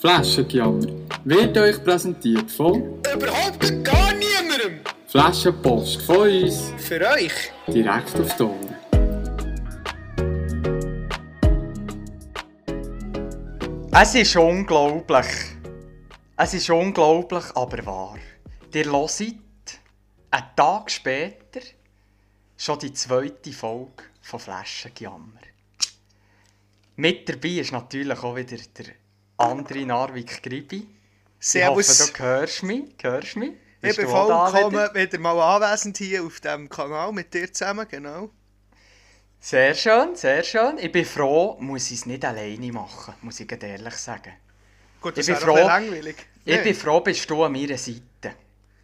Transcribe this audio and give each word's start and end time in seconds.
Flaschengejammer 0.00 0.86
wird 1.24 1.58
euch 1.58 1.82
präsentiert 1.82 2.48
von 2.52 3.02
Überhaupt 3.12 3.84
gar 3.84 4.12
niemandem. 4.14 4.78
Flaschenpost 5.08 6.02
von 6.02 6.18
uns 6.18 6.72
Für 6.78 7.00
euch. 7.00 7.32
direkt 7.66 8.14
auf 8.20 8.40
Ohren. 8.40 8.76
Es 13.90 14.14
ist 14.14 14.36
unglaublich. 14.36 15.26
Es 16.36 16.54
ist 16.54 16.70
unglaublich, 16.70 17.44
aber 17.56 17.84
wahr. 17.84 18.18
Ihr 18.72 18.84
hört 18.84 19.20
einen 20.30 20.44
Tag 20.54 20.92
später 20.92 21.60
schon 22.56 22.78
die 22.78 22.92
zweite 22.92 23.50
Folge 23.50 24.04
von 24.20 24.38
Flaschengejammer. 24.38 25.40
Mit 26.94 27.28
dabei 27.28 27.48
ist 27.48 27.72
natürlich 27.72 28.22
auch 28.22 28.36
wieder 28.36 28.58
der 28.78 28.86
andere 29.38 29.86
Narvik 29.86 30.42
Gribi. 30.42 30.86
Servus. 31.38 31.88
Ich 31.88 32.00
hoffe, 32.00 32.12
du 32.12 32.24
hörst 32.24 32.62
mich. 32.64 32.84
Hörst 33.00 33.36
mich? 33.36 33.52
Ich 33.80 33.96
bin 33.96 34.08
vollkommen 34.08 34.72
wieder? 34.72 34.94
wieder 34.94 35.18
mal 35.20 35.40
anwesend 35.40 35.96
hier 35.98 36.24
auf 36.24 36.40
diesem 36.40 36.68
Kanal 36.68 37.12
mit 37.12 37.32
dir 37.32 37.52
zusammen, 37.52 37.86
genau. 37.88 38.30
Sehr 39.40 39.72
schön, 39.74 40.16
sehr 40.16 40.42
schön. 40.42 40.78
Ich 40.78 40.90
bin 40.90 41.04
froh, 41.04 41.56
muss 41.60 41.90
ich 41.92 41.98
es 42.00 42.06
nicht 42.06 42.24
alleine 42.24 42.72
machen, 42.72 43.14
muss 43.22 43.38
ich 43.38 43.50
ehrlich 43.62 43.94
sagen. 43.94 44.32
Gut, 45.00 45.16
Ich 45.16 45.26
das 45.26 45.26
bin 45.26 45.36
wäre 45.36 45.46
doch 45.46 45.58
froh. 45.58 45.66
langweilig. 45.66 46.16
Ich 46.44 46.62
bin 46.62 46.74
froh, 46.74 47.00
bist 47.00 47.30
du 47.30 47.44
an 47.44 47.52
meiner 47.52 47.78
Seite. 47.78 48.34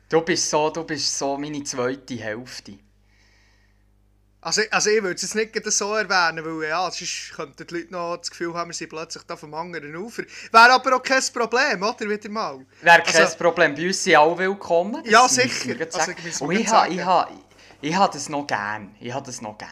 Du 0.08 0.20
bist 0.20 0.48
so, 0.48 0.70
du 0.70 0.84
bist 0.84 1.18
so 1.18 1.36
meine 1.36 1.64
zweite 1.64 2.14
Hälfte. 2.14 2.78
Also, 4.44 4.60
also 4.70 4.90
ich 4.90 5.02
würde 5.02 5.14
es 5.14 5.34
nicht 5.34 5.72
so 5.72 5.94
erwähnen, 5.94 6.44
weil 6.44 6.68
ja, 6.68 6.90
sonst 6.90 7.32
könnten 7.34 7.66
die 7.66 7.74
Leute 7.74 7.92
noch 7.92 8.18
das 8.18 8.30
Gefühl 8.30 8.52
haben, 8.52 8.68
wir 8.68 8.74
sind 8.74 8.90
plötzlich 8.90 9.22
da 9.24 9.36
vom 9.36 9.54
anderen 9.54 9.96
Ufer. 9.96 10.22
Wäre 10.52 10.70
aber 10.72 10.96
auch 10.96 11.02
kein 11.02 11.22
Problem, 11.32 11.82
oder? 11.82 12.00
Wieder 12.10 12.28
mal. 12.28 12.60
Wäre 12.82 13.02
kein 13.02 13.22
Also- 13.22 13.38
Problem, 13.38 13.74
bei 13.74 13.86
uns 13.86 14.04
sind 14.04 14.16
alle 14.16 14.36
willkommen. 14.36 15.02
Ja, 15.06 15.26
sicher. 15.30 15.74
Also, 15.80 16.12
wir 16.22 16.42
Und 16.42 16.56
ich 16.56 16.68
habe 16.68 16.92
ich 16.92 17.02
ha, 17.02 17.30
ich 17.80 17.96
ha 17.96 18.06
das 18.06 18.28
noch 18.28 18.46
gern. 18.46 18.94
Ich 19.00 19.14
habe 19.14 19.24
das 19.24 19.40
noch 19.40 19.56
gern. 19.56 19.70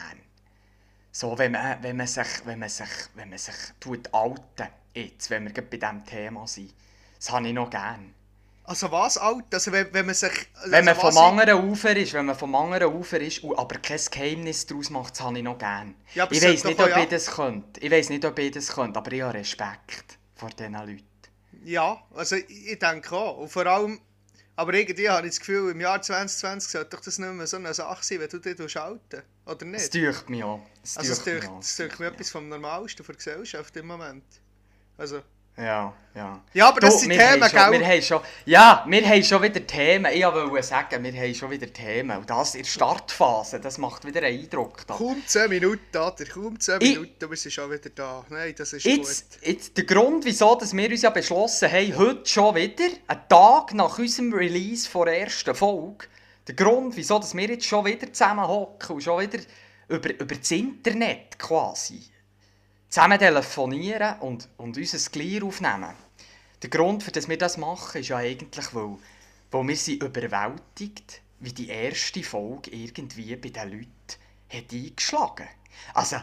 So, 1.11 1.37
wenn 1.37 1.51
man, 1.51 1.77
wenn 1.83 1.95
man 1.95 2.07
sich, 2.07 2.25
wenn 2.45 2.57
man 2.57 2.69
sich, 2.69 2.89
wenn 3.13 3.29
man 3.29 3.37
sich 3.37 3.53
tut 3.79 4.11
alten, 4.11 4.69
jetzt, 4.95 5.29
wenn 5.29 5.45
wir 5.45 5.53
bei 5.53 5.77
diesem 5.77 6.03
Thema 6.03 6.47
sind, 6.47 6.73
das 7.19 7.29
habe 7.31 7.47
ich 7.47 7.53
noch 7.53 7.69
gern. 7.69 8.15
Also 8.65 8.89
was, 8.91 9.17
alt? 9.17 9.45
Also 9.53 9.71
wenn, 9.73 9.93
wenn 9.93 10.05
man 10.05 10.15
sich... 10.15 10.31
Wenn 10.65 10.85
man 10.85 10.95
also 10.95 11.09
vom 11.09 11.17
anderen 11.17 11.69
Ufer 11.69 11.95
ist, 11.97 12.13
wenn 12.13 12.25
man 12.25 12.35
vom 12.35 12.55
anderen 12.55 12.93
Ufer 12.93 13.19
ist, 13.19 13.43
und 13.43 13.57
aber 13.57 13.75
kein 13.79 13.99
Geheimnis 14.09 14.65
daraus 14.65 14.89
macht, 14.89 15.13
das 15.13 15.21
habe 15.21 15.37
ich 15.37 15.43
noch 15.43 15.57
gern. 15.57 15.95
Ja, 16.13 16.27
ich 16.31 16.37
es 16.37 16.43
weiß 16.45 16.63
nicht, 16.63 16.79
ob 16.79 16.95
ich 16.97 17.07
das 17.09 17.31
könnte. 17.31 17.79
Ich 17.81 17.91
weiß 17.91 18.09
nicht, 18.09 18.23
ob 18.23 18.39
ich 18.39 18.51
das 18.51 18.69
könnte, 18.73 18.97
aber 18.97 19.11
ich 19.11 19.21
habe 19.21 19.33
Respekt 19.33 20.17
vor 20.35 20.49
diesen 20.51 20.73
Leuten. 20.73 21.03
Ja, 21.65 22.01
also 22.15 22.37
ich, 22.37 22.71
ich 22.71 22.79
denke 22.79 23.15
auch. 23.15 23.37
Und 23.39 23.49
vor 23.49 23.65
allem... 23.65 23.99
Aber 24.55 24.73
irgendwie 24.75 25.09
habe 25.09 25.25
ich 25.25 25.33
das 25.33 25.39
Gefühl, 25.39 25.71
im 25.71 25.81
Jahr 25.81 26.01
2020 26.01 26.71
sollte 26.71 26.89
doch 26.91 27.01
das 27.01 27.17
nicht 27.17 27.33
mehr 27.33 27.47
so 27.47 27.57
eine 27.57 27.73
Sache 27.73 28.03
sein, 28.03 28.19
wenn 28.19 28.29
du 28.29 28.37
dich 28.39 28.71
schalten 28.71 29.23
Oder 29.45 29.55
Das 29.55 29.67
nicht? 29.67 29.93
täuscht 29.93 30.29
mich 30.29 30.43
auch. 30.43 30.61
Das 30.81 30.97
Also 30.97 31.11
es 31.13 31.23
täuscht 31.23 31.41
mich 31.41 31.49
auch. 31.49 31.59
das 31.59 31.79
ist 31.79 31.99
mir 31.99 32.05
etwas 32.05 32.29
vom 32.29 32.47
Normalsten 32.47 33.05
der 33.05 33.15
Gesellschaft 33.15 33.75
im 33.75 33.87
Moment. 33.87 34.23
Also... 34.97 35.21
Ja, 35.55 35.93
ja. 36.15 36.41
Ja, 36.53 36.67
aber 36.69 36.79
das 36.79 37.01
sind 37.01 37.11
wir 37.11 37.17
Themen, 37.19 37.47
schon, 37.49 37.71
gell? 37.71 37.79
Wir 37.79 37.87
haben 37.87 38.01
schon, 38.01 38.21
ja, 38.45 38.83
wir 38.87 39.07
haben 39.07 39.23
schon 39.23 39.41
wieder 39.43 39.65
Themen. 39.67 40.11
Ich 40.11 40.23
wollte 40.25 40.63
sagen, 40.63 41.03
wir 41.03 41.13
haben 41.13 41.35
schon 41.35 41.51
wieder 41.51 41.71
Themen. 41.71 42.17
Und 42.17 42.29
das 42.29 42.55
in 42.55 42.63
der 42.63 42.69
Startphase, 42.69 43.59
das 43.59 43.77
macht 43.77 44.03
wieder 44.05 44.23
einen 44.23 44.39
Eindruck. 44.41 44.85
Da. 44.87 44.95
Kaum 44.95 45.21
10 45.25 45.49
Minuten, 45.49 45.95
oder? 45.95 46.25
Kaum 46.31 46.59
10 46.59 46.81
Ich- 46.81 46.95
Minuten, 46.95 47.29
wir 47.29 47.37
sind 47.37 47.51
schon 47.51 47.69
wieder 47.71 47.89
da. 47.91 48.25
Nein, 48.29 48.55
das 48.57 48.73
ist 48.73 48.83
Jetzt, 48.83 49.31
gut. 49.39 49.47
jetzt 49.47 49.77
der 49.77 49.83
Grund, 49.85 50.25
wieso 50.25 50.55
dass 50.55 50.75
wir 50.75 50.89
uns 50.89 51.01
ja 51.03 51.11
beschlossen 51.11 51.71
haben, 51.71 51.97
heute 51.97 52.25
schon 52.25 52.55
wieder, 52.55 52.85
einen 53.07 53.21
Tag 53.29 53.73
nach 53.75 53.99
unserem 53.99 54.33
Release 54.33 54.89
der 54.91 55.19
ersten 55.21 55.53
Folge, 55.53 56.07
der 56.47 56.55
Grund, 56.55 56.95
wieso 56.97 57.19
dass 57.19 57.35
wir 57.35 57.47
jetzt 57.47 57.65
schon 57.65 57.85
wieder 57.85 58.11
zusammenhocken 58.11 58.95
und 58.95 59.01
schon 59.01 59.21
wieder 59.21 59.39
über, 59.87 60.09
über 60.09 60.35
das 60.35 60.49
Internet 60.51 61.37
quasi 61.37 62.01
zusammen 62.93 63.17
telefonieren 63.17 64.19
und, 64.19 64.47
und 64.57 64.77
unser 64.77 65.09
Glied 65.09 65.41
aufnehmen. 65.41 65.95
Der 66.61 66.69
Grund, 66.69 67.01
für 67.01 67.09
das 67.09 67.27
wir 67.27 67.39
das 67.39 67.57
machen, 67.57 68.01
ist 68.01 68.09
ja 68.09 68.17
eigentlich, 68.17 68.71
weil, 68.75 68.97
weil 69.49 69.67
wir 69.67 69.75
sind 69.75 70.03
überwältigt, 70.03 71.23
wie 71.39 71.53
die 71.53 71.69
erste 71.69 72.21
Folge 72.21 72.69
irgendwie 72.69 73.35
bei 73.35 73.49
den 73.49 73.71
Leuten 73.71 73.89
hat 74.47 74.71
eingeschlagen 74.71 75.47
Also, 75.95 76.17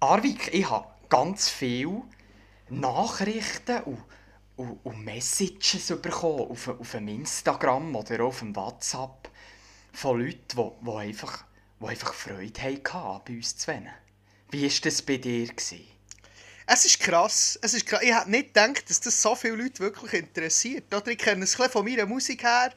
Arvik, 0.00 0.52
ich 0.52 0.68
habe 0.68 0.88
ganz 1.08 1.48
viele 1.48 2.02
Nachrichten 2.70 3.80
und, 3.84 4.02
und, 4.56 4.80
und 4.82 5.04
Messages 5.04 5.96
bekommen 6.02 6.50
auf, 6.50 6.66
auf 6.66 6.90
dem 6.90 7.06
Instagram 7.06 7.94
oder 7.94 8.24
auf 8.24 8.40
dem 8.40 8.56
WhatsApp 8.56 9.30
von 9.92 10.18
Leuten, 10.18 10.56
die, 10.56 10.84
die, 10.86 10.90
einfach, 10.90 11.44
die 11.80 11.86
einfach 11.86 12.14
Freude 12.14 12.60
hatten 12.60 13.22
bei 13.24 13.34
uns 13.36 13.56
zu 13.56 13.72
Wie 14.50 14.64
war 14.64 14.80
das 14.82 15.02
bei 15.02 15.16
dir? 15.16 15.46
Gewesen? 15.46 15.89
Es 16.72 16.84
ist 16.84 17.00
krass. 17.00 17.58
Es 17.62 17.74
ist 17.74 17.84
krass. 17.84 18.00
Ich 18.00 18.14
hätte 18.14 18.30
nicht 18.30 18.54
gedacht, 18.54 18.88
dass 18.88 19.00
das 19.00 19.20
so 19.20 19.34
viele 19.34 19.56
Leute 19.56 19.80
wirklich 19.80 20.12
interessiert. 20.22 20.94
Oder 20.94 21.08
ich 21.08 21.18
kenne 21.18 21.42
es 21.42 21.56
von 21.56 21.84
meiner 21.84 22.06
Musik 22.06 22.44
her. 22.44 22.72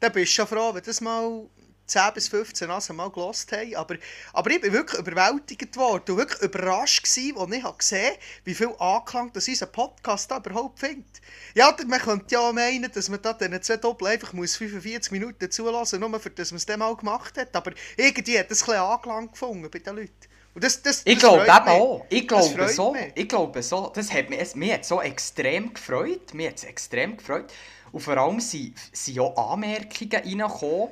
Da 0.00 0.08
bist 0.08 0.32
du 0.32 0.34
schon 0.34 0.48
froh, 0.48 0.74
wenn 0.74 0.82
das 0.82 1.00
mal 1.00 1.48
10 1.86 2.12
bis 2.12 2.26
15 2.26 2.66
Nase 2.66 2.92
mal 2.92 3.08
gelost 3.08 3.52
haben. 3.52 3.76
Aber, 3.76 3.94
aber 4.32 4.50
ich 4.50 4.60
bin 4.60 4.72
wirklich 4.72 5.00
überwältigt 5.00 5.76
worden 5.76 6.10
und 6.10 6.16
wirklich 6.16 6.42
überrascht 6.42 7.04
gewesen, 7.04 7.38
als 7.38 7.52
ich 7.52 7.78
gesehen 7.78 8.10
habe, 8.14 8.18
wie 8.42 8.54
viel 8.54 8.74
Anklang 8.80 9.32
das 9.32 9.46
unser 9.46 9.66
Podcast 9.66 10.28
da 10.28 10.38
überhaupt 10.38 10.80
findet. 10.80 11.20
Ja, 11.54 11.72
man 11.86 12.00
könnte 12.00 12.34
ja 12.34 12.50
meinen, 12.50 12.90
dass 12.90 13.08
man 13.08 13.22
da 13.22 13.32
diesen 13.32 13.62
zwei 13.62 13.76
Doppel 13.76 14.08
einfach 14.08 14.32
muss 14.32 14.56
45 14.56 15.12
Minuten 15.12 15.52
zulassen 15.52 16.00
muss, 16.00 16.10
nur 16.10 16.18
für 16.18 16.30
das 16.30 16.50
man 16.50 16.56
es 16.56 16.66
dann 16.66 16.80
mal 16.80 16.96
gemacht 16.96 17.38
hat. 17.38 17.54
Aber 17.54 17.70
irgendwie 17.96 18.40
hat 18.40 18.50
das 18.50 18.62
ein 18.62 18.66
bisschen 18.66 18.82
Anklang 18.82 19.30
gefunden 19.30 19.70
bei 19.70 19.78
den 19.78 19.94
Leuten. 19.94 20.35
Das, 20.58 20.82
das, 20.82 21.02
Ich 21.04 21.18
glaube 21.18 21.42
eben 21.42 21.64
mich. 21.64 21.68
auch. 21.68 22.06
Ich 22.08 22.28
glaube 22.28 22.68
so. 22.68 22.92
mich. 22.92 23.12
Ich 23.14 23.28
glaube 23.28 23.62
so. 23.62 23.92
Das 23.94 24.12
hat 24.12 24.30
mich, 24.30 24.40
es, 24.40 24.54
mich 24.54 24.72
hat 24.72 24.84
so 24.84 25.02
extrem 25.02 25.74
gefreut. 25.74 26.32
Mir 26.32 26.50
hat 26.50 26.64
extrem 26.64 27.16
gefreut. 27.16 27.52
Und 27.92 28.00
vor 28.00 28.16
allem 28.16 28.40
sind, 28.40 28.74
sind 28.92 29.20
auch 29.20 29.52
Anmerkungen 29.52 30.10
reingekommen 30.12 30.88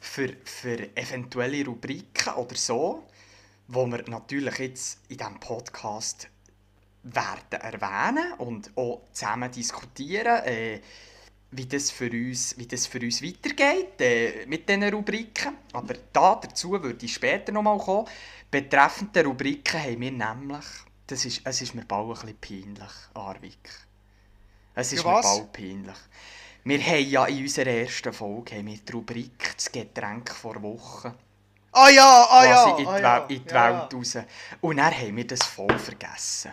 für, 0.00 0.34
für 0.44 0.96
eventuelle 0.96 1.64
Rubriken 1.64 2.34
oder 2.34 2.56
so, 2.56 3.04
wo 3.66 3.86
wir 3.86 4.02
natürlich 4.08 4.58
jetzt 4.58 5.00
in 5.08 5.18
diesem 5.18 5.40
Podcast 5.40 6.28
werden 7.02 7.60
erwähnen 7.60 8.32
und 8.38 8.70
auch 8.76 9.02
zusammen 9.12 9.50
diskutieren, 9.50 10.44
äh, 10.44 10.80
wie 11.50 11.66
das 11.66 11.90
für 11.90 12.10
uns, 12.10 12.56
wie 12.58 12.66
das 12.66 12.86
für 12.86 13.00
uns 13.00 13.22
weitergeht 13.22 14.00
äh, 14.00 14.46
mit 14.46 14.68
diesen 14.68 14.84
Rubriken. 14.84 15.56
Aber 15.72 15.94
da 16.12 16.34
dazu 16.36 16.70
würde 16.72 17.04
ich 17.04 17.14
später 17.14 17.52
nochmal 17.52 17.78
kommen. 17.78 18.06
Betreffend 18.50 19.14
der 19.16 19.24
Rubriken 19.24 19.82
haben 19.82 20.00
wir 20.00 20.12
nämlich, 20.12 20.64
das 21.06 21.24
ist, 21.24 21.40
es 21.44 21.62
ist 21.62 21.74
mir 21.74 21.84
bald 21.84 22.24
ein 22.24 22.34
bisschen 22.36 22.64
peinlich, 22.74 22.92
Arvik. 23.14 23.70
Es 24.74 24.92
ist 24.92 25.04
Ja, 25.04 25.12
mir 25.12 25.22
bald 25.22 25.52
peinlich. 25.52 25.96
Wir 26.64 26.82
haben 26.82 27.08
ja 27.08 27.24
in 27.26 27.42
unserer 27.42 27.70
ersten 27.70 28.12
Folge 28.12 28.56
haben 28.56 28.66
wir 28.66 28.76
die 28.78 28.92
Rubrik 28.92 29.54
«Das 29.56 29.72
Getränk 29.72 30.30
vor 30.30 30.62
Woche» 30.62 31.14
Ah 31.72 31.90
ja, 31.90 32.26
ah 32.30 32.44
ja, 32.44 32.64
quasi 32.64 32.82
in 32.82 32.88
die, 32.88 32.92
ah 32.92 32.98
ja, 32.98 33.16
in 33.28 33.44
die 33.44 33.54
ja. 33.54 33.80
Welt 33.80 33.94
raus. 33.94 34.18
Und 34.60 34.76
dann 34.78 34.92
haben 34.92 35.16
wir 35.16 35.26
das 35.26 35.42
voll 35.44 35.78
vergessen. 35.78 36.52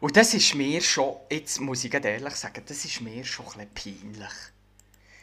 Und 0.00 0.16
das 0.16 0.32
ist 0.34 0.54
mir 0.54 0.80
schon, 0.80 1.16
jetzt 1.30 1.60
muss 1.60 1.84
ich 1.84 1.92
ehrlich 1.92 2.34
sagen, 2.34 2.62
das 2.66 2.84
ist 2.84 3.00
mir 3.00 3.24
schon 3.24 3.46
ein 3.58 3.68
peinlich. 3.74 4.30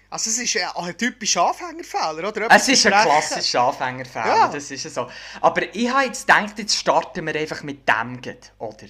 Also 0.09 0.29
es 0.29 0.37
ist 0.37 0.55
äh, 0.55 0.65
ein 0.75 0.97
typischer 0.97 1.47
Anfängerfehler, 1.47 2.29
oder? 2.29 2.47
Es 2.49 2.67
ist 2.69 2.85
ein 2.85 2.93
klassischer 2.93 3.61
Anfängerfehler, 3.63 4.25
Ja. 4.27 4.47
das 4.47 4.71
ist 4.71 4.83
so. 4.93 5.09
Aber 5.41 5.75
ich 5.75 5.89
habe 5.89 6.05
jetzt 6.05 6.27
gedacht, 6.27 6.57
jetzt 6.59 6.75
starten 6.75 7.25
wir 7.25 7.35
einfach 7.35 7.63
mit 7.63 7.87
dem, 7.89 8.21
oder? 8.59 8.87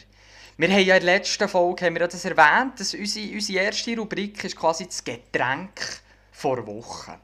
Wir 0.57 0.69
haben 0.69 0.79
ja 0.79 0.95
in 0.95 1.05
der 1.05 1.15
letzten 1.17 1.47
Folge 1.47 1.85
haben 1.85 1.93
wir 1.95 2.01
ja 2.01 2.07
das 2.07 2.25
erwähnt, 2.25 2.79
dass 2.79 2.93
unsere, 2.93 3.31
unsere 3.33 3.63
erste 3.63 3.95
Rubrik 3.97 4.43
ist 4.43 4.55
quasi 4.55 4.85
das 4.87 5.03
Getränk 5.03 6.01
vor 6.31 6.65
Woche. 6.67 7.17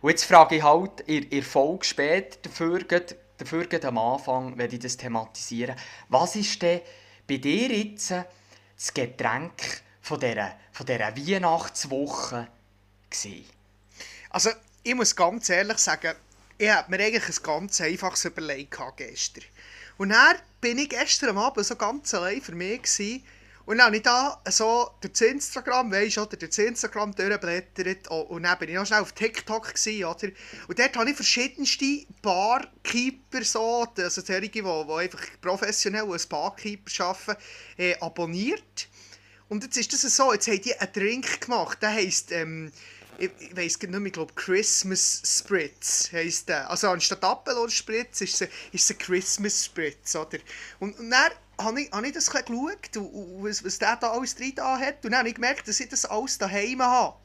Und 0.00 0.10
jetzt 0.10 0.24
frage 0.24 0.56
ich 0.56 0.62
halt 0.62 1.00
in, 1.02 1.28
der 1.28 1.42
Folge 1.42 1.84
später, 1.84 2.38
dafür, 2.42 2.78
gleich- 2.80 3.16
dafür 3.36 3.66
am 3.84 3.98
Anfang, 3.98 4.56
wenn 4.56 4.72
ich 4.72 4.78
das 4.78 4.96
thematisieren, 4.96 5.76
was 6.08 6.36
ist 6.36 6.62
denn 6.62 6.80
bei 7.28 7.36
dir 7.36 7.68
jetzt 7.68 8.10
das 8.10 8.94
Getränk 8.94 9.82
von 10.00 10.18
dieser, 10.18 10.56
von 10.72 10.86
dieser 10.86 11.16
Weihnachtswoche 11.16 12.48
gewesen? 13.10 13.44
Also 14.30 14.50
ich 14.82 14.94
muss 14.94 15.14
ganz 15.14 15.48
ehrlich 15.50 15.78
sagen, 15.78 16.14
ich 16.56 16.70
habe 16.70 16.90
mir 16.90 17.04
eigentlich 17.04 17.28
ein 17.28 17.42
ganz 17.42 17.80
einfaches 17.80 18.24
überlegt 18.24 18.76
gestern. 18.96 19.44
Und 19.98 20.10
dann 20.10 20.36
bin 20.60 20.78
ich 20.78 20.88
gestern 20.88 21.36
Abend 21.36 21.66
so 21.66 21.76
ganz 21.76 22.12
allein 22.14 22.40
für 22.40 22.54
mich 22.54 22.82
gewesen. 22.82 23.24
Und 23.68 23.76
dann 23.76 23.88
habe 23.88 23.96
ich 23.98 24.02
da 24.02 24.40
so 24.48 24.92
durch 25.02 25.12
das 25.12 25.20
Instagram, 25.20 25.92
weisst 25.92 26.16
du, 26.16 26.22
oder 26.22 26.38
durch 26.38 26.48
das 26.48 26.58
Instagram 26.58 27.14
durchgeblättert. 27.14 28.10
Oh, 28.10 28.20
Und 28.22 28.44
dann 28.44 28.58
bin 28.58 28.70
ich 28.70 28.74
noch 28.74 28.86
schnell 28.86 29.02
auf 29.02 29.12
TikTok 29.12 29.74
gewesen, 29.74 30.04
oder? 30.06 30.28
Und 30.68 30.78
dort 30.78 30.96
habe 30.96 31.10
ich 31.10 31.16
verschiedenste 31.16 32.06
Barkeeper, 32.22 33.44
so, 33.44 33.86
also 33.94 34.22
solche, 34.22 34.40
die, 34.40 34.62
die 34.62 34.64
einfach 34.64 35.20
professionell 35.42 36.10
als 36.10 36.24
Barkeeper 36.24 37.04
arbeiten, 37.04 37.42
äh, 37.76 37.94
abonniert. 38.00 38.88
Und 39.50 39.62
jetzt 39.64 39.76
ist 39.76 39.92
das 39.92 40.16
so, 40.16 40.32
jetzt 40.32 40.48
haben 40.48 40.62
die 40.62 40.74
einen 40.74 40.92
Drink 40.94 41.42
gemacht, 41.42 41.82
der 41.82 41.90
heisst, 41.90 42.32
ähm, 42.32 42.72
ich, 43.18 43.30
ich 43.40 43.56
weiss 43.56 43.78
nicht 43.78 43.90
mehr, 43.90 44.06
ich 44.06 44.12
glaube 44.12 44.32
Christmas 44.34 45.22
Spritz 45.24 46.10
heisst 46.12 46.48
der. 46.48 46.70
Also 46.70 46.88
anstatt 46.88 47.22
Aperol 47.22 47.68
Spritz 47.70 48.20
ist 48.20 48.40
es, 48.40 48.48
ist 48.72 48.90
es 48.90 48.90
ein 48.90 48.98
Christmas 48.98 49.64
Spritz, 49.64 50.14
oder? 50.14 50.38
Und, 50.78 50.98
und 50.98 51.10
dann 51.10 51.32
habe 51.60 51.82
ich, 51.82 51.90
hab 51.90 52.04
ich 52.04 52.12
das 52.12 52.28
ein 52.28 52.44
bisschen 52.44 52.76
geschaut, 52.80 53.42
was, 53.42 53.64
was 53.64 53.78
der 53.78 53.96
da 53.96 54.12
alles 54.12 54.34
drin 54.34 54.52
da 54.54 54.78
hat, 54.78 55.04
und 55.04 55.10
dann 55.10 55.18
habe 55.20 55.28
ich 55.28 55.34
gemerkt, 55.34 55.66
dass 55.66 55.80
ich 55.80 55.88
das 55.88 56.04
alles 56.04 56.38
daheim 56.38 56.80
habe. 56.80 57.16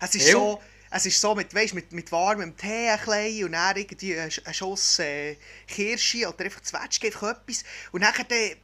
Es 0.00 0.14
ist 0.14 0.28
Ja. 0.28 0.32
so... 0.32 0.60
Es 0.92 1.06
ist 1.06 1.20
so 1.20 1.36
mit, 1.36 1.54
weißt, 1.54 1.74
mit, 1.74 1.92
mit 1.92 2.10
warmem 2.10 2.56
Tee 2.56 2.88
ein 2.88 2.98
bisschen 2.98 3.44
und 3.44 3.52
dann 3.52 3.76
irgendwie 3.76 4.18
ein, 4.18 4.28
ein 4.44 4.54
Schuss 4.54 4.98
äh, 4.98 5.36
Kirsche 5.68 6.28
oder 6.28 6.44
einfach 6.44 6.62
Zwetschge, 6.62 7.06
einfach 7.06 7.30
etwas. 7.30 7.62
Und 7.92 8.00
dann, 8.00 8.12
dann 8.28 8.56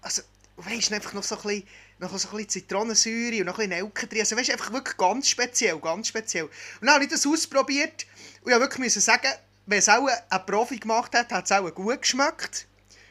also, 0.00 0.22
weißt 0.56 0.88
du, 0.90 0.94
einfach 0.94 1.12
noch 1.12 1.22
so 1.22 1.36
ein 1.36 1.42
bisschen, 1.42 1.68
noch 1.98 2.16
so 2.18 2.28
ein 2.28 2.36
bisschen 2.36 2.48
Zitronensäure 2.48 3.40
und 3.40 3.46
noch 3.46 3.58
ein 3.58 3.68
bisschen 3.68 3.84
Nelke 3.84 4.06
drin. 4.06 4.20
Also 4.20 4.36
weißt 4.36 4.50
einfach 4.50 4.72
wirklich 4.72 4.96
ganz 4.96 5.28
speziell, 5.28 5.78
ganz 5.78 6.08
speziell. 6.08 6.44
Und 6.44 6.52
dann 6.82 6.94
habe 6.94 7.04
ich 7.04 7.10
das 7.10 7.26
ausprobiert 7.26 8.06
und 8.42 8.52
ich 8.52 8.58
wirklich 8.58 8.78
müssen 8.78 9.00
sagen, 9.00 9.28
wenn 9.66 9.78
es 9.78 9.88
auch 9.88 10.06
ein 10.06 10.46
Profi 10.46 10.78
gemacht 10.78 11.14
hat, 11.14 11.32
hat 11.32 11.44
es 11.44 11.52
auch 11.52 11.68
gut 11.74 12.02
geschmeckt. 12.02 12.66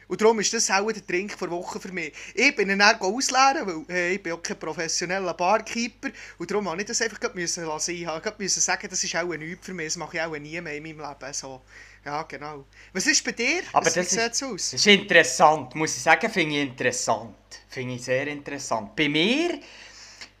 Und 0.08 0.20
darum 0.20 0.38
ist 0.38 0.52
das 0.52 0.70
auch 0.70 0.90
der 0.92 1.04
Trink 1.04 1.36
der 1.36 1.50
Woche 1.50 1.80
für 1.80 1.90
mich. 1.90 2.12
Ich 2.34 2.54
bin 2.54 2.70
ihn 2.70 2.78
dann 2.78 3.00
ausleeren, 3.00 3.66
weil 3.66 3.96
äh, 3.96 4.14
ich 4.14 4.22
bin 4.22 4.34
auch 4.34 4.42
kein 4.42 4.58
professioneller 4.58 5.34
Barkeeper. 5.34 6.10
Und 6.38 6.50
darum 6.50 6.64
musste 6.64 6.82
ich 6.82 6.86
das 6.86 7.02
einfach 7.02 7.34
müssen 7.34 7.64
lassen. 7.64 7.90
Ich 7.90 8.06
musste 8.06 8.60
sagen, 8.60 8.86
das 8.88 9.02
ist 9.02 9.16
auch 9.16 9.26
nichts 9.36 9.66
für 9.66 9.74
mich. 9.74 9.86
Das 9.86 9.96
mache 9.96 10.16
ich 10.16 10.22
auch 10.22 10.38
nie 10.38 10.60
mehr 10.60 10.76
in 10.76 10.82
meinem 10.82 11.00
Leben. 11.00 11.32
So. 11.32 11.62
Ja, 12.06 12.22
genau. 12.22 12.64
Was 12.92 13.06
ist 13.08 13.24
bei 13.24 13.32
dir? 13.32 13.62
Aber 13.72 13.84
das 13.84 13.96
wie 13.96 14.00
ist- 14.00 14.10
sieht's 14.10 14.42
aus? 14.44 14.70
Das 14.70 14.74
ist 14.74 14.86
interessant, 14.86 15.74
muss 15.74 15.96
ich 15.96 16.02
sagen, 16.04 16.30
finde 16.30 16.54
ich 16.54 16.62
interessant. 16.62 17.34
Finde 17.68 17.94
ich 17.96 18.04
sehr 18.04 18.28
interessant. 18.28 18.94
Bei 18.94 19.08
mir, 19.08 19.58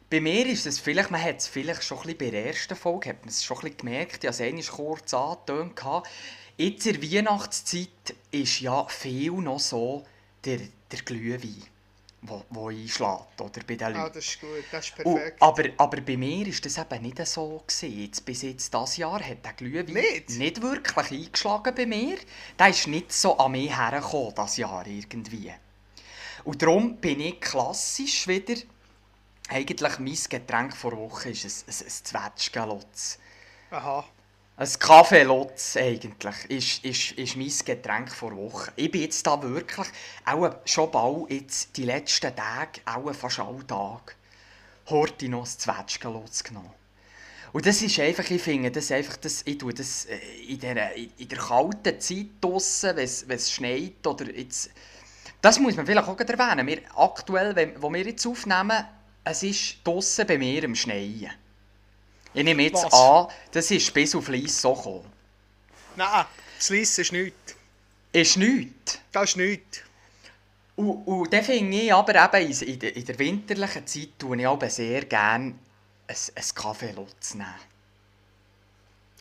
bei 0.08 0.20
mir 0.20 0.46
ist 0.46 0.64
es 0.66 0.78
vielleicht, 0.78 1.10
man 1.10 1.20
hat 1.20 1.38
es 1.38 1.48
vielleicht 1.48 1.82
schon 1.82 1.98
ein 1.98 2.02
bisschen 2.04 2.18
bei 2.18 2.30
der 2.30 2.46
ersten 2.46 2.76
Folge, 2.76 3.08
hat 3.08 3.20
man 3.20 3.30
es 3.30 3.42
schon 3.42 3.56
ein 3.56 3.62
bisschen 3.62 3.78
gemerkt, 3.78 4.22
ich 4.22 4.30
habe 4.30 4.58
es 4.60 4.70
kurz 4.70 5.12
angetönt. 5.12 5.72
Jetzt 6.56 6.86
in 6.86 7.00
der 7.00 7.12
Weihnachtszeit 7.12 8.14
ist 8.30 8.60
ja 8.60 8.86
viel 8.86 9.32
noch 9.32 9.58
so 9.58 10.04
der, 10.44 10.60
der 10.92 11.00
Glühwein, 11.04 11.64
wo, 12.22 12.44
wo 12.50 12.68
einschlägt, 12.68 13.40
oder 13.40 13.60
bei 13.66 13.76
den 13.76 13.88
Leuten. 13.88 13.98
Ah, 13.98 14.08
das 14.08 14.24
ist 14.24 14.40
gut, 14.40 14.64
das 14.72 14.86
ist 14.86 14.98
Und, 15.04 15.14
perfekt. 15.14 15.42
aber, 15.42 15.64
aber 15.76 16.00
bei 16.00 16.16
mir 16.16 16.46
ist 16.46 16.64
das 16.64 16.78
eben 16.78 17.02
nicht 17.02 17.24
so 17.26 17.62
gewesen. 17.66 18.00
Jetzt, 18.00 18.24
bis 18.24 18.42
jetzt 18.42 18.72
das 18.74 18.96
Jahr 18.96 19.20
hat 19.22 19.44
der 19.44 19.52
Glühwein 19.52 19.86
Nicht? 19.86 20.62
wirklich 20.62 21.10
eingeschlagen 21.10 21.74
bei 21.74 21.86
mir. 21.86 22.16
Der 22.58 22.68
ist 22.68 22.86
nicht 22.86 23.12
so 23.12 23.36
an 23.38 23.52
mich 23.52 23.76
hergekommen, 23.76 24.34
das 24.34 24.56
Jahr 24.56 24.86
irgendwie. 24.86 25.52
Und 26.44 26.62
darum 26.62 26.96
bin 26.96 27.20
ich 27.20 27.40
klassisch 27.40 28.26
wieder, 28.28 28.54
eigentlich 29.48 29.98
mein 29.98 30.18
Getränk 30.28 30.76
vor 30.76 30.96
Woche 30.96 31.30
ist 31.30 31.44
ein, 31.44 31.72
ein, 31.72 31.86
ein 31.86 31.90
Zwetschgenlotz. 31.90 33.18
Aha. 33.70 34.04
Ein 34.58 34.72
Kaffeelotz 34.78 35.76
eigentlich 35.76 36.44
ist, 36.48 36.82
ist, 36.82 37.12
ist 37.12 37.36
mein 37.36 37.52
Getränk 37.62 38.10
vor 38.10 38.34
Woche. 38.34 38.72
Ich 38.76 38.90
bin 38.90 39.02
jetzt 39.02 39.26
da 39.26 39.42
wirklich, 39.42 39.86
auch 40.24 40.50
schon 40.64 40.90
bald, 40.90 41.30
jetzt 41.30 41.76
die 41.76 41.84
letzten 41.84 42.34
Tage, 42.34 42.80
auch 42.86 43.12
fast 43.14 43.38
alle 43.38 43.66
Tage, 43.66 44.14
heute 44.88 45.28
noch 45.28 45.42
ein 45.42 45.44
Zwetschgenlotz 45.44 46.42
genommen. 46.42 46.72
Und 47.52 47.66
das 47.66 47.82
ist 47.82 48.00
einfach, 48.00 48.30
ich 48.30 48.40
finde, 48.40 48.70
das 48.70 48.90
einfach, 48.90 49.18
das, 49.18 49.42
ich 49.44 49.58
tue 49.58 49.74
das 49.74 50.06
äh, 50.06 50.16
in 50.48 50.58
der, 50.58 50.96
in 50.96 51.28
der 51.28 51.38
kalten 51.38 52.00
Zeit 52.00 52.26
draussen, 52.40 52.96
wenn 52.96 53.04
es 53.36 53.52
schneit 53.52 54.06
oder 54.06 54.34
jetzt... 54.34 54.70
Das 55.42 55.60
muss 55.60 55.76
man 55.76 55.84
vielleicht 55.84 56.08
auch 56.08 56.18
erwähnen. 56.18 56.66
Wir, 56.66 56.80
aktuell, 56.96 57.54
wenn, 57.54 57.82
wo 57.82 57.92
wir 57.92 58.06
jetzt 58.06 58.26
aufnehmen, 58.26 58.86
es 59.22 59.42
ist 59.42 59.76
draussen 59.84 60.26
bei 60.26 60.38
mir 60.38 60.64
im 60.64 60.74
Schneien. 60.74 61.30
Ich 62.36 62.44
nehme 62.44 62.64
jetzt 62.64 62.84
Was? 62.84 62.92
an, 62.92 63.28
das 63.50 63.70
ist 63.70 63.92
bis 63.94 64.14
auf 64.14 64.28
Lies 64.28 64.60
so 64.60 64.74
gekommen. 64.74 65.10
Nein, 65.96 66.26
das 66.58 66.68
Lies 66.68 66.98
ist 66.98 67.12
nichts. 67.12 67.54
Ist 68.12 68.36
nichts. 68.36 68.98
Das 69.10 69.30
ist 69.30 69.36
nichts. 69.36 69.80
Und, 70.76 70.90
und 71.06 71.32
dann 71.32 71.42
finde 71.42 71.78
ich 71.78 71.92
aber 71.92 72.14
eben 72.14 72.52
in, 72.52 72.78
der, 72.78 72.94
in 72.94 73.04
der 73.06 73.18
winterlichen 73.18 73.86
Zeit 73.86 74.08
tue 74.18 74.36
ich 74.36 74.46
aber 74.46 74.68
sehr 74.68 75.06
gerne 75.06 75.54
ein, 76.06 76.16
ein 76.34 76.44
Kaffeelutz 76.54 77.34
nehmen. 77.34 77.54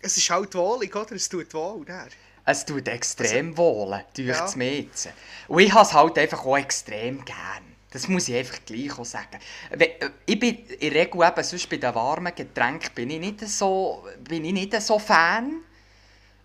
Es 0.02 0.18
ist 0.18 0.30
halt 0.30 0.54
wohlig, 0.54 0.94
oder? 0.94 1.14
Es 1.14 1.30
tut 1.30 1.54
wohl. 1.54 1.86
Der. 1.86 2.08
Es 2.44 2.66
tut 2.66 2.88
extrem 2.90 3.58
wohl, 3.58 4.04
durch 4.14 4.28
Ja. 4.28 4.42
das 4.42 4.58
mir 4.58 4.82
jetzt. 4.82 5.08
Und 5.48 5.60
ich 5.62 5.74
habe 5.74 5.86
es 5.88 5.94
halt 5.94 6.18
einfach 6.18 6.46
auch 6.46 6.58
extrem 6.58 7.24
gern. 7.24 7.75
Das 7.96 8.10
muss 8.10 8.28
ich 8.28 8.36
einfach 8.36 8.60
gleich 8.66 9.00
auch 9.00 9.06
sagen. 9.06 9.40
Äh, 9.70 10.10
Ich 10.26 10.38
bin 10.38 10.66
in 10.68 10.92
der 10.92 11.02
Regel 11.02 11.26
eben, 11.26 11.44
sonst 11.46 11.70
bei 11.70 11.78
den 11.78 11.96
warmen 11.96 12.36
Getränken 12.36 12.94
bin 12.94 13.10
ich 13.10 13.20
nicht 13.22 13.40
so, 13.48 14.06
bin 14.20 14.44
ich 14.44 14.52
nicht 14.52 14.82
so 14.82 15.00
Fan. 15.00 15.62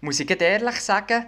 Muss 0.00 0.20
ich 0.20 0.30
ehrlich 0.30 0.80
sagen. 0.80 1.26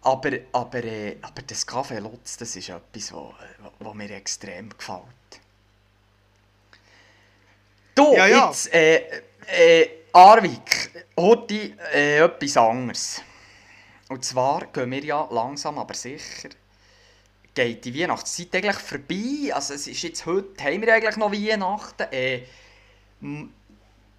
Aber, 0.00 0.30
aber, 0.52 0.82
äh, 0.84 1.18
aber 1.20 1.42
das 1.42 1.66
Kaffee 1.66 1.98
Lutz, 1.98 2.38
das 2.38 2.56
ist 2.56 2.70
etwas, 2.70 3.12
wo 3.12 3.92
mir 3.92 4.10
extrem 4.12 4.70
gefällt. 4.70 5.02
Du, 7.94 8.14
Ja, 8.14 8.26
ja. 8.26 8.48
jetzt, 8.48 8.72
äh, 8.72 9.02
äh, 9.48 9.90
Arvik, 10.14 11.04
heute 11.18 11.76
äh, 11.92 12.20
etwas 12.20 12.56
anderes. 12.56 13.20
Und 14.08 14.24
zwar 14.24 14.64
gehen 14.72 14.90
wir 14.92 15.04
ja 15.04 15.28
langsam, 15.30 15.78
aber 15.78 15.92
sicher, 15.92 16.48
geht 17.58 17.84
die 17.84 18.00
Weihnachtszeit 18.00 18.54
eigentlich 18.54 18.76
vorbei. 18.76 19.52
Also 19.52 19.74
es 19.74 19.86
ist 19.88 20.02
jetzt 20.02 20.26
heute, 20.26 20.62
haben 20.62 20.80
wir 20.80 20.94
eigentlich 20.94 21.16
noch 21.16 21.32
Weihnachten. 21.32 22.04
Äh, 22.12 22.42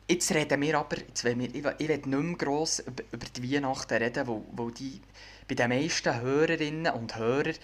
jetzt 0.10 0.32
reden 0.34 0.62
wir 0.62 0.78
aber, 0.78 0.98
jetzt 0.98 1.24
wollen 1.24 1.40
wir, 1.40 1.56
ich, 1.56 1.64
will- 1.64 1.76
ich 1.78 1.88
will 1.88 1.98
nicht 1.98 2.08
mehr 2.08 2.36
gross 2.38 2.80
über, 2.80 3.04
über 3.12 3.26
die 3.26 3.54
Weihnachten 3.54 3.94
reden, 3.94 4.28
wo, 4.28 4.46
wo 4.52 4.70
die 4.70 5.00
bei 5.48 5.56
den 5.56 5.70
meisten 5.70 6.20
Hörerinnen 6.22 6.94
und 6.94 7.16
Hörern, 7.16 7.56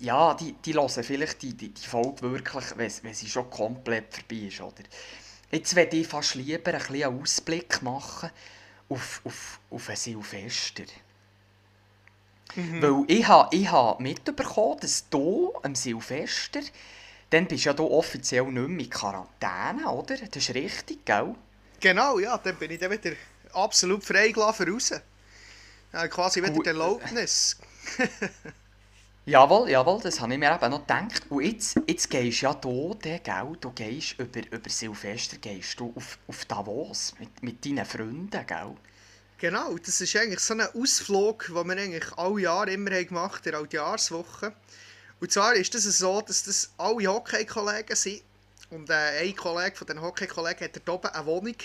ja, 0.00 0.34
die, 0.34 0.52
die 0.64 0.74
hören 0.74 1.02
vielleicht 1.04 1.40
die, 1.42 1.54
die, 1.54 1.70
die 1.70 1.86
Folge 1.86 2.22
wirklich, 2.22 2.64
wenn, 2.76 2.90
sie 3.14 3.28
schon 3.28 3.48
komplett 3.48 4.12
vorbei 4.14 4.46
ist, 4.48 4.60
oder? 4.60 4.82
Jetzt 5.50 5.74
werde 5.74 5.96
ich 5.96 6.06
fast 6.06 6.34
lieber 6.34 6.74
ein 6.74 6.80
einen 6.82 7.20
Ausblick 7.20 7.80
machen 7.82 8.30
auf, 8.88 9.20
auf, 9.24 9.60
auf 9.70 9.88
ein 9.88 9.96
Silvester. 9.96 10.84
Weil 12.54 13.04
ich 13.08 13.26
habe 13.26 13.56
ich 13.56 13.70
ha 13.70 13.96
mitbekommen, 13.98 14.78
dass 14.80 15.08
du 15.08 15.52
am 15.62 15.74
Silvester, 15.74 16.60
dann 17.30 17.46
bist 17.46 17.64
du 17.64 17.70
ja 17.70 17.74
du 17.74 17.86
offiziell 17.86 18.44
nicht 18.44 18.68
mehr 18.68 18.84
in 18.84 18.90
Quarantäne, 18.90 19.88
oder? 19.88 20.16
Das 20.16 20.36
ist 20.36 20.54
richtig, 20.54 21.04
gell? 21.04 21.34
Genau, 21.80 22.18
ja, 22.18 22.36
dann 22.38 22.56
bin 22.56 22.70
ich 22.70 22.78
dann 22.78 22.90
wieder 22.90 23.12
absolut 23.54 24.04
freigelassen 24.04 24.70
raus. 24.70 24.92
Ja, 25.92 26.08
quasi 26.08 26.42
wieder 26.42 26.52
die 26.52 26.66
Erlaubnis. 26.66 27.56
Jawohl, 29.24 29.70
jawohl, 29.70 30.00
das 30.00 30.20
habe 30.20 30.32
ich 30.32 30.38
mir 30.40 30.52
eben 30.52 30.70
noch 30.70 30.80
gedacht. 30.80 31.30
Und 31.30 31.44
jetzt, 31.44 31.80
jetzt 31.86 32.10
gehst 32.10 32.40
ja 32.40 32.54
du, 32.54 32.94
der, 32.94 33.20
gell, 33.20 33.56
du 33.60 33.70
gehst 33.70 34.18
über, 34.18 34.40
über 34.50 34.68
Silvester 34.68 35.36
gehst 35.36 35.78
du 35.78 35.92
auf, 35.94 36.18
auf 36.26 36.44
Davos 36.46 37.14
mit, 37.20 37.40
mit 37.40 37.64
deinen 37.64 37.84
Freunden, 37.84 38.44
gell? 38.44 38.74
Genau, 39.42 39.76
das 39.76 40.00
ist 40.00 40.14
eigentlich 40.14 40.38
so 40.38 40.54
ein 40.54 40.60
Ausflug, 40.60 41.46
den 41.48 41.66
wir 41.66 41.76
eigentlich 41.76 42.16
alle 42.16 42.42
Jahre 42.42 42.70
immer 42.70 42.92
haben 42.92 43.08
gemacht 43.08 43.44
haben, 43.44 43.64
in 43.64 43.68
der 43.70 43.80
Jahreswoche. 43.80 44.52
Und 45.18 45.32
zwar 45.32 45.56
ist 45.56 45.74
das 45.74 45.82
so, 45.82 46.20
dass 46.20 46.44
das 46.44 46.70
alle 46.78 47.08
Hockey-Kollegen 47.08 47.96
sind. 47.96 48.22
Und 48.70 48.88
äh, 48.88 49.18
ein 49.20 49.34
Kollege 49.34 49.74
von 49.74 49.88
den 49.88 50.00
Hockey-Kollegen 50.00 50.64
hat 50.64 50.76
dort 50.76 50.88
oben 50.88 51.08
eine 51.08 51.26
Wohnung. 51.26 51.56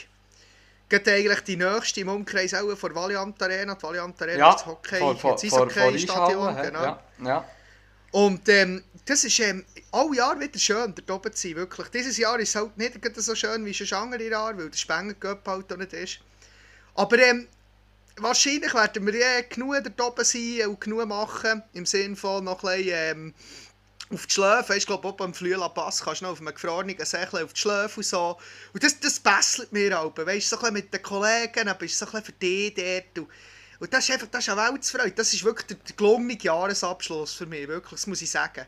Geht 0.89 1.07
eigentlich 1.07 1.41
die 1.41 1.55
nächste 1.55 2.01
im 2.01 2.10
Umkreis 2.10 2.55
auch 2.55 2.75
von 2.75 2.91
der 2.91 3.00
Valiant 3.00 3.43
Arena. 3.43 3.75
Die 3.75 3.84
Valiant 3.84 4.19
Arena 4.24 4.50
ist 4.50 4.55
das 4.55 4.65
Hockey, 4.65 4.98
vor, 4.98 5.15
vor, 5.15 5.38
das 5.39 5.48
vor, 5.48 5.69
vor. 5.69 5.84
Eishauen, 5.84 6.57
hä? 6.57 6.65
Genau. 6.65 6.81
Ja, 6.81 7.03
ja. 7.24 7.46
Und 8.10 8.50
ähm, 8.50 8.84
das 9.05 9.24
ist 9.24 9.39
ähm, 9.39 9.63
alle 9.91 10.15
Jahre 10.15 10.39
wieder 10.39 10.57
schön, 10.57 10.96
dort 10.96 11.12
oben 11.12 11.31
zu 11.31 11.48
sein, 11.48 11.55
wirklich. 11.57 11.89
Dieses 11.89 12.17
Jahr 12.17 12.39
ist 12.39 12.50
es 12.50 12.55
halt 12.55 12.75
nicht 12.75 13.00
so 13.17 13.36
schön 13.36 13.63
wie 13.63 13.74
schon 13.75 13.96
andere 14.00 14.27
Jahre, 14.27 14.57
weil 14.57 14.72
der 14.72 14.77
Spengen-Cup 14.79 15.48
halt 15.48 15.72
auch 15.72 15.77
nicht 15.77 15.93
ist. 15.93 16.19
Aber 16.96 17.19
ähm, 17.19 17.48
wahrscheinlich 18.17 18.74
werden 18.74 19.05
wir 19.05 19.15
ja 19.15 19.41
genug 19.41 19.75
dort 19.83 20.01
oben 20.01 20.25
sein 20.25 20.67
und 20.67 20.81
genug 20.81 21.05
machen, 21.07 21.63
im 21.74 21.86
Sinne 21.86 22.15
von 22.15 22.43
noch 22.43 22.63
ein 22.63 22.77
bisschen 22.77 22.93
ähm, 22.93 23.33
auf 24.12 24.25
die 24.25 24.33
Schläfe. 24.33 24.75
Ich 24.75 24.86
glaube, 24.86 25.07
auch 25.07 25.17
beim 25.17 25.33
Flüela 25.33 25.69
Pass 25.69 26.01
kannst 26.01 26.21
du 26.21 26.25
noch 26.25 26.33
auf 26.33 26.39
einem 26.39 26.53
gefrorenen 26.53 26.97
Sächle 27.05 27.43
auf 27.43 27.53
die 27.53 27.59
Schläfe 27.59 27.97
und 27.97 28.05
so. 28.05 28.38
Und 28.74 28.83
das, 28.83 29.00
das 29.00 29.19
besselt 29.19 29.71
mir 29.71 30.00
auch. 30.00 30.15
Weißt 30.15 30.51
du, 30.51 30.57
so 30.57 30.71
mit 30.71 30.93
den 30.93 31.01
Kollegen, 31.01 31.65
dann 31.65 31.77
bist 31.77 32.01
du 32.01 32.05
so 32.05 32.12
ein 32.12 32.24
bisschen 32.24 32.25
für 32.25 32.31
dich 32.33 32.74
dort. 32.74 33.19
Und, 33.19 33.29
und 33.79 33.93
das 33.93 34.05
ist 34.05 34.12
einfach 34.12 34.27
das 34.27 34.47
ist 34.47 34.50
eine 34.53 34.74
Weltsfreude. 34.74 35.12
Das 35.12 35.33
ist 35.33 35.43
wirklich 35.43 35.67
der, 35.67 35.77
der 35.77 35.95
gelungene 35.95 36.38
Jahresabschluss 36.39 37.33
für 37.33 37.45
mich, 37.45 37.67
wirklich, 37.67 37.91
das 37.91 38.07
muss 38.07 38.21
ich 38.21 38.29
sagen. 38.29 38.65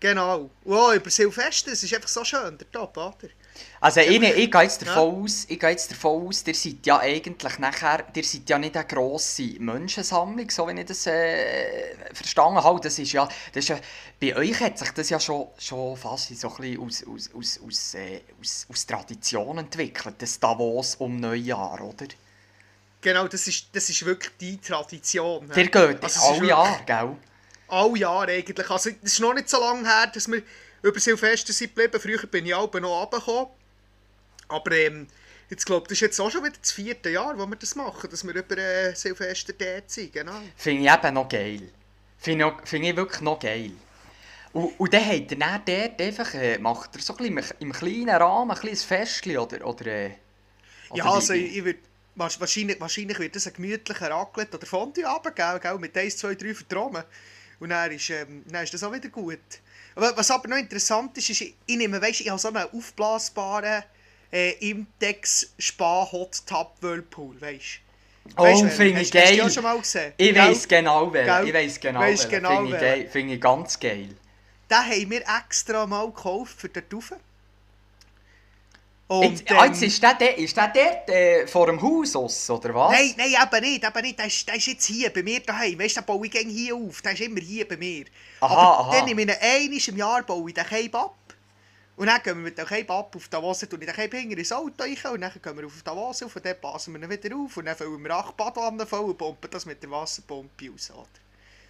Genau. 0.00 0.50
Wow, 0.64 0.94
über 0.94 1.10
Silvester, 1.10 1.72
es 1.72 1.82
ist 1.82 1.92
einfach 1.92 2.08
so 2.08 2.24
schön, 2.24 2.56
der 2.56 2.70
Top, 2.70 2.96
oder? 2.96 3.28
Also 3.80 4.00
ich, 4.00 4.20
ich 4.22 4.50
gehe 4.50 4.62
jetzt 4.62 4.82
Ja. 4.82 4.88
davon 4.94 5.22
aus, 5.24 5.44
ich 5.48 5.58
gehe 5.60 5.70
jetzt 5.70 5.90
davon 5.90 6.26
aus, 6.26 6.42
ihr 6.46 6.54
seid 6.54 6.84
ja 6.86 6.98
eigentlich 6.98 7.58
nachher, 7.58 8.04
ihr 8.14 8.24
seid 8.24 8.48
ja 8.48 8.58
nicht 8.58 8.76
eine 8.76 8.86
grosse 8.86 9.42
Menschensammlung, 9.60 10.50
so 10.50 10.66
wie 10.68 10.80
ich 10.80 10.86
das 10.86 11.06
äh, 11.06 11.94
verstanden 12.12 12.62
habe. 12.62 12.80
Das 12.80 12.98
ist 12.98 13.12
ja, 13.12 13.26
das 13.52 13.64
ist 13.64 13.68
ja, 13.68 13.78
bei 14.20 14.36
euch 14.36 14.58
hat 14.60 14.78
sich 14.78 14.90
das 14.90 15.10
ja 15.10 15.20
schon, 15.20 15.46
schon 15.58 15.96
fast 15.96 16.36
so 16.38 16.48
ein 16.48 16.56
bisschen 16.56 16.80
aus, 16.80 17.04
aus, 17.06 17.30
aus, 17.34 17.60
aus, 17.66 17.94
äh, 17.94 18.20
aus, 18.40 18.66
aus 18.70 18.86
Tradition 18.86 19.58
entwickelt, 19.58 20.16
das 20.18 20.40
Davos 20.40 20.96
um 20.96 21.18
Neujahr, 21.20 21.80
oder? 21.80 22.06
Genau, 23.00 23.28
das 23.28 23.46
ist, 23.46 23.68
das 23.72 23.88
ist 23.90 24.04
wirklich 24.04 24.32
die 24.40 24.58
Tradition. 24.60 25.48
Ihr 25.48 25.54
hä? 25.54 25.62
geht 25.68 26.02
Also, 26.02 26.20
alle 26.20 26.32
wirklich- 26.34 26.48
Jahr, 26.50 26.80
gell? 26.84 27.16
Alle 27.68 27.98
Jahre 27.98 28.32
eigentlich. 28.32 28.70
Also, 28.70 28.90
es 28.90 29.12
ist 29.12 29.20
noch 29.20 29.34
nicht 29.34 29.48
so 29.48 29.60
lange 29.60 29.86
her, 29.86 30.10
dass 30.12 30.26
wir 30.26 30.42
über 30.82 31.00
Silvester 31.00 31.52
sind 31.52 31.74
geblieben. 31.74 32.00
Früher 32.00 32.26
bin 32.26 32.46
ich 32.46 32.54
auch 32.54 32.72
noch 32.72 33.02
runtergekommen. 33.02 33.48
Aber 34.48 34.72
ähm, 34.72 35.06
jetzt 35.50 35.66
glaube 35.66 35.86
das 35.88 35.92
ist 35.92 36.00
jetzt 36.00 36.20
auch 36.20 36.30
schon 36.30 36.44
wieder 36.44 36.56
das 36.60 36.72
vierte 36.72 37.10
Jahr, 37.10 37.38
wo 37.38 37.46
wir 37.46 37.56
das 37.56 37.74
machen, 37.74 38.08
dass 38.10 38.26
wir 38.26 38.34
über 38.34 38.56
äh, 38.56 38.94
Silvester 38.94 39.52
dort 39.52 39.90
sind. 39.90 40.12
Genau. 40.12 40.40
Finde 40.56 40.84
ich 40.84 40.92
eben 40.92 41.14
noch 41.14 41.28
geil. 41.28 41.70
Finde 42.18 42.46
ich, 42.46 42.68
finde 42.68 42.88
ich 42.88 42.96
wirklich 42.96 43.20
noch 43.20 43.38
geil. 43.38 43.72
Und, 44.52 44.80
und 44.80 44.92
dann 44.92 45.10
ihr 45.10 45.26
dann 45.26 45.62
dort 45.64 46.00
einfach, 46.00 46.34
äh, 46.34 46.58
macht 46.58 46.96
ihr 46.96 47.02
so 47.02 47.16
ein 47.16 47.38
im, 47.60 47.72
kleinen 47.72 48.08
Rahmen 48.08 48.50
ein 48.50 48.58
kleines 48.58 48.82
Festchen, 48.82 49.36
oder? 49.36 49.64
oder, 49.66 49.86
äh, 49.86 50.10
oder 50.90 50.98
Ja, 50.98 51.12
also 51.12 51.34
ich, 51.34 51.58
ich 51.58 51.64
würd, 51.64 51.78
wahrscheinlich, 52.14 52.80
wahrscheinlich 52.80 53.18
wird 53.18 53.36
das 53.36 53.46
ein 53.46 53.52
gemütlicher 53.52 54.10
Raclette 54.10 54.56
oder 54.56 54.66
Fondue 54.66 55.04
gell, 55.34 55.78
mit 55.78 55.96
1, 55.96 56.16
2, 56.16 56.34
3 56.34 56.54
Vertromen. 56.54 57.04
Und 57.60 57.70
dann 57.70 57.92
ist, 57.92 58.10
ähm, 58.10 58.44
dann 58.48 58.64
ist 58.64 58.72
das 58.72 58.82
auch 58.82 58.92
wieder 58.92 59.08
gut. 59.08 59.38
Was 60.00 60.30
aber 60.30 60.48
noch 60.48 60.56
interessant 60.56 61.16
ist, 61.18 61.30
ist, 61.30 61.40
ich, 61.40 61.54
nehme, 61.76 62.00
weißt, 62.00 62.20
ich 62.20 62.28
habe 62.30 62.38
so 62.38 62.48
einen 62.48 62.68
aufblasbaren 62.72 63.82
äh, 64.32 64.52
Imtex 64.70 65.52
Spa 65.58 66.08
Hot 66.12 66.46
Tub 66.46 66.76
Whirlpool, 66.80 67.40
weißt 67.40 67.80
Oh, 68.36 68.64
finde 68.66 69.00
ich 69.00 69.12
Hast 69.14 69.14
du 69.14 69.18
geil. 69.18 69.50
schon 69.50 69.62
mal 69.62 69.78
gesehen? 69.78 70.12
Ich 70.16 70.34
weiss 70.36 70.68
genau 70.68 71.12
wer. 71.12 71.42
Ich 71.44 71.54
weiss 71.54 71.80
genau 71.80 72.00
Weisst 72.00 72.30
wer. 72.30 72.40
genau 72.40 72.56
Finde 72.56 72.74
ich, 72.74 72.80
geil. 72.80 73.08
Finde 73.10 73.34
ich 73.34 73.40
ganz 73.40 73.80
geil. 73.80 74.08
Den 74.70 74.76
haben 74.76 75.10
wir 75.10 75.22
extra 75.40 75.86
mal 75.86 76.06
gekauft 76.06 76.60
für 76.60 76.68
dort 76.68 76.92
rauf. 76.92 77.12
Und, 79.08 79.40
Jetzt, 79.40 79.50
ah, 79.52 79.64
jetzt 79.64 79.80
ähm, 79.80 79.88
ist 79.88 80.02
der, 80.02 80.14
der, 80.14 80.36
ist 80.36 80.54
der 80.54 80.68
dort 80.68 81.08
äh, 81.08 81.46
vor 81.46 81.66
dem 81.66 81.80
Haus 81.80 82.14
aus, 82.14 82.50
oder 82.50 82.74
was? 82.74 82.92
Nein, 82.92 83.14
nein, 83.16 83.28
eben 83.42 83.64
nicht, 83.64 83.82
eben 83.82 84.02
nicht. 84.02 84.18
Der 84.18 84.26
ist, 84.26 84.46
der 84.46 84.56
ist 84.56 84.66
jetzt 84.66 84.84
hier 84.84 85.10
bei 85.10 85.22
mir 85.22 85.40
daheim. 85.40 85.78
Weißt 85.78 85.96
du, 85.96 86.02
baue 86.02 86.26
ich 86.26 86.32
hier 86.32 86.76
auf. 86.76 87.00
Der 87.00 87.12
ist 87.12 87.20
immer 87.22 87.40
hier 87.40 87.66
bei 87.66 87.78
mir. 87.78 88.04
Aha, 88.40 88.54
Aber 88.54 88.80
aha. 88.80 88.92
dann 88.92 89.06
nehme 89.06 89.22
ich 89.22 89.88
ihn 89.88 89.94
im 89.94 89.98
Jahr 89.98 90.22
baue 90.24 90.50
ich 90.50 90.54
den 90.54 90.64
Cape 90.66 90.98
ab. 90.98 91.16
Und 91.96 92.06
dann 92.06 92.22
gehen 92.22 92.36
wir 92.36 92.44
mit 92.44 92.58
dem 92.58 92.66
Cape 92.66 92.92
ab 92.92 93.16
auf 93.16 93.28
Davos, 93.28 93.60
tue 93.60 93.78
ich 93.80 93.86
den 93.86 93.94
Cape 93.94 94.18
hinter 94.18 94.38
ins 94.38 94.52
Auto 94.52 94.84
rein 94.84 94.96
und 95.12 95.20
dann 95.22 95.32
gehen 95.42 95.56
wir 95.56 95.66
auf 95.66 95.82
Davos 95.82 96.22
auf 96.22 96.36
und 96.36 96.44
dann 96.44 96.60
passen 96.60 96.94
wir 96.94 97.02
ihn 97.02 97.10
wieder 97.10 97.34
auf 97.34 97.56
und 97.56 97.64
dann 97.64 97.76
füllen 97.76 98.00
wir 98.04 98.10
acht 98.10 98.36
Badwannen 98.36 98.86
voll 98.86 99.00
und 99.00 99.18
pumpen 99.18 99.50
das 99.50 99.66
mit 99.66 99.82
der 99.82 99.90
Wasserpumpe 99.90 100.70
aus. 100.72 100.92
Oder? 100.92 101.08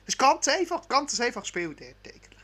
Das 0.04 0.14
ist 0.14 0.18
ganz 0.18 0.48
einfach, 0.48 0.86
ganz 0.86 1.18
ein 1.18 1.26
einfaches 1.28 1.48
Spiel 1.48 1.68
dort 1.68 2.14
eigentlich. 2.14 2.37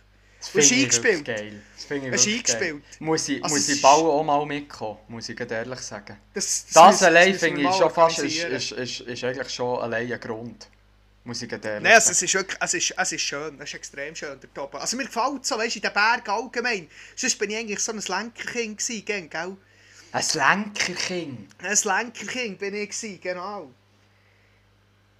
Das 0.52 0.70
ich 0.70 0.82
eingespielt. 0.82 1.24
geil. 1.24 1.62
Das 1.76 1.84
finde 1.84 2.08
ich 2.16 2.24
geil. 2.24 2.34
eingespielt? 2.36 2.82
Muss 3.00 3.28
ich, 3.28 3.42
Also 3.42 3.54
muss 3.54 3.68
ich 3.68 3.74
ist- 3.76 3.82
bald 3.82 4.04
auch 4.04 4.22
mal 4.22 4.44
mitkommen, 4.46 4.98
muss 5.08 5.28
ich 5.28 5.38
ehrlich 5.40 5.80
sagen. 5.80 6.16
Das, 6.32 6.66
Das 6.72 6.86
müssen- 6.92 7.04
allein 7.04 7.34
finde 7.38 7.62
ich 7.62 7.72
schon 7.74 7.90
fast, 7.90 8.18
ist, 8.20 8.38
ist, 8.44 8.72
ist, 8.72 9.00
ist 9.00 9.24
eigentlich 9.24 9.50
schon 9.50 9.78
allein 9.80 10.12
ein 10.12 10.20
Grund. 10.20 10.68
Muss 11.26 11.40
ich 11.40 11.50
ehrlich 11.50 11.64
Nein, 11.82 11.86
also 11.94 12.10
es 12.10 12.20
ist 12.20 12.34
wirklich, 12.34 12.58
es 12.60 12.74
ist, 12.74 12.94
es 12.98 13.12
ist 13.12 13.20
schön, 13.22 13.54
es 13.58 13.70
ist 13.70 13.74
extrem 13.74 14.14
schön, 14.14 14.38
der 14.38 14.52
Top. 14.52 14.74
Also 14.74 14.96
mir 14.96 15.04
gefällt 15.06 15.46
so, 15.46 15.56
weißt 15.56 15.74
du, 15.74 15.78
in 15.78 15.82
den 15.82 15.92
Bergen 15.94 16.28
allgemein. 16.30 16.88
Sonst 17.16 17.38
bin 17.38 17.50
ich 17.50 17.56
eigentlich 17.56 17.80
so 17.80 17.92
ein 17.92 17.98
Lenkerkind 18.06 18.78
gewesen, 18.78 19.30
gell? 19.30 19.56
Ein 20.12 20.24
Lenkerkind. 20.34 21.48
Ein 21.62 21.78
Lenkerkind 21.82 22.58
bin 22.58 22.74
ich 22.74 22.90
gewesen, 22.90 23.20
genau. 23.22 23.70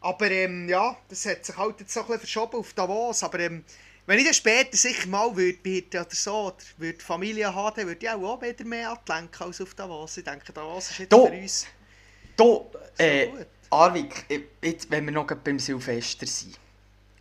Aber 0.01 0.31
ähm, 0.31 0.69
ja, 0.69 0.95
das 1.09 1.25
hat 1.25 1.45
sich 1.47 1.57
halt 1.57 1.81
jetzt 1.81 1.95
so 1.95 2.01
ein 2.01 2.07
bisschen 2.07 2.21
verschoben 2.21 2.57
auf 2.59 2.75
Davos, 2.75 3.23
aber 3.23 3.41
ähm, 3.41 3.65
wenn 4.07 4.19
ich 4.19 4.25
dann 4.25 4.35
später 4.35 4.77
sicher 4.77 5.09
mal 5.09 5.35
würde 5.37 5.59
bieten 5.59 5.99
oder 5.99 6.15
so, 6.15 6.47
oder 6.47 6.57
würde 6.77 7.03
Familie 7.03 7.55
haben, 7.55 7.87
würde 7.87 8.05
ich 8.05 8.11
auch, 8.11 8.23
auch 8.23 8.43
wieder 8.43 8.65
mehr 8.65 8.91
an 8.91 8.99
die 9.07 9.13
Lenken 9.13 9.43
als 9.43 9.61
auf 9.61 9.75
Davos. 9.75 10.17
Ich 10.17 10.25
denke, 10.25 10.53
Davos 10.53 10.91
ist 10.91 10.99
jetzt 10.99 11.13
Du, 11.13 11.27
für 11.27 11.33
uns... 11.33 11.67
Du, 12.37 12.71
äh, 12.99 13.29
gut. 13.29 13.47
Arvik, 13.71 14.25
jetzt, 14.63 14.91
wenn 14.91 15.05
wir 15.07 15.13
noch 15.13 15.27
beim 15.27 15.59
Silvester 15.59 16.27
sind. 16.27 16.59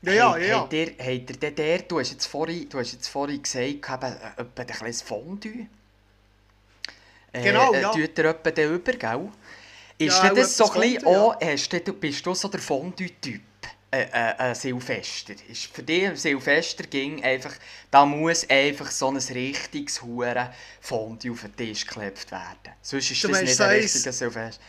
Ja, 0.02 0.12
ja, 0.14 0.38
ja. 0.38 0.60
Habt 0.60 0.74
ihr, 0.74 0.88
habt 1.00 1.44
ihr 1.44 1.52
der, 1.52 1.80
du 1.80 2.00
hast 2.00 2.12
jetzt 2.12 2.26
vorhin, 2.26 2.68
du 2.70 2.78
hast 2.78 2.92
jetzt 2.92 3.08
vorhin 3.08 3.42
gesagt, 3.42 3.66
eben, 3.66 3.84
äh, 3.86 4.42
etwa 4.42 4.62
ein 4.62 4.68
kleines 4.68 5.02
Fondue. 5.02 5.68
Äh, 7.32 7.42
Genau, 7.42 7.74
äh, 7.74 7.82
ja. 7.82 7.92
Tut 7.92 8.18
ihr 8.18 8.26
etwa 8.26 8.52
den 8.52 8.74
über, 8.76 8.92
gell? 8.92 9.32
Ist 9.98 10.22
Ja, 10.22 10.34
das 10.34 10.58
so 10.58 10.72
ein 10.72 10.82
bisschen 10.82 11.06
auch, 11.06 11.40
hast 11.42 11.72
du, 11.72 11.94
bist 11.94 12.26
du 12.26 12.34
so 12.34 12.48
der 12.50 12.60
Fondue-Typ? 12.60 13.42
Äh, 13.94 14.08
äh, 14.12 14.52
äh, 14.52 14.56
Silvester. 14.56 15.34
Ist 15.50 15.66
für 15.68 15.84
dich 15.84 16.10
Silvester 16.20 16.84
ging 16.86 17.24
einfach, 17.24 17.54
da 17.92 18.06
muss 18.06 18.50
einfach 18.50 18.90
so 18.90 19.10
ein 19.12 19.18
richtiges 19.18 20.02
Huren 20.02 20.50
Fondue 20.82 21.32
auf 21.32 21.42
den 21.42 21.56
Tisch 21.56 21.86
geklebt 21.86 22.32
werden. 22.32 22.74
Sonst 22.82 23.12
ist 23.12 23.24
Du 23.24 23.28
das 23.28 23.42
nicht 23.42 23.56
so 23.56 23.64
ein 23.64 23.70
eins- 23.70 23.84
richtiger 23.94 24.12
Silvester. 24.14 24.62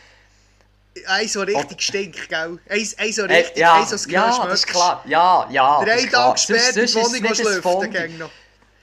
Ein 1.07 1.27
so 1.27 1.41
richtig 1.41 1.77
Oh. 1.77 1.81
stinkt, 1.81 2.29
gell? 2.29 2.59
Ein, 2.69 2.87
ein 2.97 3.11
so 3.13 3.23
Äh, 3.23 3.35
richtig, 3.37 3.57
ja, 3.57 3.73
ein 3.75 3.85
so 3.85 3.91
das 3.95 4.05
ja, 4.11 4.45
das 4.45 4.59
ist 4.59 4.67
klar. 4.67 5.03
Ja, 5.07 5.47
ja. 5.49 5.83
Der 5.83 5.87
das 5.87 5.95
einen 5.97 6.05
ist 6.05 6.09
klar. 6.11 6.29
Tag 6.29 6.39
später 6.39 6.85
die 6.85 6.93
Wohnung 6.95 7.61
Fondue. 7.63 7.89
gäng 7.89 8.17
noch. 8.19 8.31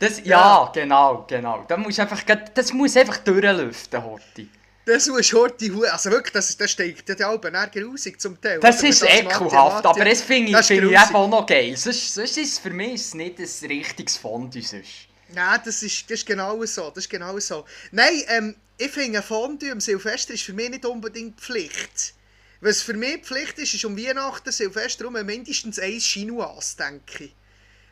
Das, 0.01 0.19
ja, 0.19 0.25
Ja. 0.25 0.71
genau, 0.75 1.25
genau. 1.29 1.65
Da 1.69 1.77
musst 1.77 1.99
du 1.99 2.03
einfach, 2.03 2.23
das 2.53 2.73
muss 2.73 2.97
einfach 2.97 3.19
durchlüften, 3.19 4.03
Horti. 4.03 4.49
Das 4.85 5.07
muss 5.07 5.33
Horti 5.33 5.69
hu 5.69 5.85
Also 5.85 6.11
wirklich, 6.11 6.33
das, 6.33 6.57
das 6.57 6.71
stinkt 6.73 7.09
ja 7.09 7.29
auch 7.29 7.41
grausig 7.41 8.21
zum 8.21 8.41
Teil. 8.41 8.59
Das 8.59 8.83
ist 8.83 9.03
ekelhaft, 9.03 9.87
aber 9.87 10.05
das 10.05 10.23
finde 10.23 10.49
ich, 10.51 10.53
Das 10.57 10.63
ist 10.63 10.77
find 10.77 10.91
ich 10.91 10.97
grusig. 10.97 11.15
auch 11.15 11.29
noch 11.29 11.47
geil. 11.47 11.77
Sonst, 11.77 12.15
sonst 12.15 12.37
ist 12.37 12.53
es 12.53 12.59
für 12.59 12.71
mich 12.71 12.95
ist 12.95 13.15
nicht 13.15 13.39
ein 13.39 13.69
richtiges 13.69 14.17
Fondue. 14.17 14.63
Sonst. 14.63 14.89
Nein, 15.35 15.61
das 15.65 15.83
ist, 15.83 16.11
das 16.11 16.19
ist 16.19 16.27
genau 16.27 16.65
so. 16.65 16.91
Das 16.91 17.05
ist 17.05 17.11
genau 17.11 17.39
so. 17.39 17.65
Nein, 17.93 18.23
ähm, 18.29 18.57
ich 18.77 18.91
finde, 18.91 19.19
ein 19.19 19.25
Fondue 19.25 19.71
am 19.71 19.81
Silvester 19.81 20.35
ist 20.35 20.43
für 20.43 20.53
mich 20.53 20.71
nicht 20.71 20.85
unbedingt 20.85 21.41
Pflicht. 21.41 22.15
Was 22.61 22.83
für 22.83 22.95
mich 22.95 23.23
Pflicht 23.23 23.59
ist, 23.59 23.75
ist 23.75 23.85
um 23.85 23.97
Weihnachten, 23.97 24.51
Silvester 24.53 25.05
rum 25.05 25.15
mindestens 25.25 25.79
ein 25.79 25.99
Chinoise, 25.99 26.77
denke 26.77 27.25
ich. 27.25 27.35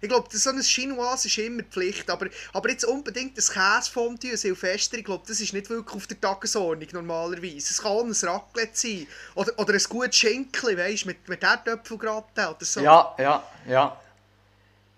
Ich 0.01 0.09
glaube, 0.09 0.29
so 0.31 0.51
ein 0.51 0.61
Chinoise 0.63 1.29
ist 1.29 1.39
immer 1.39 1.63
Pflicht, 1.63 2.09
aber, 2.09 2.27
aber 2.53 2.71
jetzt 2.71 2.85
unbedingt 2.85 3.37
ein 3.37 3.45
Käsefondue, 3.45 4.31
ein 4.31 4.37
Silvester, 4.37 4.97
ich 4.97 5.05
glaube, 5.05 5.25
das 5.29 5.41
ist 5.41 5.53
nicht 5.53 5.69
wirklich 5.69 5.95
auf 5.95 6.07
der 6.07 6.21
Tagesordnung 6.21 6.89
normalerweise. 6.93 7.59
Es 7.59 7.83
kann 7.83 7.93
auch 7.93 8.05
ein 8.05 8.13
Raclette 8.13 8.71
sein 8.73 9.07
oder, 9.35 9.53
oder 9.59 9.75
ein 9.75 9.83
gutes 9.89 10.17
Schinken, 10.17 10.79
weißt 10.79 11.05
du, 11.05 11.09
mit, 11.09 11.29
mit 11.29 11.43
Erdöpfelgratin 11.43 12.47
oder 12.47 12.65
so. 12.65 12.81
Ja, 12.81 13.15
ja, 13.19 13.45
ja. 13.69 14.01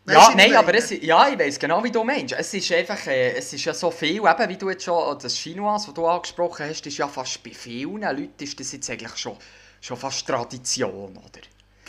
Weisst 0.04 0.30
Ja, 0.30 0.34
nein, 0.34 0.54
aber 0.56 0.74
es, 0.74 0.90
ja, 0.90 1.28
ich 1.28 1.38
weiß 1.38 1.58
genau, 1.58 1.82
wie 1.84 1.90
du 1.90 2.02
meinst. 2.02 2.34
Es 2.34 2.52
ist 2.54 2.72
einfach, 2.72 3.06
äh, 3.06 3.36
es 3.36 3.52
ist 3.52 3.64
ja 3.64 3.72
so 3.72 3.90
viel, 3.90 4.16
eben, 4.16 4.48
wie 4.48 4.56
du 4.56 4.70
jetzt 4.70 4.84
schon, 4.84 5.18
das 5.18 5.36
Chinoise, 5.36 5.86
das 5.86 5.94
du 5.94 6.06
angesprochen 6.06 6.68
hast, 6.68 6.84
ist 6.86 6.98
ja 6.98 7.06
fast 7.06 7.42
bei 7.42 7.50
vielen 7.50 8.00
Leuten 8.00 8.42
ist 8.42 8.58
das 8.58 8.72
jetzt 8.72 8.90
eigentlich 8.90 9.16
schon, 9.16 9.36
schon 9.80 9.96
fast 9.96 10.26
Tradition, 10.26 11.16
oder? 11.16 11.40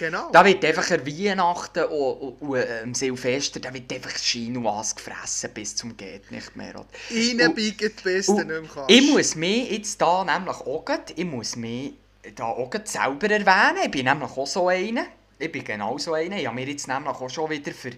Genau. 0.03 0.29
Da 0.33 0.43
wird 0.43 0.65
einfach 0.65 0.91
an 0.91 1.07
Weihnachten 1.07 1.85
und, 1.85 2.41
und, 2.41 2.41
und 2.41 2.69
am 2.83 2.93
Silvester, 2.93 3.61
da 3.61 3.73
wird 3.73 3.89
einfach 3.93 4.11
Chinoise 4.17 4.95
gefressen 4.95 5.51
bis 5.53 5.77
zum 5.77 5.95
geht 5.95 6.29
nicht 6.29 6.57
mehr. 6.57 6.75
Reinbiegen, 7.09 7.89
bis 8.03 8.25
du 8.25 8.33
nicht 8.33 8.47
mehr 8.47 8.63
kannst. 8.63 8.91
ich 8.91 9.09
muss 9.09 9.35
mich 9.35 9.71
jetzt 9.71 10.01
da 10.01 10.25
nämlich 10.25 10.57
auch, 10.57 10.85
ich 11.15 11.25
muss 11.25 11.55
mich 11.55 11.93
da 12.35 12.43
auch 12.47 12.69
selber 12.83 13.29
erwähnen. 13.29 13.85
Ich 13.85 13.91
bin 13.91 14.03
nämlich 14.03 14.29
auch 14.29 14.45
so 14.45 14.67
einer. 14.67 15.05
Ich 15.39 15.49
bin 15.49 15.63
genau 15.63 15.97
so 15.97 16.15
einer. 16.15 16.37
Ich 16.37 16.47
habe 16.47 16.55
mir 16.55 16.67
jetzt 16.67 16.89
nämlich 16.89 17.15
auch 17.15 17.29
schon 17.29 17.49
wieder 17.49 17.71
für, 17.71 17.91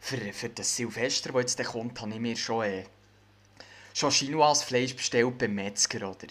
für, 0.00 0.32
für 0.32 0.48
das 0.48 0.74
Silvester, 0.74 1.32
das 1.34 1.54
jetzt 1.58 1.70
kommt, 1.70 2.00
habe 2.00 2.12
ich 2.12 2.18
mir 2.18 2.34
schon, 2.34 2.64
äh, 2.64 2.84
schon 3.92 4.10
Chinoise 4.10 4.64
Fleisch 4.64 4.96
bestellt 4.96 5.36
beim 5.36 5.54
Metzger, 5.54 5.98
oder? 5.98 6.28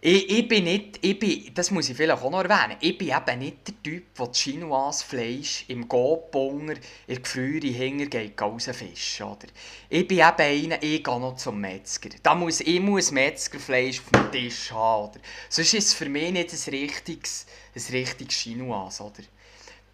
Ich, 0.00 0.30
ich 0.30 0.46
bin 0.46 0.62
nicht, 0.62 1.04
ich 1.04 1.18
bin, 1.18 1.52
das 1.54 1.72
muss 1.72 1.88
ich 1.88 1.96
vielleicht 1.96 2.22
auch 2.22 2.30
noch 2.30 2.44
erwähnen, 2.44 2.76
ich 2.78 2.96
bin 2.96 3.08
eben 3.08 3.38
nicht 3.40 3.66
der 3.66 3.82
Typ, 3.82 4.14
der 4.14 4.26
das 4.28 4.38
Chinoise 4.38 5.04
Fleisch 5.04 5.64
im 5.66 5.88
Gotbunger 5.88 6.74
in 6.74 7.14
der 7.14 7.18
Gefriere 7.18 7.66
hinger 7.66 8.06
geht 8.06 8.40
rausfischen, 8.40 9.26
oder? 9.26 9.48
Ich 9.88 10.06
bin 10.06 10.18
eben 10.18 10.24
einer, 10.38 10.80
ich 10.80 11.02
gehe 11.02 11.20
noch 11.20 11.34
zum 11.34 11.60
Metzger. 11.60 12.10
Da 12.22 12.36
muss, 12.36 12.60
ich 12.60 12.78
muss 12.78 13.10
Metzgerfleisch 13.10 13.98
auf 13.98 14.10
dem 14.12 14.30
Tisch 14.30 14.70
haben, 14.70 15.08
oder? 15.08 15.20
Sonst 15.48 15.74
ist 15.74 15.88
es 15.88 15.94
für 15.94 16.08
mich 16.08 16.30
nicht 16.30 16.52
ein 16.52 16.70
richtiges, 16.70 17.46
ein 17.74 17.82
richtiges 17.90 18.36
Chinoise, 18.36 19.02
oder? 19.02 19.24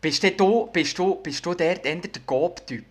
Bist 0.03 0.23
du, 0.23 0.67
bist 0.67 0.99
du, 0.99 1.15
bist 1.15 1.47
du 1.47 1.55
dort 1.55 1.83
der 1.83 2.01
Gob-Typ? 2.27 2.85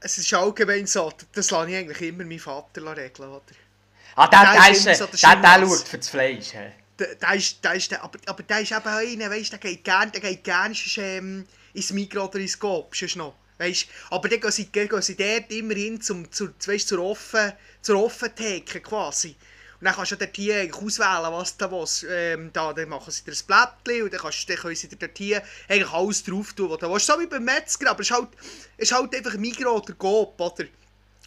Es 0.00 0.18
ist 0.18 0.34
allgemein 0.34 0.86
so, 0.86 1.10
das 1.32 1.50
lasse 1.50 1.70
ich 1.70 1.76
eigentlich 1.76 2.02
immer 2.02 2.24
meinen 2.24 2.38
Vater 2.38 2.94
regeln, 2.94 3.30
oder? 3.30 3.69
Ah, 4.16 4.28
der, 4.28 4.40
Der 4.40 4.52
der, 4.52 4.70
ist 4.70 4.86
ist, 4.86 4.86
äh, 4.86 4.96
der, 4.96 5.06
der 5.08 5.36
der 5.36 5.58
Chinoise. 5.58 5.66
schaut 5.66 5.88
für 5.88 5.98
das 5.98 6.08
Fleisch. 6.08 6.52
hä? 6.54 6.72
Der, 6.98 7.14
der 7.14 7.34
ist, 7.34 7.64
der 7.64 7.74
ist 7.74 7.90
der, 7.90 8.02
aber, 8.04 8.18
aber 8.26 8.42
der 8.42 8.60
ist 8.60 8.72
eben 8.72 8.80
auch 8.80 8.86
einer, 8.86 9.30
weißt, 9.30 9.52
der 9.52 9.58
geht 9.58 9.84
gerne, 9.84 10.10
der 10.10 10.20
geht 10.20 10.44
gerne 10.44 10.74
sonst, 10.74 10.98
ähm, 10.98 11.46
ins 11.72 11.90
Mikro 11.92 12.24
oder 12.26 12.38
ins 12.38 12.58
Coop, 12.58 12.94
sonst 12.94 13.16
noch. 13.16 13.34
Weißt, 13.58 13.86
aber 14.10 14.28
dann 14.28 14.40
gehen 14.40 14.50
sie, 14.52 14.66
gehen 14.66 15.02
sie 15.02 15.16
dort 15.16 15.50
immerhin 15.52 16.00
zum, 16.00 16.30
zur, 16.32 16.52
weißt, 16.66 16.88
zur, 16.88 16.98
offen, 17.00 17.52
zur 17.82 18.02
Offentheke 18.02 18.80
quasi. 18.80 19.36
Und 19.80 19.86
dann 19.86 19.94
kannst 19.94 20.12
du 20.12 20.16
dort 20.16 20.36
hier 20.36 20.68
auswählen, 20.74 21.32
was 21.32 21.56
du 21.56 21.70
willst. 21.70 22.04
Ähm, 22.08 22.50
da, 22.52 22.72
dann 22.74 22.88
machen 22.90 23.10
sie 23.10 23.22
dir 23.24 23.32
ein 23.32 23.46
Blättchen 23.46 24.02
und 24.04 24.12
dann, 24.12 24.20
kannst, 24.20 24.48
dann 24.50 24.56
können 24.56 24.76
sie 24.76 24.88
dir 24.88 24.96
dort 24.96 25.16
hier 25.16 25.42
eigentlich 25.68 25.90
alles 25.90 26.22
drauf 26.24 26.52
tun, 26.52 26.70
was 26.70 26.78
du 26.78 26.90
willst. 26.92 27.06
So 27.06 27.18
wie 27.20 27.26
beim 27.26 27.44
Metzger, 27.44 27.90
aber 27.90 28.00
es 28.00 28.10
ist 28.10 28.16
halt, 28.16 28.28
es 28.76 28.90
ist 28.90 28.96
halt 28.96 29.14
einfach 29.14 29.34
Migros 29.38 29.82
oder 29.82 29.94
Coop, 29.94 30.38
oder? 30.40 30.64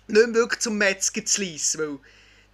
Nicht 0.07 0.33
wirklich 0.33 0.59
zum 0.59 0.77
Metzger 0.77 1.25
zu 1.25 1.41
liessen, 1.41 1.79
weil 1.81 1.99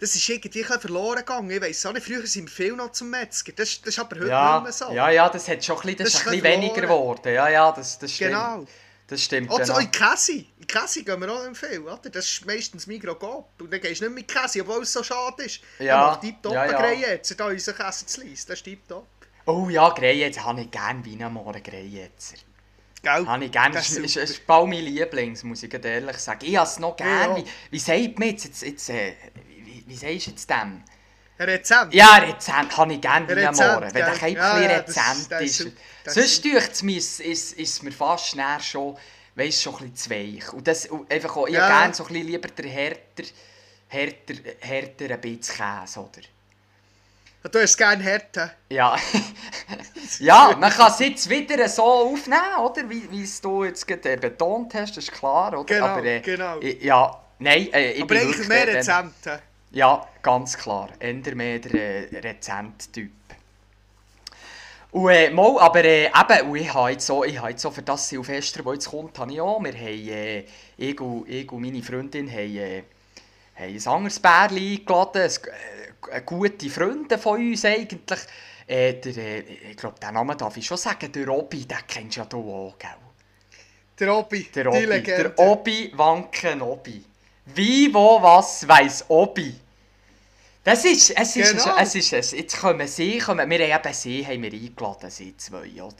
das 0.00 0.14
ist 0.14 0.28
irgendwie 0.28 0.64
verloren 0.64 1.18
gegangen. 1.18 1.50
Ich 1.50 1.60
weiss 1.60 1.84
auch 1.84 1.92
nicht, 1.92 2.06
früher 2.06 2.26
sind 2.26 2.46
wir 2.46 2.66
viel 2.66 2.72
noch 2.72 2.92
zum 2.92 3.10
Metzger. 3.10 3.52
Das, 3.52 3.80
das 3.82 3.88
ist 3.94 3.98
aber 3.98 4.16
heute 4.16 4.28
ja, 4.28 4.54
nicht 4.54 4.62
mehr 4.64 4.72
so. 4.72 4.92
Ja, 4.92 5.10
ja, 5.10 5.28
das, 5.28 5.46
hat 5.46 5.62
schon 5.62 5.76
ein 5.76 5.82
bisschen, 5.82 5.98
das, 5.98 6.12
das 6.12 6.14
ist 6.22 6.26
ein 6.26 6.40
bisschen 6.40 6.44
weniger 6.44 6.80
geworden. 6.80 7.34
Ja, 7.34 7.48
ja, 7.48 7.70
das, 7.70 7.98
das 7.98 8.12
stimmt. 8.12 8.30
Genau. 8.30 8.66
Das 9.06 9.22
stimmt. 9.22 9.50
Auch 9.50 9.58
genau. 9.58 9.78
in 9.78 9.90
Käse. 9.90 10.32
In 10.32 10.66
Käse 10.66 11.02
gehen 11.02 11.20
wir 11.20 11.32
auch 11.32 11.46
nicht 11.46 11.58
viel, 11.58 11.80
oder? 11.80 12.08
Das 12.10 12.28
ist 12.28 12.46
meistens 12.46 12.86
Migros 12.86 13.18
Coop. 13.18 13.60
Und 13.60 13.72
dann 13.72 13.80
gehst 13.80 14.00
du 14.00 14.04
nicht 14.06 14.14
mit 14.14 14.28
Käse, 14.28 14.62
obwohl 14.62 14.82
es 14.82 14.92
so 14.92 15.02
schade 15.02 15.42
ist. 15.42 15.60
Ja, 15.80 15.96
dann 15.96 16.06
macht 16.06 16.20
tipptopp 16.22 16.54
ja, 16.54 16.92
ja. 16.92 16.92
jetzt, 16.92 17.38
da 17.38 17.46
unseren 17.46 17.76
Käse 17.76 18.06
zu 18.06 18.20
liessen. 18.22 18.48
Das 18.48 18.58
ist 18.58 18.64
tipptopp. 18.64 19.06
Oh 19.46 19.68
ja, 19.68 19.88
Greyetzer 19.90 20.44
habe 20.44 20.62
ich 20.62 20.70
gerne 20.70 21.04
wie 21.04 21.22
am 21.22 21.34
Morgen 21.34 21.62
Greyetzer. 21.62 22.36
Gell? 23.02 23.26
Habe 23.26 23.44
ich 23.44 23.52
gerne. 23.52 23.74
Das 23.74 23.90
ist 23.90 23.98
ist, 23.98 24.16
ist, 24.16 24.46
bald 24.46 24.68
mein 24.68 24.84
Lieblings, 24.84 25.42
muss 25.42 25.62
ich 25.62 25.72
ehrlich 25.72 26.18
sagen. 26.18 26.44
Ich 26.44 26.56
habe 26.56 26.68
es 26.68 26.78
noch 26.78 26.96
gerne. 26.96 27.38
Ja. 27.38 27.44
Wie, 27.44 27.44
wie 27.70 27.78
sagt 27.78 28.18
man 28.18 28.28
jetzt, 28.28 28.44
jetzt, 28.44 28.62
jetzt 28.62 28.90
äh, 28.90 29.14
wie, 29.90 29.96
sagst 29.96 30.26
du 30.26 30.30
jetzt 30.30 30.48
dem? 30.48 30.82
Ein 31.38 31.48
Rezept. 31.48 31.94
Ja, 31.94 32.16
Rezent 32.16 32.76
habe 32.76 32.92
ich 32.92 33.00
gerne 33.00 33.26
Rezent, 33.28 33.56
Morgen. 33.56 33.94
Wenn 33.94 34.04
der 34.04 34.14
Ja, 34.36 34.54
bisschen 34.54 34.70
ja, 34.70 34.76
Rezent 34.76 35.32
das 35.32 35.42
ist 35.42 35.72
das 36.04 36.14
Sonst 36.14 36.44
es 36.44 36.82
mir, 36.82 36.98
ist, 36.98 37.20
ist, 37.20 37.82
mir 37.82 37.92
fast 37.92 38.26
schnell 38.28 38.60
schon, 38.60 38.96
weißt, 39.36 39.62
schon 39.62 39.74
ein 39.76 39.90
bisschen 39.90 39.96
zu 39.96 40.10
weich. 40.10 40.52
Und 40.52 40.68
das, 40.68 40.86
und 40.86 41.10
einfach 41.10 41.36
auch, 41.36 41.46
ich 41.48 41.54
Ja. 41.54 41.66
gerne 41.66 41.94
so 41.94 42.04
ein 42.04 42.08
bisschen 42.12 42.26
lieber 42.28 42.48
den 42.48 42.68
härter, 42.68 43.24
härter, 43.88 44.34
härter 44.60 45.14
ein 45.14 45.20
bisschen 45.20 45.56
Käse, 45.56 46.00
oder? 46.00 46.20
Du 47.50 47.58
hast 47.58 47.76
gerne 47.78 48.02
Härte. 48.02 48.52
Ja. 48.68 48.96
ja, 50.18 50.54
man 50.58 50.70
kann 50.70 50.92
es 50.92 50.98
jetzt 50.98 51.30
wieder 51.30 51.66
so 51.70 51.82
aufnehmen, 51.84 52.56
oder? 52.58 52.88
Wie, 52.90 53.10
wie 53.10 53.22
es 53.22 53.40
du 53.40 53.64
jetzt 53.64 53.86
gerade 53.88 54.12
äh, 54.12 54.16
betont 54.16 54.74
hast, 54.74 54.96
das 54.98 55.04
ist 55.04 55.12
klar, 55.12 55.58
oder? 55.58 55.64
Genau, 55.64 55.86
Aber, 55.86 56.04
äh, 56.04 56.20
genau. 56.20 56.60
Ja, 56.60 57.18
nein, 57.38 57.72
äh, 57.72 57.92
ich 57.92 58.02
Aber 58.02 58.14
bin 58.14 58.18
eigentlich 58.18 58.48
mehr 58.48 58.66
der- 58.66 58.82
der- 58.84 58.98
Rezepte. 58.98 59.42
Ja, 59.72 60.06
ganz 60.22 60.58
klar. 60.58 60.88
Eher 60.98 61.34
mehr 61.34 61.58
der 61.60 62.12
äh, 62.12 62.18
Rezent-Typ. 62.18 63.12
Und, 64.90 65.10
äh, 65.10 65.30
mal, 65.30 65.58
aber 65.60 65.84
äh, 65.84 66.06
eben, 66.06 66.56
ich 66.56 66.74
habe 66.74 66.90
jetzt 66.90 67.06
so, 67.06 67.22
ich 67.22 67.38
habe 67.38 67.50
jetzt 67.50 67.62
so 67.62 67.70
für 67.70 67.82
das 67.82 68.08
Silvester, 68.08 68.64
das 68.64 68.72
jetzt 68.74 68.90
kommt, 68.90 69.16
habe 69.20 69.32
ich 69.32 69.40
auch, 69.40 69.62
wir 69.62 69.72
haben, 69.72 70.08
äh, 70.08 70.44
ich, 70.76 71.00
und, 71.00 71.28
ich 71.28 71.50
und 71.52 71.62
meine 71.62 71.82
Freundin 71.82 72.28
haben, 72.28 72.56
äh, 72.56 72.82
haben 73.54 73.76
ein 73.76 73.86
anderes 73.86 74.18
Bärchen 74.18 74.56
eingeladen, 74.58 75.22
ein, 75.22 75.30
äh, 75.30 76.12
eine 76.14 76.22
gute 76.22 76.68
Freunde 76.68 77.18
von 77.18 77.38
uns 77.40 77.64
eigentlich. 77.64 78.20
Äh, 78.66 78.94
der, 78.94 79.16
äh, 79.16 79.40
ich 79.70 79.76
glaube, 79.76 80.00
den 80.00 80.14
Namen 80.14 80.36
darf 80.36 80.56
ich 80.56 80.66
schon 80.66 80.76
sagen, 80.76 81.12
der 81.12 81.26
Robby, 81.28 81.66
den 81.66 81.78
kennst 81.86 82.16
du 82.16 82.20
ja 82.20 82.26
du 82.26 82.38
auch, 82.38 82.76
gell? 82.76 82.90
Der 84.00 84.16
Obi, 84.16 84.48
Der 84.52 84.66
Obi, 84.72 85.02
der 85.02 85.38
Obi 85.38 85.92
Wanken 85.94 86.62
Obi. 86.62 87.04
Wie, 87.54 87.92
wo, 87.92 88.20
was, 88.22 88.66
weiss 88.66 89.04
Obi. 89.08 89.54
Das 90.62 90.84
ist, 90.84 91.10
es 91.10 91.36
ist, 91.36 91.52
Genau. 91.52 91.76
es 91.78 91.94
ist, 91.94 92.12
es 92.12 92.32
jetzt 92.32 92.58
kommen 92.58 92.86
sie, 92.86 93.18
kommen, 93.18 93.48
wir 93.48 93.58
haben 93.74 93.80
eben 93.86 93.94
sie, 93.94 94.26
haben 94.26 94.42
wir 94.42 94.52
eingeladen, 94.52 95.10
sie 95.10 95.36
zwei, 95.36 95.82
oder? 95.82 95.94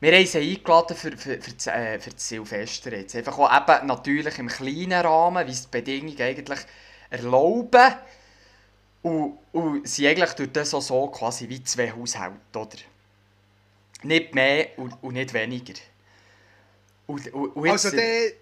Wir 0.00 0.12
haben 0.16 0.26
sie 0.26 0.38
eingeladen 0.38 0.96
für, 0.96 1.16
für, 1.16 1.40
für, 1.40 1.52
das, 1.52 1.66
äh, 1.66 1.98
für 1.98 2.10
das 2.10 2.28
Silvester 2.28 2.92
jetzt. 2.96 3.14
Einfach 3.16 3.38
auch 3.38 3.50
eben 3.54 3.86
natürlich 3.86 4.38
im 4.38 4.48
kleinen 4.48 4.92
Rahmen, 5.04 5.46
wie 5.46 5.50
es 5.52 5.62
die 5.62 5.68
Bedingungen 5.70 6.20
eigentlich 6.20 6.60
erlauben. 7.10 7.94
Und, 9.02 9.38
und 9.52 9.86
sind 9.88 10.06
eigentlich 10.06 10.32
durch 10.32 10.52
das 10.52 10.72
auch 10.74 10.80
so 10.80 11.06
quasi 11.08 11.48
wie 11.48 11.62
zwei 11.62 11.92
Haushalte, 11.92 12.36
oder? 12.54 12.78
Nicht 14.02 14.34
mehr 14.34 14.68
und, 14.78 14.94
und 15.02 15.14
nicht 15.14 15.32
weniger. 15.34 15.74
Und, 17.06 17.32
und, 17.34 17.48
und 17.56 17.64
jetzt- 17.66 17.84
Also 17.86 17.96
der, 17.96 18.32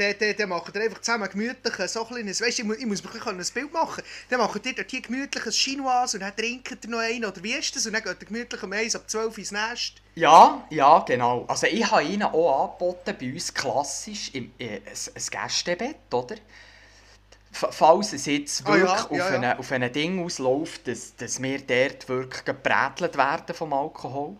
der 0.00 0.46
macht 0.46 0.74
ihr 0.74 0.82
einfach 0.82 1.00
zusammen 1.00 1.28
gemütlich 1.28 1.74
so 1.90 2.02
ein 2.02 2.08
kleines, 2.08 2.40
weißt 2.40 2.58
ich 2.58 2.64
muss, 2.64 2.78
ich 2.78 2.86
muss 2.86 3.04
mir 3.04 3.10
ein, 3.26 3.44
Bild 3.54 3.72
machen. 3.72 4.02
Dann 4.28 4.40
macht 4.40 4.66
ihr 4.66 4.74
dort 4.74 4.90
hier 4.90 5.00
gemütlich 5.00 5.44
ein 5.44 5.52
Chinoise 5.52 6.16
und 6.16 6.22
dann 6.22 6.34
trinkt 6.34 6.84
ihr 6.84 6.90
noch 6.90 6.98
einen 6.98 7.24
oder 7.24 7.42
wie 7.42 7.52
ist 7.52 7.74
das? 7.76 7.86
Und 7.86 7.92
dann 7.92 8.02
geht 8.02 8.20
ihr 8.20 8.26
gemütlich 8.26 8.62
um 8.62 8.72
eins 8.72 8.96
ab 8.96 9.08
12 9.08 9.38
ins 9.38 9.52
Nest. 9.52 9.94
Ja, 10.14 10.66
ja, 10.70 10.98
genau. 11.00 11.44
Also 11.46 11.66
ich 11.66 11.90
habe 11.90 12.02
ihnen 12.02 12.24
auch 12.24 12.64
angeboten, 12.64 13.14
bei 13.18 13.32
uns 13.32 13.52
klassisch 13.54 14.30
im, 14.34 14.52
äh, 14.58 14.76
ein, 14.76 14.82
ein 14.86 15.22
Gästebett, 15.30 16.12
oder? 16.12 16.36
Falls 17.52 18.12
es 18.12 18.26
jetzt 18.26 18.64
Ah, 18.64 18.76
ja, 18.76 18.82
wirklich 18.82 19.00
auf, 19.00 19.10
ja, 19.10 19.28
ja. 19.28 19.34
Eine, 19.34 19.58
auf 19.58 19.72
ein 19.72 19.92
Ding 19.92 20.24
ausläuft, 20.24 20.86
dass, 20.86 21.16
dass 21.16 21.42
wir 21.42 21.58
dort 21.58 22.08
wirklich 22.08 22.44
gebrätelt 22.44 23.16
werden 23.16 23.54
vom 23.54 23.72
Alkohol. 23.72 24.36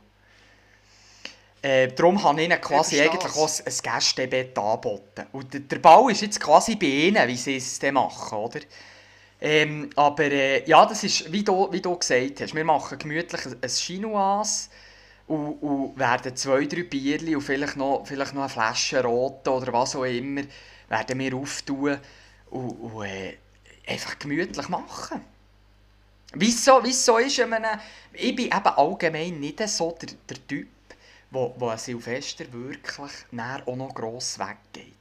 Äh, 1.62 1.88
darum 1.88 2.22
habe 2.22 2.40
ich 2.40 2.46
ihnen 2.46 2.60
quasi 2.60 3.00
eigentlich 3.00 3.34
auch 3.34 3.50
ein 3.66 3.74
Gästebett 3.82 4.58
angeboten. 4.58 5.26
Und 5.32 5.70
der, 5.70 5.78
Ball 5.78 6.10
ist 6.10 6.22
jetzt 6.22 6.40
quasi 6.40 6.76
bei 6.76 6.86
ihnen, 6.86 7.28
wie 7.28 7.36
sie 7.36 7.56
es 7.56 7.78
dann 7.78 7.94
machen, 7.94 8.38
oder? 8.38 8.60
Ähm, 9.42 9.90
aber 9.96 10.24
äh, 10.24 10.68
ja, 10.68 10.84
das 10.86 11.04
ist, 11.04 11.30
wie 11.30 11.42
du, 11.42 11.70
wie 11.70 11.80
du 11.80 11.96
gesagt 11.96 12.40
hast, 12.40 12.54
wir 12.54 12.64
machen 12.64 12.98
gemütlich 12.98 13.40
ein 13.46 13.68
Chinoise 13.68 14.68
und, 15.26 15.54
und 15.62 15.98
werden 15.98 16.36
zwei, 16.36 16.64
drei 16.64 16.82
Bierchen 16.82 17.36
und 17.36 17.42
vielleicht 17.42 17.76
noch, 17.76 18.04
vielleicht 18.06 18.34
noch 18.34 18.42
eine 18.42 18.50
Flasche 18.50 19.02
Rot 19.02 19.46
oder 19.48 19.72
was 19.72 19.96
auch 19.96 20.04
immer, 20.04 20.42
werden 20.88 21.18
wir 21.18 21.34
auftun 21.34 21.98
und, 22.50 22.70
und 22.70 23.04
äh, 23.04 23.36
einfach 23.86 24.18
gemütlich 24.18 24.68
machen. 24.68 25.22
Wie 26.34 26.48
es 26.48 26.64
so, 26.64 26.82
wie 26.84 26.90
es 26.90 27.04
so 27.04 27.18
ist, 27.18 27.38
ich, 27.38 27.46
meine, 27.46 27.80
ich 28.12 28.36
bin 28.36 28.46
eben 28.46 28.66
allgemein 28.66 29.40
nicht 29.40 29.66
so 29.68 29.96
der, 30.00 30.10
der 30.28 30.46
Typ, 30.46 30.68
wo, 31.30 31.54
wo 31.58 31.68
ein 31.68 31.78
Silvester 31.78 32.52
wirklich 32.52 33.12
näher 33.30 33.62
auch 33.66 33.76
noch 33.76 33.94
gross 33.94 34.38
weggeht. 34.38 34.94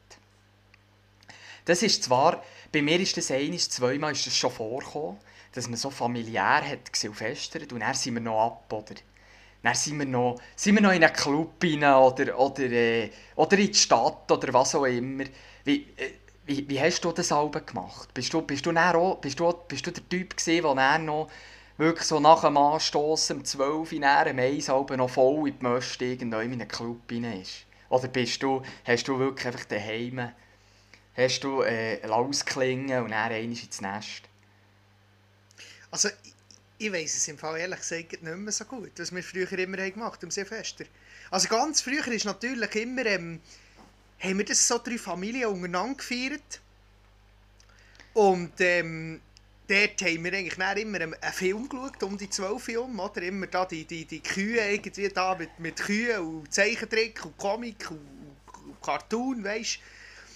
Das 1.66 1.84
ist 1.84 2.04
zwar, 2.04 2.44
bei 2.72 2.82
mir 2.82 3.00
ist 3.00 3.18
das 3.18 3.32
eines, 3.32 3.70
zweimal 3.70 4.14
ist 4.14 4.26
das 4.26 4.36
schon 4.36 4.52
vorgekommen, 4.52 5.18
dass 5.54 5.68
man 5.68 5.78
so 5.78 5.90
familiär 5.90 6.68
hat 6.68 6.92
gesilvestert 6.92 7.72
und 7.74 7.80
dann 7.80 7.94
sind 7.94 8.16
wir 8.16 8.22
noch 8.22 8.46
ab, 8.46 8.74
oder? 8.74 8.96
Dann 9.62 9.76
sind 9.76 10.00
wir 10.00 10.06
noch, 10.06 10.40
sind 10.56 10.76
wir 10.76 10.82
noch 10.82 10.94
in 10.94 11.04
einen 11.04 11.14
Club 11.14 11.62
rein 11.64 11.84
oder, 11.84 12.40
oder, 12.40 12.64
äh, 12.64 13.12
oder 13.36 13.58
in 13.58 13.68
die 13.68 13.74
Stadt 13.74 14.32
oder 14.32 14.54
was 14.54 14.74
auch 14.74 14.86
immer. 14.86 15.26
Wie, 15.66 15.88
äh, 15.98 16.14
wie, 16.46 16.68
wie 16.68 16.80
hast 16.80 17.02
du 17.02 17.12
das 17.12 17.32
Album 17.32 17.66
gemacht? 17.66 18.14
Bist 18.14 18.34
du, 18.34 18.42
bist 18.42 18.66
du, 18.66 18.72
auch, 18.72 19.18
bist 19.18 19.40
du, 19.40 19.54
bist 19.68 19.86
du 19.86 19.92
der 19.92 20.08
Typ 20.08 20.38
gewesen, 20.38 20.76
der 20.76 21.00
noch 21.00 21.30
wirklich 21.80 22.08
so 22.08 22.20
nach 22.20 22.42
dem 22.42 22.58
Anstossen 22.58 23.38
um 23.38 23.46
12 23.46 23.92
Uhr 23.92 24.00
näher 24.00 24.28
am 24.28 24.40
Eisalben 24.40 24.98
noch 24.98 25.10
voll 25.10 25.48
in 25.48 25.58
die 25.58 25.64
Möste 25.64 26.06
irgendwo 26.06 26.40
in 26.40 26.54
einen 26.54 26.68
Club 26.68 27.02
rein 27.12 27.42
ist? 27.42 27.66
Oder 27.90 28.08
bist 28.08 28.44
du, 28.44 28.62
hast 28.86 29.08
du 29.08 29.18
wirklich 29.18 29.48
einfach 29.48 29.66
daheim 29.66 30.32
hast 31.20 31.44
du 31.44 31.64
äh, 31.64 32.00
ausklingen 32.08 33.04
und 33.04 33.12
dann 33.12 33.32
einmal 33.32 33.58
ins 33.58 33.82
Nest? 33.82 34.22
Also 35.92 36.10
ich, 36.24 36.36
ich 36.78 36.94
weiss 36.94 37.16
es 37.16 37.28
im 37.28 37.38
Fall 37.38 37.60
ehrlich 37.60 37.80
gesagt 37.80 38.24
nicht 38.24 38.24
mehr 38.24 38.52
so 38.52 38.66
gut, 38.66 38.92
was 38.98 39.14
wir 39.14 39.24
früher 39.24 39.52
immer 39.54 39.78
haben 39.78 39.94
gemacht 39.94 40.24
am 40.24 40.32
Silvester. 40.32 40.86
Also 41.32 41.48
ganz 41.50 41.82
früher 41.82 42.08
ist 42.08 42.26
natürlich 42.26 42.76
immer, 42.76 43.06
ähm, 43.06 43.42
haben 44.20 44.38
wir 44.38 44.46
das 44.46 44.68
so 44.68 44.78
drei 44.78 44.98
Familien 44.98 45.50
untereinander 45.50 45.96
gefeiert. 45.96 46.62
Und 48.14 48.54
ähm, 48.60 49.22
dort 49.70 50.02
haben 50.02 50.24
wir 50.24 50.34
eigentlich 50.34 50.56
dann 50.56 50.78
immer 50.78 51.00
einen, 51.00 51.16
Film 51.32 51.70
geschaut, 51.70 52.02
um 52.04 52.18
die 52.18 52.30
12 52.30 52.68
Uhr 52.70 52.84
um, 52.84 53.00
oder? 53.00 53.22
Immer 53.22 53.48
da 53.48 53.66
die, 53.66 53.86
die, 53.86 54.06
die 54.06 54.22
Kühe 54.22 54.60
irgendwie 54.72 55.08
da 55.10 55.36
mit, 55.36 55.60
mit 55.60 55.78
Kühen 55.78 56.20
und 56.20 56.54
Zeichentrick 56.54 57.24
und 57.24 57.38
Comic 57.38 57.92
und, 57.92 58.00
und 58.66 58.82
Cartoon, 58.82 59.44
weißt 59.44 59.80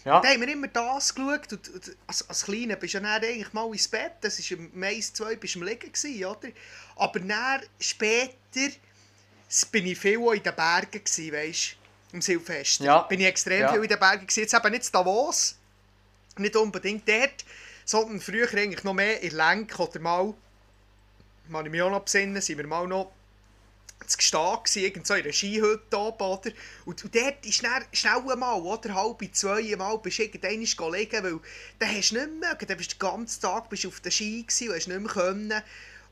Ja. 0.06 0.22
da 0.22 0.30
haben 0.30 0.42
wir 0.42 0.48
immer 0.50 0.68
das 0.68 1.16
geschaut 1.16 1.52
und, 1.52 1.70
und 1.70 1.98
als, 2.06 2.30
als 2.30 2.46
Kleiner 2.46 2.76
bist 2.76 2.94
du 2.94 3.00
ja 3.00 3.04
dann 3.04 3.30
eigentlich 3.30 3.54
mal 3.54 3.72
ins 3.72 3.88
Bett, 3.88 4.14
das 4.22 4.40
war 4.52 4.60
am 4.60 4.70
Mais 4.74 5.12
2, 5.14 5.36
bist 5.38 5.56
du 5.56 5.60
am 5.60 5.66
Liegen 5.66 5.92
gewesen, 5.92 6.26
oder? 6.26 6.50
Aber 6.96 7.20
dann, 7.20 7.62
später, 7.80 8.36
bin 9.72 9.88
ich 9.88 9.98
viel 9.98 10.20
in 10.34 10.44
den 10.44 10.56
Bergen 10.56 11.04
gewesen, 11.04 11.34
weisst 11.34 11.78
du, 12.12 12.16
am 12.18 12.22
Silvester. 12.22 12.84
Ja. 12.86 13.00
Bin 13.02 13.20
ich 13.20 13.26
extrem 13.26 13.62
Ja. 13.62 13.72
viel 13.74 13.82
in 13.84 13.90
den 13.90 14.00
Bergen 14.00 14.28
gewesen, 14.28 14.42
jetzt 14.42 14.54
eben 14.54 14.72
nicht 14.72 14.86
in 14.86 14.92
Davos, 14.92 15.56
nicht 16.38 16.56
unbedingt 16.56 17.08
dort, 17.08 17.46
sondern 17.86 18.22
früher 18.22 18.48
eigentlich 18.54 18.84
noch 18.84 18.94
mehr 18.94 19.22
in 19.22 19.32
Lenk 19.32 19.80
oder 19.80 20.00
mal, 20.00 20.34
mal 21.50 21.66
ich 21.66 21.72
mich 21.72 21.82
auch 21.82 21.92
noch 21.92 22.04
besinnen, 22.04 22.42
sind 22.42 22.58
wir 22.58 22.68
mal 22.68 22.88
noch 22.88 23.12
zu 24.08 24.18
Gestehen 24.18 24.84
irgend 24.84 25.08
so 25.08 25.14
in 25.14 25.24
einer 25.24 25.34
Skihütte 25.34 25.98
oben, 25.98 26.24
oder? 26.24 26.52
Und, 26.86 27.04
und 27.04 27.16
dort 27.16 27.46
ist 27.46 27.64
dann 27.64 27.84
schnell 27.92 28.32
einmal, 28.32 28.60
oder? 28.62 28.94
Halb 28.94 29.24
zwei 29.34 29.76
Mal 29.76 29.98
bist 30.00 30.20
du 30.20 30.24
irgendwann 30.24 30.94
liegen, 30.94 31.24
weil 31.24 31.40
dann 31.80 31.96
hast 31.96 32.12
du 32.12 32.16
nicht 32.16 32.40
mehr. 32.40 32.56
Dann 32.56 32.78
bist 32.78 32.94
du 32.94 32.96
den 32.96 33.00
ganzen 33.00 33.42
Tag 33.42 33.70
bist 33.70 33.86
auf 33.86 34.00
der 34.02 34.12
Ski 34.12 34.44
gewesen 34.44 34.70
und 34.70 34.76
hast 34.76 34.88
nicht 34.88 35.00
mehr 35.00 35.12
können. 35.12 35.64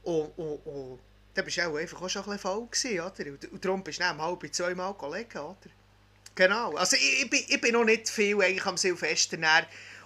Und, 0.03 0.37
und, 0.37 0.65
und 0.65 0.99
dann 1.33 1.45
bist 1.45 1.57
du 1.57 1.67
auch 1.67 1.75
einfach 1.75 2.01
auch 2.01 2.09
schon 2.09 2.23
ein 2.23 2.29
bisschen 2.31 2.39
voll 2.39 2.67
gewesen, 2.67 2.99
oder? 2.99 3.31
Und, 3.31 3.51
und 3.51 3.65
darum 3.65 3.83
bist 3.83 3.99
du 3.99 4.03
dann 4.03 4.19
um 4.19 4.25
halb 4.25 4.53
zwei 4.53 4.75
Mal 4.75 4.95
liegen, 5.13 5.39
oder? 5.39 5.57
Genau. 6.35 6.75
Also 6.75 6.95
ich, 6.95 7.23
ich, 7.23 7.29
bin, 7.29 7.43
ich 7.47 7.61
bin 7.61 7.73
noch 7.73 7.83
nicht 7.83 8.09
viel 8.09 8.41
eigentlich 8.41 8.65
am 8.65 8.77
Silvester. 8.77 9.37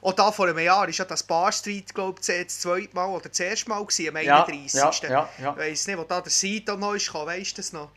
Auch 0.06 0.14
da 0.14 0.32
vor 0.32 0.48
einem 0.48 0.60
Jahr 0.60 0.82
war 0.82 0.90
ja 0.90 1.04
das 1.04 1.24
Bar 1.24 1.52
Street, 1.52 1.92
glaube 1.92 2.20
ich, 2.22 2.28
das 2.28 2.60
zweite 2.60 2.94
Mal 2.94 3.08
oder 3.08 3.28
das 3.28 3.40
erste 3.40 3.70
Mal 3.70 3.84
gewesen, 3.84 4.10
am 4.10 4.16
31. 4.18 4.74
Ja, 4.76 4.92
ja, 5.02 5.30
ja. 5.42 5.52
Ich 5.54 5.58
weiss 5.58 5.88
nicht, 5.88 5.98
wo 5.98 6.04
da 6.04 6.22
der 6.22 6.32
Sito 6.32 6.78
noch 6.78 6.94
ist, 6.94 7.12
weißt 7.12 7.54
du 7.54 7.56
das 7.56 7.74
noch? 7.74 7.90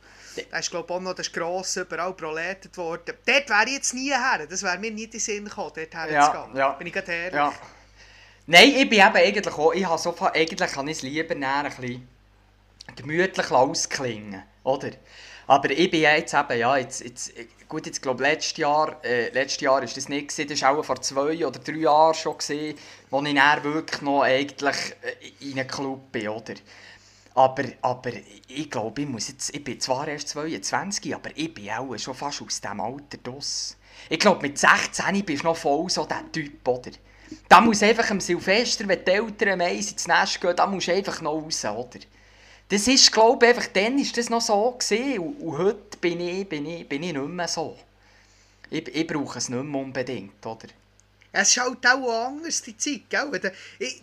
Da 0.50 0.58
ist, 0.58 0.70
glaube 0.70 0.86
ich, 0.88 0.96
auch 0.96 1.00
noch 1.00 1.12
das 1.12 1.30
grosse, 1.30 1.82
überall 1.82 2.14
proletet 2.14 2.74
worden. 2.78 3.14
Dort 3.26 3.50
wäre 3.50 3.64
ich 3.66 3.72
jetzt 3.72 3.92
nie 3.92 4.08
her. 4.08 4.46
Das 4.48 4.62
wäre 4.62 4.78
mir 4.78 4.90
nie 4.90 5.04
in 5.04 5.10
den 5.10 5.20
Sinn 5.20 5.44
gekommen, 5.44 5.72
dort 5.74 5.94
her 5.94 6.10
Ja, 6.10 6.48
ja. 6.54 6.70
Bin 6.70 6.86
ich 6.86 6.94
gerade 6.94 7.12
ehrlich. 7.12 7.34
Ja. 7.34 7.52
Nein, 8.46 8.68
ich 8.74 8.88
bin 8.88 9.00
eben 9.00 9.16
eigentlich 9.16 9.54
auch, 9.54 9.74
ich 9.74 9.84
habe 9.84 9.98
so, 9.98 10.16
eigentlich 10.32 10.72
kann 10.72 10.88
ich 10.88 10.96
es 10.96 11.02
lieber 11.02 11.34
näher 11.34 11.56
ein 11.56 11.64
bisschen 11.64 12.08
gemütlich 12.96 13.50
ausklingen, 13.50 14.44
oder? 14.64 14.92
Aber 15.48 15.70
ich 15.70 15.90
bin 15.90 16.02
ja 16.02 16.14
jetzt 16.14 16.34
eben, 16.34 16.58
ja, 16.58 16.76
jetzt, 16.76 17.02
gut, 17.68 17.86
jetzt 17.86 18.02
glaube 18.02 18.22
letztes 18.22 18.58
Jahr, 18.58 19.02
äh, 19.02 19.30
letztes 19.30 19.62
Jahr 19.62 19.82
ist 19.82 19.96
das 19.96 20.08
nicht 20.10 20.28
gewesen, 20.28 20.48
das 20.48 20.60
war 20.60 20.84
vor 20.84 21.00
zwei 21.00 21.46
oder 21.46 21.58
drei 21.58 21.78
Jahren 21.78 22.12
schon 22.12 22.36
gewesen, 22.36 22.78
wo 23.08 23.22
ich 23.22 23.34
wirklich 23.64 24.02
noch 24.02 24.22
eigentlich 24.22 24.76
äh, 25.02 25.44
in 25.50 25.58
einem 25.58 25.66
Club 25.66 26.12
bin, 26.12 26.28
oder? 26.28 26.54
Aber, 27.34 27.64
aber 27.80 28.10
ich 28.46 28.70
glaube, 28.70 29.00
ich 29.00 29.08
muss 29.08 29.28
jetzt, 29.28 29.54
ich 29.54 29.64
bin 29.64 29.80
zwar 29.80 30.06
erst 30.06 30.28
22, 30.28 31.14
aber 31.14 31.30
ich 31.34 31.54
bin 31.54 31.70
auch 31.70 31.96
schon 31.96 32.14
fast 32.14 32.42
aus 32.42 32.60
diesem 32.60 32.80
Alter 32.80 33.16
draus. 33.22 33.76
Ich 34.10 34.18
glaube, 34.18 34.42
mit 34.42 34.58
16 34.58 35.24
bist 35.24 35.44
du 35.44 35.46
noch 35.46 35.56
voll 35.56 35.88
so 35.88 36.04
der 36.04 36.30
Typ, 36.30 36.66
oder? 36.68 36.90
Da 37.48 37.60
muss 37.62 37.82
einfach 37.82 38.10
am 38.10 38.20
Silvester, 38.20 38.86
wenn 38.86 39.04
die 39.04 39.10
Eltern 39.12 39.48
am 39.50 39.60
Eis 39.62 39.92
ins 39.92 40.06
Nest 40.06 40.40
gehen, 40.40 40.56
da 40.56 40.66
musst 40.66 40.88
du 40.88 40.92
einfach 40.92 41.22
noch 41.22 41.42
raus, 41.42 41.64
oder? 41.64 42.00
Das 42.70 42.86
ist, 42.86 43.10
glaube 43.12 43.46
ich, 43.46 43.54
einfach 43.54 43.72
dann 43.72 43.98
ist 43.98 44.16
das 44.16 44.28
noch 44.28 44.42
so 44.42 44.72
gewesen. 44.72 45.18
Und, 45.20 45.40
und 45.40 45.58
heute 45.58 45.96
bin 45.98 46.20
ich, 46.20 46.46
bin, 46.46 46.66
ich, 46.66 46.86
bin 46.86 47.02
ich 47.02 47.14
nicht 47.14 47.26
mehr 47.26 47.48
so. 47.48 47.78
Ich, 48.68 48.86
ich 48.94 49.06
brauche 49.06 49.38
es 49.38 49.48
nicht 49.48 49.62
mehr 49.62 49.80
unbedingt, 49.80 50.44
oder? 50.44 50.68
Es 51.32 51.48
ist 51.48 51.58
halt 51.58 51.86
auch 51.86 52.26
anders, 52.26 52.60
die 52.62 52.76
Zeit, 52.76 53.02
gell? 53.08 53.52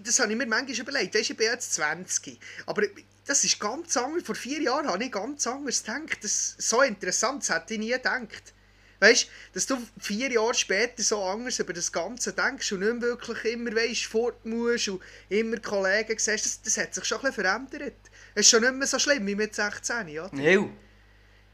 Das 0.03 0.19
habe 0.19 0.31
ich 0.31 0.37
mir 0.37 0.47
manchmal 0.47 0.79
überlegt. 0.79 1.13
Weißt, 1.13 1.29
ich 1.29 1.37
bin 1.37 1.47
jetzt 1.47 1.73
20. 1.75 2.39
Aber 2.65 2.83
das 3.25 3.43
ist 3.43 3.59
ganz 3.59 3.97
anders. 3.97 4.23
Vor 4.23 4.35
vier 4.35 4.61
Jahren 4.61 4.87
habe 4.87 5.03
ich 5.03 5.11
ganz 5.11 5.45
anders 5.45 5.83
gedacht. 5.83 6.23
Das 6.23 6.55
so 6.57 6.81
interessant, 6.81 7.43
das 7.43 7.55
hätte 7.55 7.75
ich 7.75 7.79
nie 7.79 7.91
gedacht. 7.91 8.53
Weißt 8.99 9.27
dass 9.53 9.65
du 9.65 9.77
vier 9.99 10.31
Jahre 10.31 10.53
später 10.53 11.03
so 11.03 11.21
anders 11.23 11.59
über 11.59 11.73
das 11.73 11.91
Ganze 11.91 12.33
denkst 12.33 12.71
und 12.71 12.79
nicht 12.79 13.01
wirklich 13.01 13.53
immer 13.53 13.75
weißt, 13.75 14.05
fort 14.05 14.45
musst 14.45 14.87
und 14.87 15.01
immer 15.29 15.57
Kollegen 15.57 16.17
siehst, 16.17 16.45
das, 16.45 16.61
das 16.61 16.77
hat 16.77 16.95
sich 16.95 17.03
schon 17.03 17.17
ein 17.17 17.25
bisschen 17.25 17.43
verändert. 17.43 17.99
Es 18.37 18.41
ist 18.41 18.49
schon 18.49 18.61
nicht 18.61 18.75
mehr 18.75 18.85
so 18.85 18.99
schlimm 18.99 19.25
wie 19.25 19.33
mit 19.33 19.55
16, 19.55 20.09
ja? 20.09 20.29
Ja. 20.33 20.65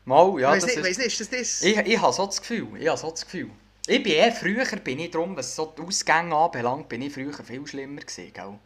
Mal, 0.03 0.41
ja, 0.41 0.49
weiss 0.49 0.65
das 0.65 0.75
nicht, 0.75 0.87
ist... 0.87 0.97
nicht, 0.97 1.07
ist 1.07 1.19
das 1.19 1.29
das? 1.29 1.61
Ich, 1.61 1.77
ich 1.77 2.01
habe 2.01 2.11
so 2.11 2.25
das 2.25 2.41
Gefühl, 2.41 2.69
ich 2.79 2.87
habe 2.87 2.97
so 2.97 3.11
das 3.11 3.23
Gefühl. 3.23 3.51
Ich 3.85 4.01
bin 4.01 4.13
eh 4.13 4.31
früher, 4.31 4.65
bin 4.77 4.97
ich 4.97 5.11
drum, 5.11 5.37
was 5.37 5.55
so 5.55 5.75
die 5.77 5.83
Ausgänge 5.83 6.35
anbelangt, 6.35 6.89
bin 6.89 7.03
ich 7.03 7.13
früher 7.13 7.33
viel 7.33 7.67
schlimmer 7.67 8.01
gewesen, 8.01 8.33
gell? 8.33 8.57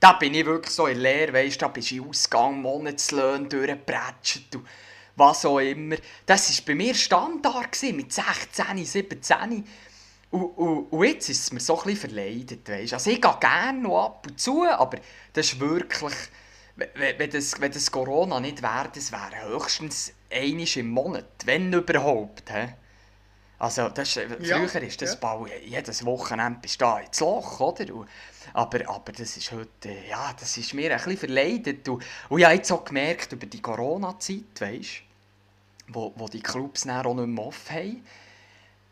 Da 0.00 0.14
bin 0.14 0.32
ich 0.32 0.46
wirklich 0.46 0.74
so 0.74 0.86
in 0.86 1.00
Lehre, 1.00 1.34
weisst, 1.34 1.60
da 1.60 1.68
bist 1.68 1.90
du 1.90 1.96
in 1.96 2.08
Ausgang, 2.08 2.62
Monatslöhne 2.62 3.46
durchgepratscht 3.46 4.56
und 4.56 4.66
was 5.16 5.44
auch 5.44 5.58
immer. 5.58 5.96
Das 6.24 6.50
war 6.56 6.64
bei 6.66 6.74
mir 6.74 6.94
Standard, 6.94 7.72
gewesen, 7.72 7.96
mit 7.96 8.10
16, 8.10 8.86
17. 8.86 9.64
Und, 10.30 10.42
und, 10.42 10.78
und 10.90 11.04
jetzt 11.04 11.28
ist 11.28 11.42
es 11.42 11.52
mir 11.52 11.60
so 11.60 11.78
ein 11.78 11.84
bisschen 11.84 12.08
verleidet, 12.08 12.66
weisst. 12.66 12.94
Also 12.94 13.10
ich 13.10 13.20
gehe 13.20 13.36
gerne 13.38 13.80
noch 13.80 14.04
ab 14.06 14.26
und 14.26 14.40
zu, 14.40 14.64
aber 14.64 14.96
das 15.34 15.52
ist 15.52 15.60
wirklich... 15.60 16.14
Wenn, 16.76 17.30
das, 17.30 17.60
wenn 17.60 17.72
das 17.72 17.90
Corona 17.90 18.40
nicht 18.40 18.62
wäre, 18.62 18.90
das 18.94 19.12
wäre 19.12 19.48
höchstens 19.48 20.12
einmal 20.30 20.66
im 20.76 20.88
Monat, 20.90 21.24
wenn 21.44 21.72
überhaupt. 21.72 22.50
He? 22.50 22.68
Also 23.58 23.90
das, 23.90 24.16
ist- 24.16 24.26
Ja, 24.40 24.66
früher 24.66 24.82
ist 24.82 25.02
das 25.02 25.10
ja. 25.14 25.18
bald 25.20 25.52
jedes 25.64 26.04
Wochenende 26.06 26.60
bist 26.60 26.80
du 26.80 26.86
da 26.86 27.00
ins 27.00 27.20
Loch, 27.20 27.60
oder? 27.60 27.94
Und, 27.94 28.08
aber, 28.54 28.88
aber 28.88 29.12
das 29.12 29.36
ist 29.36 29.52
heute, 29.52 29.90
äh, 29.90 30.08
ja, 30.08 30.32
das 30.38 30.56
ist 30.56 30.72
mir 30.72 30.90
ein 30.90 30.96
bisschen 30.96 31.18
verleidet. 31.18 31.86
Und, 31.88 32.02
und 32.30 32.38
ich 32.38 32.44
habe 32.46 32.54
jetzt 32.54 32.72
auch 32.72 32.84
gemerkt, 32.84 33.32
über 33.32 33.46
die 33.46 33.60
Corona-Zeit, 33.60 34.60
weisst 34.60 35.02
wo, 35.88 36.12
wo 36.16 36.28
die 36.28 36.40
Clubs 36.40 36.82
dann 36.82 37.04
auch 37.04 37.14
nicht 37.14 37.26
mehr 37.26 37.44
offen 37.44 37.76
haben, 37.76 38.06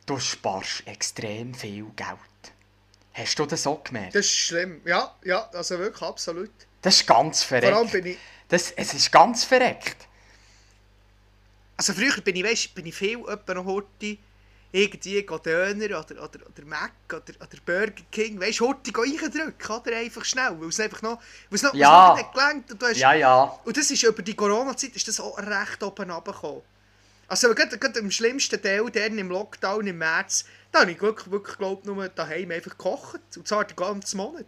du 0.06 0.18
sparst 0.18 0.86
extrem 0.86 1.54
viel 1.54 1.84
Geld. 1.96 2.18
Hast 3.14 3.38
du 3.38 3.46
das 3.46 3.66
auch 3.66 3.82
gemerkt? 3.84 4.14
Das 4.16 4.26
ist 4.26 4.36
schlimm. 4.36 4.80
Ja, 4.84 5.14
ja, 5.24 5.48
also 5.52 5.78
wirklich 5.78 6.02
absolut. 6.02 6.50
Das 6.82 6.96
ist 6.96 7.06
ganz 7.06 7.42
Vor 7.42 7.58
allem 7.58 7.88
verreckt. 7.88 7.92
bin 7.92 8.06
ich... 8.06 8.18
Das, 8.48 8.70
es 8.72 8.94
ist 8.94 9.12
ganz 9.12 9.44
verreckt. 9.44 10.06
Also 11.76 11.92
früher 11.92 12.20
bin 12.22 12.34
ich, 12.36 12.44
weißt, 12.44 12.74
bin 12.74 12.86
ich 12.86 12.94
viel 12.94 13.20
etwa 13.28 13.54
noch 13.54 13.64
heute 13.66 14.16
irgendwie 14.72 15.22
Döner 15.22 15.86
oder, 16.00 16.22
oder, 16.22 16.46
oder 16.46 16.64
Mac 16.66 16.92
oder, 17.08 17.22
oder 17.40 17.58
Burger 17.64 18.02
King, 18.10 18.40
weißt 18.40 18.60
du, 18.60 18.68
heute 18.68 18.92
reindrücken, 18.94 19.76
oder? 19.76 19.96
Einfach 19.96 20.24
schnell, 20.24 20.56
weil 20.60 20.68
es 20.68 20.80
einfach 20.80 21.02
noch, 21.02 21.18
weil 21.48 21.56
es 21.56 21.62
noch, 21.62 21.74
Ja. 21.74 22.08
noch 22.08 22.16
nicht 22.16 22.32
gelangt 22.32 22.70
und 22.72 22.82
du 22.82 22.86
hast, 22.86 22.98
Ja, 22.98 23.12
ja. 23.12 23.42
Und 23.64 23.76
das 23.76 23.90
ist 23.90 24.02
über 24.02 24.22
die 24.22 24.34
Corona-Zeit 24.34 24.94
ist 24.96 25.08
das 25.08 25.20
auch 25.20 25.38
recht 25.38 25.82
oben 25.82 26.10
runtergekommen. 26.10 26.62
Also 27.28 27.54
gerade, 27.54 27.78
gerade 27.78 27.98
im 27.98 28.10
schlimmsten 28.10 28.60
Teil, 28.60 28.90
der 28.90 29.06
im 29.06 29.28
Lockdown 29.28 29.86
im 29.86 29.98
März, 29.98 30.44
da 30.72 30.80
habe 30.80 30.92
ich 30.92 31.00
wirklich, 31.00 31.30
wirklich 31.30 31.56
glaub, 31.58 31.84
nur 31.84 32.08
daheim 32.08 32.50
einfach 32.50 32.70
gekocht. 32.72 33.20
Und 33.36 33.46
zwar 33.46 33.64
den 33.64 33.76
ganzen 33.76 34.16
Monat. 34.16 34.46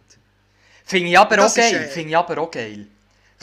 Finde 0.85 1.09
ich 1.09 1.17
aber 1.19 1.37
Das 1.37 1.53
auch 1.53 1.55
geil. 1.57 1.75
äh, 1.75 1.87
Finde 1.87 2.09
ich 2.09 2.17
aber 2.17 2.37
auch 2.41 2.51
geil. 2.51 2.87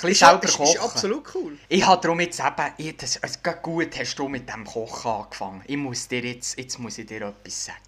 Ein 0.00 0.02
bisschen 0.02 0.14
selber 0.14 0.46
kochen. 0.46 0.74
ist 0.74 0.78
absolut 0.80 1.34
cool. 1.34 1.58
Ich 1.68 1.84
habe 1.84 2.00
darum 2.00 2.20
jetzt 2.20 2.38
eben, 2.38 2.72
ich, 2.76 2.96
das, 2.96 3.16
es 3.16 3.42
geht 3.42 3.62
gut, 3.62 3.98
hast 3.98 4.14
du 4.16 4.28
mit 4.28 4.48
dem 4.48 4.64
Kochen 4.64 5.10
angefangen. 5.10 5.62
Ich 5.66 5.76
muss 5.76 6.06
dir 6.06 6.20
jetzt, 6.20 6.56
jetzt 6.58 6.78
muss 6.78 6.98
ich 6.98 7.06
dir 7.06 7.22
etwas 7.22 7.64
sagen. 7.64 7.78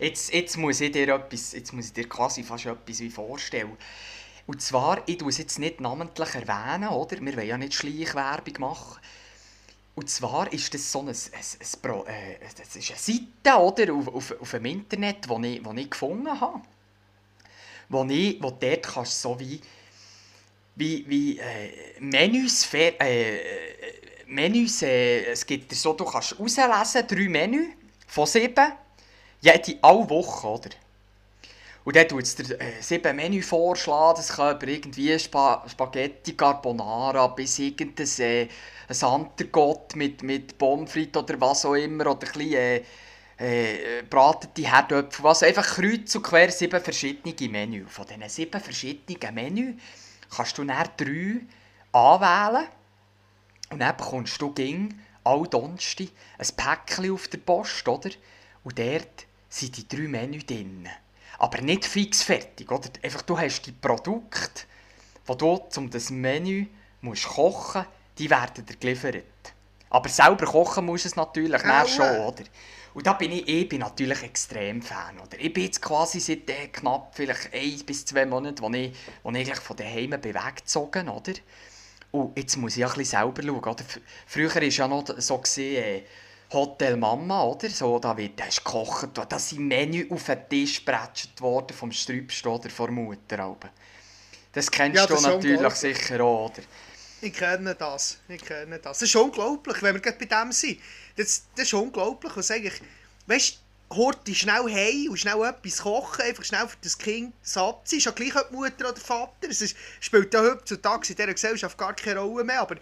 Jetzt, 0.00 0.32
jetzt 0.32 0.56
muss 0.56 0.80
ich 0.80 0.90
dir 0.90 1.14
etwas, 1.14 1.52
jetzt 1.52 1.72
muss 1.72 1.86
ich 1.86 1.92
dir 1.92 2.08
quasi 2.08 2.42
fast 2.42 2.66
etwas 2.66 2.98
wie 2.98 3.10
vorstellen. 3.10 3.76
Und 4.46 4.60
zwar, 4.60 5.02
ich 5.06 5.16
tue 5.18 5.28
es 5.30 5.38
jetzt 5.38 5.58
nicht 5.60 5.80
namentlich 5.80 6.34
erwähnen, 6.34 6.88
oder? 6.88 7.20
Wir 7.20 7.36
wollen 7.36 7.46
ja 7.46 7.56
nicht 7.58 7.74
Schleichwerbung 7.74 8.54
machen. 8.58 8.98
Und 9.94 10.10
zwar 10.10 10.52
ist 10.52 10.74
das 10.74 10.90
so 10.90 10.98
ein, 10.98 11.08
ein, 11.08 11.14
ein, 11.14 11.80
Pro- 11.80 12.04
äh, 12.06 12.38
das 12.58 12.74
ist 12.74 12.90
eine 12.90 12.98
Seite, 12.98 13.56
oder? 13.60 13.94
Auf, 13.94 14.08
auf, 14.08 14.34
auf 14.40 14.50
dem 14.50 14.64
Internet, 14.64 15.26
die 15.30 15.46
ich, 15.54 15.62
die 15.62 15.80
ich 15.80 15.90
gefunden 15.90 16.40
habe. 16.40 16.60
Wo, 17.88 18.04
ich, 18.04 18.42
wo 18.42 18.50
dort 18.50 18.82
kannst 18.82 19.20
so 19.20 19.38
wie 19.38 19.60
wie, 20.76 21.04
wie 21.08 21.38
äh, 21.38 22.00
Menüs, 22.00 22.68
äh, 22.72 23.38
Menüs 24.26 24.82
äh, 24.82 25.26
es 25.26 25.46
gibt 25.46 25.72
so, 25.74 25.92
du 25.92 26.04
kannst 26.04 26.38
auslesen, 26.38 27.06
drei 27.06 27.28
Menü 27.28 27.68
von 28.06 28.26
sieben, 28.26 28.72
jede 29.40 29.78
alle 29.82 30.10
Woche, 30.10 30.46
oder? 30.46 30.70
Und 31.84 31.96
dann 31.96 32.08
tut 32.08 32.22
es 32.22 32.34
dir 32.34 32.58
äh, 32.60 32.80
sieben 32.80 33.14
Menü 33.14 33.42
vorschlagen, 33.42 34.16
das 34.16 34.28
kann 34.34 34.56
über 34.56 34.66
irgendwie 34.66 35.18
Spa 35.18 35.64
Spaghetti 35.68 36.32
Carbonara 36.32 37.26
bis 37.28 37.58
irgendein 37.58 38.08
äh, 38.18 38.48
ein 38.88 39.28
mit, 39.94 40.22
mit 40.22 40.58
Pommes 40.58 40.90
frites 40.90 41.22
oder 41.22 41.40
was 41.40 41.64
auch 41.66 41.74
immer, 41.74 42.06
oder 42.06 42.26
ein 42.26 42.32
bisschen 42.32 42.54
äh, 42.54 42.82
äh, 43.38 44.02
bratete 44.08 44.70
Herdöpfel, 44.70 45.24
was 45.24 45.42
einfach 45.42 45.66
kreuz 45.66 46.14
und 46.14 46.22
quer 46.22 46.50
sieben 46.50 46.80
verschiedene 46.80 47.34
Menü. 47.50 47.86
Von 47.86 48.06
diesen 48.06 48.28
sieben 48.28 48.60
verschiedenen 48.60 49.34
Menü 49.34 49.74
kannst 50.34 50.58
du 50.58 50.64
dann 50.64 50.88
drei 50.96 51.40
anwählen 51.92 52.68
und 53.70 53.78
dann 53.80 53.96
bekommst 53.96 54.40
du 54.40 54.52
ging 54.52 54.98
all 55.24 55.46
Donnerstag 55.46 56.08
ein 56.38 56.48
Päckchen 56.56 57.12
auf 57.12 57.28
der 57.28 57.38
Post, 57.38 57.88
oder? 57.88 58.10
Und 58.62 58.78
dort 58.78 59.26
sind 59.48 59.76
die 59.76 59.88
drei 59.88 60.08
Menü 60.08 60.38
drin. 60.38 60.88
Aber 61.38 61.60
nicht 61.60 61.84
fix 61.84 62.22
fertig, 62.22 62.70
oder? 62.70 62.88
Einfach, 63.02 63.22
du 63.22 63.38
hast 63.38 63.62
die 63.62 63.72
Produkte, 63.72 64.62
die 65.28 65.36
du 65.36 65.60
um 65.76 65.90
das 65.90 66.10
Menü 66.10 66.66
musst 67.00 67.26
kochen 67.26 67.86
die 68.18 68.30
werden 68.30 68.64
dir 68.64 68.76
geliefert. 68.76 69.24
Aber 69.90 70.08
selber 70.08 70.46
kochen 70.46 70.86
musst 70.86 71.04
du 71.04 71.08
es 71.08 71.16
natürlich 71.16 71.62
dann 71.62 71.88
schon, 71.88 72.18
oder? 72.18 72.44
Und 72.94 73.06
da 73.06 73.14
bin 73.14 73.32
ich, 73.32 73.48
ich 73.48 73.68
bin 73.68 73.80
natürlich 73.80 74.22
extrem 74.22 74.80
Fan, 74.82 75.18
oder? 75.18 75.38
Ich 75.38 75.52
bin 75.52 75.64
jetzt 75.64 75.82
quasi 75.82 76.20
seit 76.20 76.48
äh, 76.50 76.68
knapp 76.68 77.14
vielleicht 77.14 77.52
ein 77.52 77.84
bis 77.86 78.04
zwei 78.06 78.24
Monaten, 78.26 78.62
wo 78.62 78.70
ich, 78.70 78.96
wo 79.22 79.30
ich 79.30 79.36
eigentlich 79.36 79.58
von 79.60 79.76
daheim 79.76 80.10
bin 80.10 80.34
weggezogen, 80.34 81.08
oder? 81.08 81.32
Und 82.12 82.38
jetzt 82.38 82.56
muss 82.56 82.76
ich 82.76 82.84
auch 82.84 82.92
ein 82.92 82.98
bisschen 82.98 83.20
selber 83.20 83.42
schauen, 83.42 83.58
oder? 83.74 83.84
Früher 84.26 84.54
war 84.54 84.62
ja 84.62 84.88
noch 84.88 85.04
so, 85.18 85.38
gewesen, 85.38 85.76
äh, 85.76 86.02
Hotel 86.52 86.96
Mama, 86.96 87.44
oder? 87.44 87.68
So, 87.70 87.98
da 87.98 88.16
wird 88.16 88.38
da 88.38 88.44
ist 88.46 88.64
gekocht, 88.64 89.08
da 89.28 89.38
sind 89.38 89.66
Menü 89.66 90.08
auf 90.10 90.24
den 90.24 90.48
Tisch 90.48 90.84
geprätscht 90.84 91.40
worden 91.40 91.76
vom 91.76 91.90
Sträubsten 91.92 92.48
oder 92.52 92.70
von 92.70 92.86
der 92.86 92.94
Mutter. 93.04 93.38
aber. 93.40 93.70
Das 94.52 94.70
kennst 94.70 94.96
Ja, 94.96 95.06
du 95.06 95.14
das 95.14 95.22
ist 95.22 95.26
natürlich 95.26 95.74
sicher 95.74 96.22
auch, 96.22 96.50
oder? 96.50 96.62
Ich 97.24 97.32
kenne 97.32 97.74
das. 97.74 98.18
Ich 98.28 98.42
kenne 98.42 98.78
das. 98.78 98.98
Das 98.98 99.08
ist 99.08 99.16
unglaublich, 99.16 99.82
wenn 99.82 99.94
wir 99.94 100.00
gerade 100.02 100.18
bei 100.18 100.26
dem 100.26 100.52
sind. 100.52 100.78
Das, 101.16 101.44
das 101.56 101.66
ist 101.66 101.74
unglaublich, 101.74 102.36
was 102.36 102.50
eigentlich... 102.50 102.82
Weißt 103.26 103.58
du, 103.88 103.96
Horti 103.96 104.34
schnell 104.34 104.64
heim 104.64 105.10
und 105.10 105.16
schnell 105.18 105.42
etwas 105.44 105.78
kochen, 105.78 106.22
einfach 106.22 106.44
schnell 106.44 106.66
für 106.66 106.76
das 106.82 106.98
Kind 106.98 107.32
satt 107.42 107.88
sein. 107.88 107.98
Ist 107.98 108.04
ja 108.06 108.12
gleich 108.12 108.34
ob 108.36 108.50
Mutter 108.50 108.74
oder 108.80 108.92
der 108.92 109.02
Vater. 109.02 109.48
Es 109.48 109.62
ist, 109.62 109.76
spielt 110.00 110.34
ja 110.34 110.40
heutzutage 110.40 111.08
in 111.10 111.16
dieser 111.16 111.32
Gesellschaft 111.32 111.78
gar 111.78 111.94
keine 111.94 112.20
Rolle 112.20 112.44
mehr. 112.44 112.60
Aber 112.60 112.76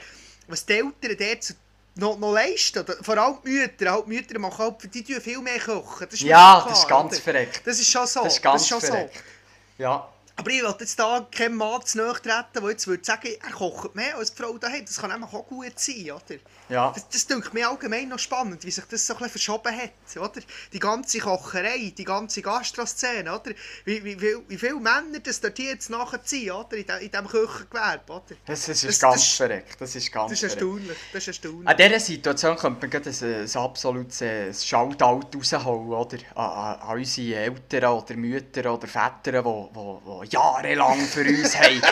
was 0.48 0.64
die 0.64 0.72
Eltern 0.74 1.16
dort 1.18 1.55
noch, 1.94 2.18
noch 2.18 2.33
leisten. 2.33 2.78
Oder, 2.81 2.96
vor 3.02 3.18
allem 3.18 3.37
die 3.44 3.50
Mütter, 3.50 3.92
halt 3.92 4.07
die 4.07 4.11
Mütter 4.11 4.38
machen 4.38 4.59
halt, 4.59 4.94
die 4.94 5.05
tun 5.05 5.20
viel 5.20 5.40
mehr 5.40 5.61
kochen. 5.61 6.07
Das 6.11 6.14
ist 6.14 6.22
Ja, 6.22 6.61
schon 6.61 6.70
das 6.70 6.78
ist 6.81 6.87
klar, 6.87 7.02
ganz 7.02 7.12
oder? 7.14 7.22
verreckt. 7.22 7.62
Das 7.64 7.78
ist 7.78 7.90
schon 7.90 8.07
so. 8.07 8.24
Das 8.24 8.35
ist 8.35 8.42
ganz 8.42 8.66
schon 8.66 8.81
verreckt. 8.81 9.22
Ja. 9.78 10.12
Aber 10.37 10.51
ich 10.51 10.62
will 10.62 10.75
jetzt 10.81 10.99
da 10.99 11.27
keinem 11.31 11.57
Mann 11.57 11.85
zu 11.85 11.99
nahe 11.99 12.14
treten, 12.14 12.61
der 12.62 12.71
jetzt 12.71 12.87
würde 12.87 13.05
sagen, 13.05 13.29
er 13.40 13.53
kocht 13.53 13.95
mehr 13.95 14.16
als 14.16 14.33
die 14.35 14.42
Frau 14.42 14.57
daheim. 14.57 14.85
Das 14.85 14.97
kann 14.99 15.11
nämlich 15.11 15.33
auch 15.33 15.47
gut 15.47 15.79
sein, 15.79 16.11
oder? 16.11 16.40
Ja. 16.71 16.90
Das, 16.95 17.07
das 17.11 17.27
denkt 17.27 17.53
mir 17.53 17.68
allgemein 17.68 18.09
noch 18.09 18.18
spannend, 18.18 18.64
wie 18.64 18.71
sich 18.71 18.85
das 18.87 19.07
so 19.07 19.12
ein 19.12 19.18
bisschen 19.18 19.33
verschoben 19.33 19.77
hat, 19.77 20.16
oder? 20.16 20.40
Die 20.73 20.79
ganze 20.79 21.18
Kocherei, 21.18 21.92
die 21.97 22.05
ganze 22.05 22.40
Gastroszene, 22.40 23.31
oder? 23.33 23.53
Wie, 23.85 24.03
wie, 24.03 24.21
wie, 24.21 24.37
wie 24.49 24.57
viele 24.57 24.77
Männer 24.77 25.18
das 25.23 25.40
dort 25.40 25.57
hier 25.59 25.73
jetzt 25.73 25.90
nachziehen, 25.90 26.51
oder? 26.53 26.77
In, 26.79 26.87
de, 26.87 27.05
in 27.05 27.11
diesem 27.11 27.29
Küchengewerbe, 27.29 28.12
oder? 28.12 28.23
Das, 28.47 28.66
das 28.66 28.68
ist 28.68 28.85
Das- 28.85 28.99
ganz 29.01 29.14
das- 29.21 29.33
verreckt. 29.37 29.81
Das 29.81 29.95
ist 29.95 30.11
ganz 30.11 30.31
Das 30.31 30.42
ist 30.42 30.51
erstaunlich, 30.55 30.97
das 31.12 31.23
ist 31.23 31.29
erstaunlich. 31.29 31.68
An 31.68 31.77
dieser 31.77 32.01
Situation 32.01 32.57
könnte 32.57 32.87
man 32.88 33.05
ein, 33.05 33.42
ein 33.45 33.57
absolutes 33.57 34.21
äh, 34.23 34.55
Shoutout 34.55 35.27
rausholen, 35.37 35.88
oder? 35.92 36.16
An, 36.35 36.51
an, 36.51 36.81
an 36.81 36.97
unsere 36.99 37.37
Eltern 37.38 37.85
oder 37.92 38.16
Mütter 38.16 38.73
oder 38.73 38.88
Väter, 38.88 39.42
die 39.42 40.21
wo 40.22 40.26
jahrelang 40.28 41.00
für 41.00 41.24
uns 41.24 41.56
haben, 41.58 41.82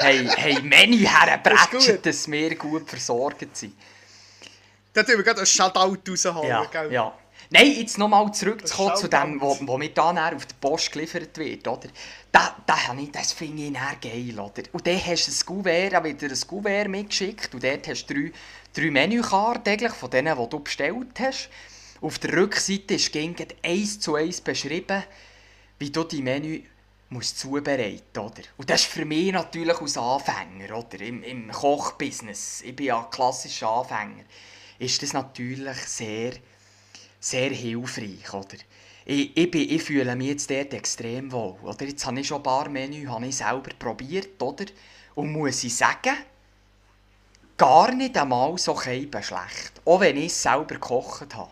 haben, 0.00 0.28
haben 0.30 0.70
Das 0.70 1.12
hergebretschen, 1.12 2.02
dass 2.02 2.30
wir 2.30 2.54
gut 2.56 2.88
versorgt 2.88 3.56
sind. 3.56 3.74
Da 4.92 5.02
tun 5.02 5.16
wir 5.16 5.22
gerade 5.22 5.38
einen 5.40 5.46
Shoutout 5.46 5.98
rausholen, 6.10 6.48
Ja, 6.48 6.64
gell? 6.64 6.92
ja. 6.92 7.12
Nein, 7.50 7.72
jetzt 7.78 7.96
nochmal 7.96 8.30
zurückzukommen 8.34 8.96
zu 8.96 9.08
dem, 9.08 9.40
wo, 9.40 9.56
wo 9.62 9.78
mir 9.78 9.88
dann 9.90 10.18
auf 10.18 10.44
der 10.44 10.54
Post 10.60 10.92
geliefert 10.92 11.36
wird, 11.38 11.66
oder? 11.66 11.88
Da, 12.30 12.54
da 12.66 12.76
ich, 12.98 13.10
das 13.10 13.32
finde 13.32 13.62
ich 13.62 13.72
dann 13.72 14.00
geil, 14.02 14.38
oder? 14.38 14.62
Und 14.72 14.86
dann 14.86 15.06
hast 15.06 15.28
du 15.48 15.54
ein 15.54 15.58
auch 15.96 16.04
wieder 16.04 16.26
ein 16.26 16.40
Kuvert 16.46 16.88
mitgeschickt 16.88 17.54
und 17.54 17.64
dort 17.64 17.88
hast 17.88 18.06
du 18.06 18.14
drei, 18.14 18.32
drei 18.74 18.90
Menükarten 18.90 19.88
von 19.90 20.10
denen, 20.10 20.36
die 20.38 20.48
du 20.50 20.60
bestellt 20.60 21.20
hast. 21.20 21.48
Auf 22.02 22.18
der 22.18 22.34
Rückseite 22.34 22.94
ist 22.94 23.12
gegen 23.12 23.34
eins 23.64 23.98
zu 23.98 24.14
eins 24.14 24.42
beschrieben, 24.42 25.02
wie 25.78 25.90
du 25.90 26.04
die 26.04 26.22
Menü 26.22 26.62
musst 27.10 27.38
zubereiten 27.38 28.18
oder? 28.18 28.42
Und 28.56 28.68
das 28.68 28.82
ist 28.82 28.90
für 28.90 29.04
mich 29.04 29.32
natürlich 29.32 29.80
als 29.80 29.96
Anfänger, 29.96 30.76
oder? 30.76 31.00
Im, 31.00 31.22
im 31.22 31.50
Kochbusiness, 31.50 32.62
ich 32.62 32.76
bin 32.76 32.86
ja 32.86 33.08
klassischer 33.10 33.68
Anfänger, 33.68 34.24
ist 34.78 35.02
das 35.02 35.12
natürlich 35.12 35.78
sehr, 35.78 36.32
sehr 37.18 37.50
hilfreich, 37.50 38.32
oder? 38.32 38.56
Ich, 39.04 39.34
ich, 39.36 39.50
bin, 39.50 39.70
ich 39.70 39.82
fühle 39.82 40.14
mich 40.16 40.28
jetzt 40.28 40.50
dort 40.50 40.74
extrem 40.74 41.32
wohl, 41.32 41.56
oder? 41.62 41.86
Jetzt 41.86 42.04
habe 42.04 42.20
ich 42.20 42.26
schon 42.26 42.38
ein 42.38 42.42
paar 42.42 42.68
Menü 42.68 43.06
habe 43.06 43.26
ich 43.26 43.36
selber 43.36 43.70
probiert, 43.78 44.40
oder? 44.42 44.66
Und 45.14 45.32
muss 45.32 45.64
ich 45.64 45.74
sagen, 45.74 46.16
gar 47.56 47.92
nicht 47.94 48.16
einmal 48.16 48.56
so 48.58 48.78
schlecht. 48.78 49.80
Auch 49.84 50.00
wenn 50.00 50.16
ich 50.16 50.26
es 50.26 50.42
selber 50.42 50.74
gekocht 50.74 51.34
habe. 51.34 51.50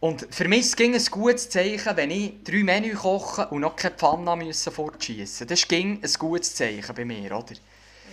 Und 0.00 0.26
für 0.30 0.48
mich 0.48 0.76
ging 0.76 0.94
es 0.94 1.08
ein 1.08 1.12
gutes 1.12 1.48
Zeichen, 1.48 1.96
wenn 1.96 2.10
ich 2.10 2.34
drei 2.44 2.62
Menü 2.62 2.94
koche 2.94 3.46
und 3.48 3.60
noch 3.60 3.76
keine 3.76 3.94
Pfanne 3.94 4.36
müssen 4.36 4.72
fortschießen. 4.72 5.46
Das 5.46 5.66
ging 5.66 6.00
ein 6.02 6.12
gutes 6.18 6.54
Zeichen 6.54 6.94
bei 6.94 7.04
mir, 7.04 7.32
oder? 7.32 7.54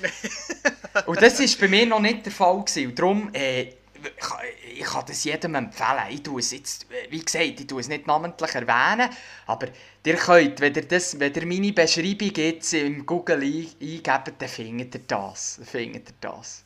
und 1.05 1.21
das 1.21 1.39
war 1.39 1.59
bei 1.59 1.67
mir 1.67 1.85
noch 1.85 1.99
nicht 1.99 2.25
der 2.25 2.31
Fall. 2.31 2.63
Gewesen. 2.63 2.87
Und 2.87 2.99
darum, 2.99 3.29
äh, 3.33 3.73
ich, 4.73 4.85
kann 4.85 5.05
das 5.05 5.23
jedem 5.23 5.55
empfehlen. 5.55 6.03
Ich 6.09 6.23
tue 6.23 6.39
es 6.39 6.51
jetzt, 6.51 6.87
wie 7.09 7.19
gesagt, 7.19 7.59
ich 7.59 7.67
tue 7.67 7.81
es 7.81 7.87
nicht 7.87 8.07
namentlich 8.07 8.55
erwähnen, 8.55 9.09
aber 9.45 9.67
ihr 10.05 10.15
könnt, 10.15 10.59
wenn 10.59 10.73
ihr, 10.73 10.87
das, 10.87 11.19
wenn 11.19 11.33
ihr 11.33 11.45
meine 11.45 11.73
Beschreibung 11.73 12.31
jetzt 12.35 12.73
im 12.73 13.05
Google 13.05 13.41
ein, 13.43 13.67
eingebt, 13.79 14.33
dann 14.39 14.49
findet 14.49 14.95
ihr 14.95 15.01
das. 15.07 15.59
Findet 15.63 16.09
ihr 16.09 16.15
das. 16.21 16.63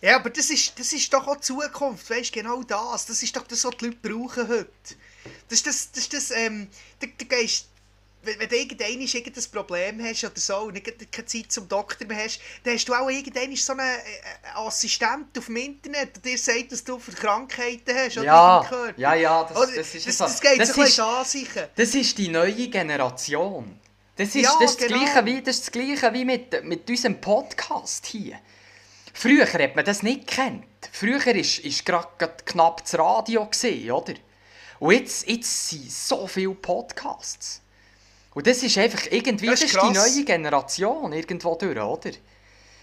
Ja, 0.00 0.16
aber 0.16 0.30
das 0.30 0.48
ist, 0.50 0.78
das 0.78 0.92
ist 0.92 1.12
doch 1.12 1.26
auch 1.26 1.36
die 1.36 1.42
Zukunft, 1.42 2.08
weißt 2.08 2.34
du, 2.34 2.40
genau 2.40 2.62
das. 2.62 3.06
Das 3.06 3.22
ist 3.22 3.34
doch 3.36 3.46
das, 3.46 3.64
was 3.64 3.76
die 3.78 3.86
Leute 3.86 3.98
brauchen 4.02 4.48
heute. 4.48 4.68
Das 5.48 5.58
ist 5.58 5.66
das, 5.66 5.90
das, 5.92 6.02
ist 6.04 6.14
das 6.14 6.30
ähm, 6.30 6.68
du, 7.00 7.06
du 7.18 7.24
gehst, 7.24 7.66
wenn, 8.22 8.38
wenn 8.38 8.48
du 8.48 8.56
irgendwann 8.56 9.00
irgendein 9.00 9.44
Problem 9.52 10.04
hast 10.04 10.24
oder 10.24 10.40
so 10.40 10.56
und 10.58 10.74
nicht 10.74 11.12
keine 11.12 11.26
Zeit 11.26 11.50
zum 11.50 11.68
Doktor 11.68 12.06
mehr 12.06 12.24
hast, 12.24 12.40
dann 12.62 12.74
hast 12.74 12.84
du 12.88 12.94
auch 12.94 13.08
irgendwann 13.10 13.54
so 13.56 13.72
einen 13.72 13.80
äh, 13.80 14.48
Assistent 14.54 15.36
auf 15.36 15.46
dem 15.46 15.56
Internet, 15.56 16.16
der 16.16 16.22
dir 16.32 16.38
sagt, 16.38 16.70
dass 16.72 16.84
du 16.84 16.98
für 16.98 17.12
Krankheiten 17.12 17.94
hast 17.96 18.18
oder 18.18 18.24
Ja, 18.26 18.70
ja, 18.96 19.14
ja, 19.14 19.44
das, 19.44 19.56
Oder? 19.56 19.74
das 19.76 19.94
ist 19.94 20.06
das, 20.06 20.18
so. 20.18 20.24
das 20.24 20.40
geht 20.40 20.60
Das 20.60 20.74
so 20.74 20.82
ist- 20.82 21.00
an 21.00 21.24
sich. 21.24 21.48
Das 21.74 21.94
ist 21.94 22.16
die 22.18 22.28
neue 22.28 22.68
Generation. 22.68 23.78
Das 24.16 24.28
ist, 24.28 24.36
Ja, 24.36 24.56
das, 24.60 24.72
ist 24.72 24.78
genau. 24.78 24.98
das, 25.00 25.12
Gleiche 25.12 25.26
wie, 25.26 25.42
das 25.42 25.56
ist 25.56 25.66
das 25.66 25.72
Gleiche 25.72 26.12
wie 26.14 26.24
mit, 26.24 26.64
mit 26.64 26.88
unserem 26.88 27.20
Podcast 27.20 28.06
hier. 28.06 28.38
Früher 29.20 29.52
hat 29.52 29.74
man 29.74 29.84
das 29.84 30.04
nicht 30.04 30.28
gekannt. 30.28 30.64
Früher 30.92 31.18
war 31.26 31.34
ist 31.34 31.84
gerade 31.84 32.36
knapp 32.44 32.84
das 32.84 32.96
Radio, 32.96 33.46
gewesen, 33.46 33.90
oder? 33.90 34.14
Und 34.78 34.92
jetzt, 34.92 35.28
jetzt 35.28 35.70
sind 35.70 35.90
so 35.90 36.28
viele 36.28 36.54
Podcasts. 36.54 37.60
Und 38.32 38.46
das 38.46 38.62
ist 38.62 38.78
einfach 38.78 39.06
irgendwie 39.10 39.46
Das 39.46 39.58
das 39.58 39.70
ist 39.70 39.74
ist 39.74 39.82
die 39.82 39.90
neue 39.90 40.24
Generation 40.24 41.12
irgendwo 41.12 41.56
durch, 41.56 41.76
oder? 41.76 42.12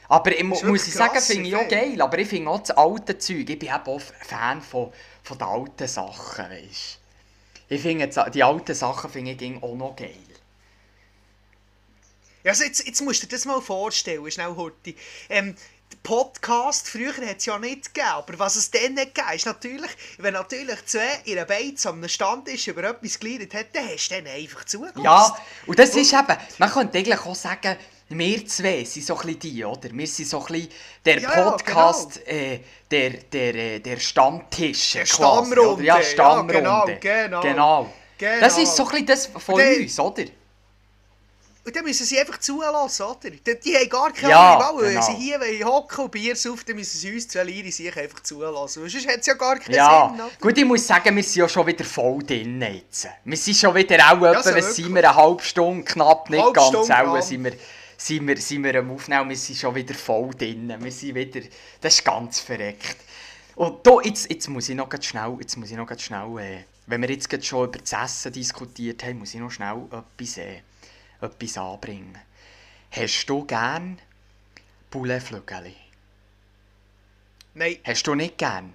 Aber 0.10 0.38
ich, 0.38 0.44
mu- 0.44 0.56
ist 0.56 0.66
muss 0.66 0.86
ich 0.86 0.94
sagen, 0.94 1.22
finde 1.22 1.48
ich 1.48 1.56
auch 1.56 1.70
geil. 1.70 2.02
Aber 2.02 2.20
ich 2.20 2.28
finde 2.28 2.50
auch 2.50 2.60
das 2.60 2.72
alte 2.72 3.18
Zeug. 3.18 3.50
Ich 3.50 3.58
bin 3.58 3.70
eben 3.70 3.86
auch 3.86 4.02
Fan 4.02 4.62
von, 4.62 4.92
von 5.24 5.38
den 5.38 5.48
alten 5.48 5.88
Sachen, 5.88 6.50
weißt 6.50 7.00
Ich 7.70 7.82
finde 7.82 8.10
die 8.32 8.44
alten 8.44 8.76
Sachen 8.76 9.10
finde 9.10 9.32
ich 9.42 9.64
auch 9.64 9.76
noch 9.76 9.96
geil. 9.96 10.12
Ja, 12.44 12.52
also 12.52 12.64
jetzt, 12.64 12.86
jetzt 12.86 13.02
musst 13.02 13.24
du 13.24 13.28
dir 13.28 13.38
das 13.38 13.46
mal 13.46 13.60
vorstellen, 13.60 14.30
schnell 14.30 14.56
Horti. 14.56 14.96
Ähm, 15.30 15.56
Podcast, 16.06 16.88
früher 16.88 17.14
hat 17.28 17.40
es 17.40 17.46
ja 17.48 17.58
nicht 17.58 17.94
gegeben, 17.94 18.08
aber 18.14 18.38
was 18.40 18.56
es 18.56 18.70
dann 18.70 18.94
nicht 18.94 19.16
gegeben 19.16 19.36
ist 19.36 19.46
natürlich, 19.48 19.92
wenn 20.20 20.34
natürlich 20.36 20.86
zwei 20.86 21.20
in 21.26 21.38
einer 21.38 21.46
Beiz 21.46 21.86
am 21.88 22.08
Stand 22.08 22.48
ist, 22.48 22.68
über 22.68 22.84
etwas 22.84 23.20
gelernt 23.20 23.54
hat, 23.56 23.66
dann 23.74 23.88
hast 23.90 24.10
du 24.10 24.16
dann 24.16 24.28
einfach 24.28 24.66
zugelassen. 24.66 25.04
Ja, 25.04 25.36
und 25.66 25.80
das 25.80 25.96
ist 25.96 26.14
eben, 26.14 26.38
man 26.60 26.70
könnte 26.70 27.00
eigentlich 27.00 27.20
auch 27.20 27.34
sagen, 27.36 27.76
wir 28.10 28.46
zwei 28.46 28.84
sind 28.84 29.04
so 29.04 29.18
ein 29.18 29.40
die, 29.40 29.66
oder? 29.66 29.90
Wir 29.92 30.06
sind 30.08 30.30
so 30.30 30.40
ein 30.42 30.46
bisschen 30.46 30.70
der 31.04 31.20
Ja, 31.22 31.38
ja, 31.38 31.50
Podcast, 31.50 32.26
äh, 32.28 32.60
der, 32.92 33.10
der, 33.10 33.56
äh, 33.56 33.80
der 33.80 33.98
Stammtisch 34.00 34.94
Der 34.94 35.06
quasi, 35.06 35.16
Stammrunde, 35.16 35.74
oder? 35.74 35.84
Ja, 35.84 35.98
ja, 35.98 36.04
Stammrunde. 36.04 36.54
genau, 36.54 36.86
genau. 36.86 37.42
Genau. 37.42 37.94
Genau. 38.18 38.40
Das 38.40 38.58
ist 38.60 38.76
so 38.76 38.88
ein 38.88 39.06
das 39.08 39.26
von 39.26 39.56
uns, 39.60 40.00
oder? 40.00 40.24
Und 41.66 41.76
dann 41.76 41.84
müssen 41.84 42.06
sie 42.06 42.20
einfach 42.20 42.38
zulassen, 42.40 43.04
oder? 43.08 43.32
Die, 43.32 43.60
die 43.60 43.76
haben 43.76 43.90
gar 43.90 44.14
keine 44.14 44.30
Ja, 44.30 44.60
Wahl. 44.60 44.84
Wenn 44.84 44.90
genau. 44.94 45.02
sie 45.02 45.14
hier 45.16 45.66
hocken 45.66 46.06
und 46.06 46.12
Bier 46.12 46.36
saufen, 46.36 46.64
dann 46.68 46.76
müssen 46.76 47.00
sie 47.00 47.12
uns 47.12 47.28
zwei 47.28 47.44
Leute 47.44 47.72
sich 47.72 47.98
einfach 47.98 48.20
zulassen. 48.20 48.84
Weil 48.84 48.90
Sonst 48.92 49.08
hat 49.08 49.20
es 49.22 49.26
ja 49.26 49.34
gar 49.34 49.58
keinen 49.58 49.74
Ja, 49.74 50.10
Sinn. 50.10 50.22
oder? 50.22 50.32
gut, 50.40 50.58
ich 50.60 50.66
muss 50.66 50.86
sagen, 50.86 51.16
wir 51.16 51.24
sind 51.24 51.36
ja 51.38 51.50
schon 51.50 51.66
wieder 51.66 51.84
voll 51.84 52.20
drin 52.20 52.62
jetzt. 52.62 53.08
Wir 53.24 53.38
sind 53.38 53.58
schon 53.58 53.74
wieder 53.74 53.98
auch 53.98 54.24
etwa, 54.24 54.44
so 54.44 54.62
sind 54.62 54.94
wir, 54.94 55.10
eine 55.10 55.16
halbe 55.16 55.42
Stunde, 55.42 55.84
knapp, 55.84 56.30
nicht 56.30 56.40
Halbe 56.40 56.54
ganz, 56.54 56.68
Stunde, 56.68 57.00
auch 57.00 57.16
ja. 57.16 57.22
sind 57.24 57.44
wir, 57.44 57.54
sind, 57.98 58.28
wir, 58.28 58.38
sind 58.38 58.64
wir 58.64 58.76
am 58.76 58.92
Aufnehmen, 58.92 59.30
wir 59.30 59.38
sind 59.38 59.58
schon 59.58 59.74
wieder 59.74 59.96
voll 59.96 60.30
drin. 60.38 60.72
Wir 60.80 60.92
sind 60.92 61.16
wieder, 61.16 61.42
das 61.82 61.96
ist 61.96 62.06
ganz 62.06 62.42
verreckt. 62.42 62.98
Und 63.56 63.88
da, 63.88 63.98
jetzt, 64.04 64.30
jetzt 64.30 64.48
muss 64.50 64.70
ich 64.70 64.76
noch 64.76 64.90
ganz 64.90 65.06
schnell, 65.06 65.36
jetzt 65.40 65.58
muss 65.58 65.72
ich 65.72 65.78
noch 65.78 65.88
ganz 65.88 66.04
schnell, 66.04 66.38
äh, 66.40 66.58
wenn 66.86 67.02
wir 67.02 67.10
jetzt 67.10 67.44
schon 67.44 67.70
über 67.70 67.80
das 67.80 67.94
Essen 67.94 68.32
diskutiert 68.34 69.04
haben, 69.04 69.18
muss 69.18 69.34
ich 69.34 69.40
noch 69.40 69.50
schnell 69.50 69.82
etwas, 69.92 70.38
äh, 70.38 70.62
etwas 71.22 71.58
anbringen. 71.58 72.18
Hast 72.92 73.26
du 73.28 73.46
gern 73.46 74.00
Pouletflügel? 74.90 75.74
Nein, 77.54 77.78
Hast 77.84 78.08
du 78.08 78.16
nicht 78.16 78.38
gern? 78.38 78.74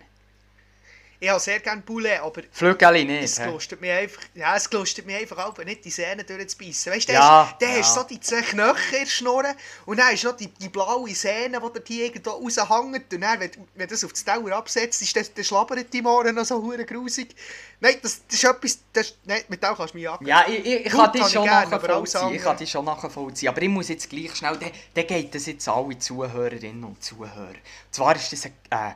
Ich 1.22 1.28
habe 1.28 1.38
sehr 1.38 1.61
gerne 1.61 1.83
Poulet, 1.83 2.20
aber 2.20 2.42
Flügel 2.50 3.04
nicht, 3.04 3.24
es 3.24 3.44
lustet 3.44 3.78
mich 3.80 3.90
einfach, 3.90 4.22
ja, 4.35 4.56
es 4.56 4.72
lustet 4.72 5.04
mich 5.04 5.16
einfach 5.16 5.37
auch, 5.38 5.59
nicht 5.59 5.85
die 5.85 5.90
Zähne 5.90 6.24
durchzubeissen. 6.24 6.92
Weißt 6.92 7.11
du, 7.11 7.12
Ja, 7.12 7.54
dann 7.61 7.70
ja. 7.70 7.76
hast 7.76 7.94
du 7.94 8.00
so 8.00 8.06
die 8.06 8.20
zwei 8.20 8.40
Knöchel 8.40 8.94
in 8.94 9.04
der 9.04 9.11
Schnur 9.11 9.44
und 9.85 9.98
dann 9.98 10.06
hast 10.06 10.24
du 10.24 10.28
noch 10.28 10.37
die, 10.37 10.48
die 10.48 10.70
blaue 10.70 11.14
Sehne, 11.14 11.61
die 11.61 11.85
dir 11.85 12.04
irgendwo 12.06 12.30
raushängt 12.30 13.12
und 13.12 13.22
dann, 13.22 13.38
wenn, 13.38 13.50
wenn 13.74 13.88
das 13.88 14.02
auf 14.02 14.14
die 14.14 14.24
Dauer 14.24 14.52
absetzt, 14.52 15.02
ist 15.02 15.14
das, 15.14 15.46
schlabbert 15.46 15.92
die 15.92 16.00
Mohren 16.00 16.35
noch 16.35 16.46
so 16.46 16.62
hure 16.62 16.87
grusig. 16.87 17.35
Nein, 17.80 17.96
das, 18.02 18.22
das 18.26 18.37
ist 18.37 18.44
etwas, 18.44 18.78
das, 18.92 19.14
nein, 19.24 19.42
mit 19.48 19.62
dem 19.62 19.74
kannst 19.74 19.92
du 19.92 19.98
mich 19.98 20.04
jagen. 20.04 20.26
Ja, 20.26 20.44
ich, 20.48 20.59
ich, 20.64 20.87
ich 20.87 20.92
Gut, 20.92 21.00
kann 21.00 21.12
die 21.12 21.18
kann 21.18 21.26
ich 21.28 21.33
schon 21.35 21.44
gerne, 21.44 21.70
nachvollziehen. 21.70 22.35
Ich 22.35 22.42
kann 22.42 22.56
die 22.56 22.66
schon 22.66 22.85
nachvollziehen. 22.85 23.48
Aber 23.48 23.62
ich 23.62 23.68
muss 23.68 23.88
jetzt 23.88 24.09
gleich 24.09 24.35
schnell, 24.37 24.59
dann, 24.94 25.06
geht 25.06 25.35
das 25.35 25.46
jetzt 25.46 25.68
alle 25.68 25.98
Zuhörerinnen 25.98 26.85
und 26.85 27.02
Zuhörer. 27.02 27.48
Und 27.48 27.94
zwar 27.94 28.16
ist 28.16 28.33
das 28.33 28.44
eine, 28.70 28.90
äh, 28.90 28.94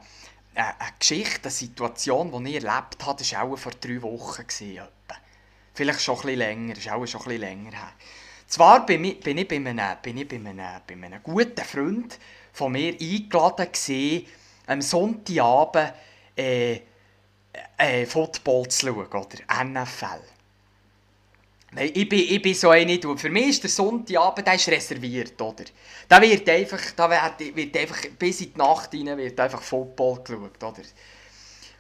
eine, 0.55 0.81
eine 0.81 0.93
Geschichte, 0.99 1.45
eine 1.45 1.51
Situation, 1.51 2.45
die 2.45 2.57
ich 2.57 2.65
erlebt 2.65 3.05
habe, 3.05 3.19
das 3.19 3.33
war 3.33 3.45
auch 3.45 3.57
vor 3.57 3.73
drei 3.73 4.01
Wochen. 4.03 4.47
Gewesen. 4.47 4.81
Vielleicht 5.75 6.03
schon 6.03 6.17
bisschen 6.17 6.39
länger, 6.39 6.77
ist 6.77 6.89
auch 6.89 7.05
schon 7.07 7.23
ein 7.23 7.41
länger 7.41 7.73
her. 7.73 7.93
Zwar 8.47 8.87
bin 8.87 9.05
ich, 9.05 9.21
bin 9.21 9.39
ich, 9.39 9.49
bei, 9.49 9.57
einem, 9.57 9.97
bin 10.01 10.19
ich 10.19 10.29
bei, 10.29 10.37
einem, 10.37 10.57
bei 10.57 10.95
einem 10.95 11.23
guten 11.23 11.65
Freund 11.65 12.19
von 12.53 12.73
mir 12.73 12.93
eingeladen 12.93 13.67
gewesen, 13.73 14.27
am 14.67 14.81
Sonntagabend 14.81 15.93
äh, 16.37 16.81
äh, 17.77 18.07
Football 18.07 18.69
zu 18.69 18.87
schauen, 18.87 19.07
oder 19.07 19.65
NFL. 19.65 20.21
Nein, 21.75 21.91
ich 21.93 22.09
bin, 22.09 22.21
ich 22.21 22.41
bin 22.41 22.55
so 22.55 22.71
eine, 22.71 22.99
du. 22.99 23.17
Für 23.17 23.31
mich 23.31 23.49
ist 23.49 23.63
der 23.65 23.71
Sonntagabend 23.71 24.47
der 24.47 24.55
ist 24.55 24.69
reserviert, 24.69 25.41
oder? 25.41 25.65
Da 26.09 26.23
wird 26.23 26.49
einfach, 26.49 26.93
da 26.93 27.11
wird, 27.11 27.57
wird 27.57 27.77
einfach 27.77 27.99
bis 28.17 28.43
in 28.43 28.53
die 28.53 28.59
Nacht 28.59 28.95
rein 28.95 29.17
wird 29.19 29.41
einfach 29.41 29.63
Football 29.63 30.23
geschaut, 30.23 30.63
oder? 30.63 30.83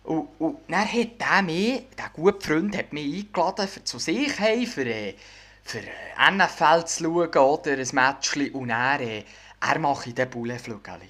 Und, 0.02 0.28
und 0.38 0.58
dann 0.68 0.92
hat 0.92 1.20
der 1.20 1.42
mich, 1.42 1.84
der 1.96 2.10
gute 2.12 2.46
Freund, 2.46 2.76
hat 2.76 2.92
mich 2.92 3.20
eingeladen, 3.20 3.68
für 3.68 3.84
zu 3.84 3.98
sich 3.98 4.38
heim, 4.38 4.66
für, 4.66 4.84
äh, 4.84 5.14
für 5.62 5.78
äh, 5.78 6.30
NFL 6.30 6.84
zu 6.86 7.04
schauen, 7.04 7.38
oder 7.38 7.78
ein 7.78 7.88
Matchli. 7.92 8.50
Und 8.50 8.70
er, 8.70 9.00
äh, 9.00 9.24
er 9.60 9.78
mache 9.78 10.08
ich 10.08 10.14
den 10.14 10.28
Bullenflügel. 10.28 11.00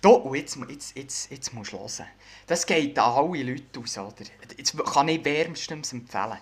Da, 0.00 0.08
und 0.10 0.36
jetzt, 0.36 0.56
jetzt, 0.68 0.96
jetzt, 0.96 1.30
jetzt 1.30 1.52
musst 1.52 1.72
du 1.72 1.78
hören. 1.78 2.06
Das 2.46 2.64
geht 2.64 2.96
an 2.98 3.12
alle 3.12 3.42
Leute 3.42 3.80
aus, 3.80 3.98
oder? 3.98 4.24
Jetzt 4.56 4.76
kann 4.78 5.08
ich 5.08 5.24
wärmstens 5.24 5.92
empfehlen. 5.92 6.38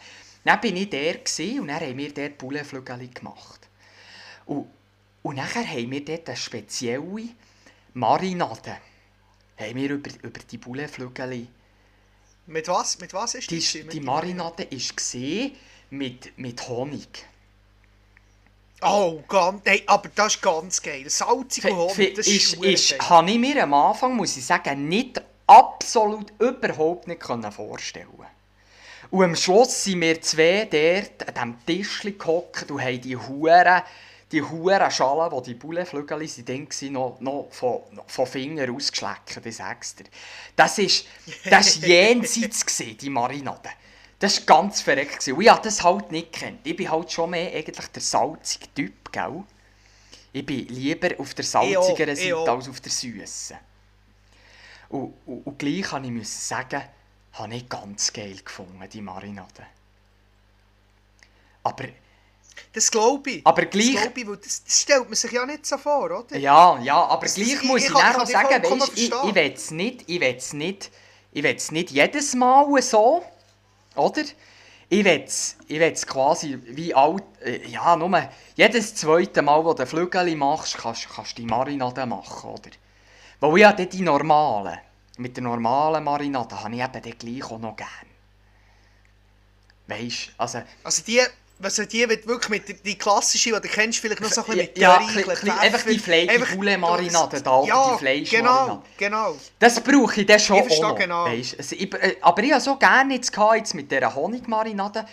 Dann 0.47 0.63
war 0.63 0.65
ich 0.65 0.91
der 0.91 1.17
und 1.61 1.67
dann 1.67 1.81
haben 1.81 1.99
wir 1.99 2.15
dort 2.15 2.39
Bullenflügel 2.39 3.09
gemacht. 3.09 3.69
Und, 4.45 4.69
und 5.23 5.35
nachher 5.35 5.67
haben 5.67 5.91
wir 5.91 6.05
dort 6.05 6.29
eine 6.29 6.37
spezielle 6.37 7.31
Marinade. 7.95 8.77
Haben 9.59 9.75
wir 9.75 9.91
über, 9.91 10.11
über 10.23 10.41
die 10.49 10.59
Bullenflügel. 10.59 11.49
Mit 12.47 12.69
was, 12.69 13.01
mit 13.01 13.13
was 13.13 13.35
ist 13.35 13.51
die? 13.51 13.57
das? 13.57 13.73
Die, 13.73 13.89
die 13.89 14.01
Marinade 14.01 14.69
war 14.71 15.51
mit, 15.91 16.39
mit 16.39 16.69
Honig. 16.69 17.27
Oh, 18.83 19.25
ganz, 19.27 19.63
hey, 19.65 19.83
aber 19.87 20.11
das 20.15 20.37
ist 20.37 20.43
ganz 20.43 20.81
geil. 20.81 21.11
Salzig 21.11 21.65
und 21.65 21.77
Honig, 21.77 22.15
das 22.15 22.29
ist, 22.29 22.55
ist, 22.55 22.93
ist 22.93 23.11
Habe 23.11 23.33
ich 23.33 23.39
mir 23.39 23.65
am 23.65 23.75
Anfang, 23.75 24.15
muss 24.15 24.37
ich 24.37 24.47
sagen, 24.47 24.87
nicht 24.87 25.21
absolut 25.49 26.33
überhaupt 26.39 27.09
nicht 27.09 27.25
vorstellen 27.53 28.36
Und 29.11 29.25
am 29.25 29.37
Schluss 29.37 29.85
sind 29.85 30.01
wir 30.01 30.21
zwei 30.21 30.67
dort 30.71 31.37
an 31.37 31.57
diesem 31.67 31.83
Tisch 31.83 32.19
gehockt 32.19 32.71
und 32.71 32.83
haben 32.83 33.01
die 33.01 33.17
Huren, 33.17 33.83
die 34.33 34.43
Huren 34.43 34.91
Schalen, 34.91 35.31
wo 35.31 35.41
die 35.41 35.55
Bullenflügel 35.55 36.27
sind, 36.27 36.49
waren, 36.49 36.93
noch, 36.93 37.21
noch 37.21 37.49
von, 37.51 37.83
von 38.07 38.27
Fingern 38.27 38.75
ausgeschleckt, 38.75 39.41
das 39.45 39.57
sag's 39.57 39.95
dir. 39.95 40.05
Das 40.57 40.79
war 40.79 40.87
das 41.51 41.77
jenseits, 41.87 42.67
die 42.77 43.11
Marinade. 43.11 43.71
Das 44.19 44.39
war 44.49 44.57
ganz 44.57 44.81
verreckt. 44.81 45.29
Und 45.29 45.41
ich 45.41 45.49
habe 45.51 45.63
das 45.63 45.85
halt 45.85 46.11
nicht 46.11 46.33
gekannt. 46.33 46.61
Ich 46.65 46.75
bin 46.75 46.91
halt 46.91 47.13
schon 47.13 47.31
mehr 47.31 47.55
eigentlich 47.55 47.89
der 47.89 48.03
salzige 48.03 48.67
Typ, 48.75 49.13
gell? 49.13 49.45
Ich 50.33 50.45
bin 50.45 50.67
lieber 50.69 51.11
auf 51.19 51.35
der 51.35 51.45
salzigeren 51.45 52.17
Seite 52.17 52.51
als 52.51 52.69
auf 52.69 52.81
der 52.81 52.93
süßen. 52.93 53.57
Und, 54.89 55.15
und, 55.27 55.47
und 55.47 55.59
gleich 55.59 55.83
kann 55.83 56.05
ich 56.05 56.29
sagen, 56.29 56.83
habe 57.39 57.55
ich 57.55 57.69
ganz 57.69 58.13
geil 58.13 58.37
gefunden, 58.45 58.83
die 58.91 59.03
Marinade. 59.03 59.67
Aber... 61.63 61.85
Das 62.73 62.91
glaube 62.91 63.31
ich. 63.31 63.47
Aber 63.47 63.67
gleich... 63.67 63.95
Das, 63.95 64.07
ich, 64.15 64.27
das, 64.43 64.65
das, 64.65 64.83
stellt 64.83 65.05
man 65.05 65.15
sich 65.15 65.33
ja 65.33 65.45
nicht 65.45 65.67
so 65.67 65.77
vor, 65.77 66.05
oder? 66.05 66.37
Ja, 66.39 66.79
ja, 66.81 67.05
aber 67.05 67.23
das, 67.23 67.35
gleich 67.35 67.63
muss 67.63 67.83
ich, 67.83 67.91
ich, 67.91 67.91
ich 67.91 67.97
auch 67.97 68.27
sagen, 68.27 68.63
weißt, 68.63 68.93
ich, 68.97 69.13
ich 69.13 69.35
will 69.35 69.53
es 69.55 69.71
nicht, 69.71 70.05
ich 70.07 70.21
will 70.21 70.35
es 70.37 70.53
nicht, 70.53 70.91
ich 71.33 71.43
will 71.43 71.55
es 71.55 71.71
nicht 71.71 71.91
jedes 71.91 72.35
Mal 72.35 72.81
so... 72.83 73.23
Oder? 73.95 74.23
Ich 74.89 75.05
will 75.05 75.25
es 75.27 76.07
quasi 76.07 76.59
wie 76.63 76.95
alt, 76.95 77.25
äh, 77.45 77.67
ja, 77.67 77.97
nur 77.97 78.29
jedes 78.55 78.95
zweite 78.95 79.43
Mal, 79.43 79.65
wo 79.65 79.75
du 79.75 79.85
Flügel 79.85 80.37
machst, 80.37 80.79
kannst, 80.79 81.09
kannst 81.09 81.37
du 81.37 81.43
die 81.43 81.49
Marinade 81.49 82.07
machen, 82.07 82.51
oder? 82.51 82.71
Weil 83.41 83.57
ich 83.57 83.63
ja 83.63 83.73
die 83.73 84.03
normalen, 84.03 84.79
mit 85.17 85.37
der 85.37 85.45
normalen 85.45 86.05
Marinade, 86.05 86.63
habe 86.63 86.75
ich 86.75 86.83
eben 86.83 87.03
den 87.03 87.19
gleich 87.19 87.51
auch 87.51 87.59
noch 87.59 87.77
gern. 87.77 87.89
Weißt 89.87 90.33
also... 90.37 90.63
Also 90.83 91.03
die 91.03 91.23
was 91.59 91.77
die 91.77 92.09
wird 92.09 92.27
wirklich 92.27 92.49
mit 92.51 92.85
die 92.87 92.99
klassische, 92.99 93.51
die 93.51 93.61
du 93.61 93.69
kennst, 93.69 93.99
vielleicht 93.99 94.21
noch 94.21 94.31
so 94.31 94.43
ein 94.43 94.47
bisschen 94.47 94.67
mit 94.67 94.79
ja, 94.79 95.01
ja 95.43 95.59
einfach 95.59 95.85
die 95.85 95.99
Fleisch, 95.99 96.79
Marinade 96.79 97.41
da, 97.41 97.63
ja, 97.65 97.93
die 97.93 97.99
Fleisch 97.99 98.31
genau, 98.31 98.83
genau. 98.99 99.37
Das 99.59 99.81
brauche 99.81 100.21
ich 100.21 100.27
dann 100.27 100.39
schon 100.39 100.67
ich 100.67 100.85
auch 100.85 100.91
noch, 100.91 100.99
genau. 100.99 101.25
weißt, 101.25 101.59
also, 101.59 101.77
ich, 101.77 101.95
äh, 101.95 102.17
aber 102.21 102.43
ich 102.43 102.53
habe 102.53 102.61
so 102.61 102.77
gerne 102.77 103.15
jetzt, 103.15 103.33
jetzt 103.55 103.75
mit 103.75 103.91
dieser 103.91 104.15
Honigmarinade, 104.15 105.07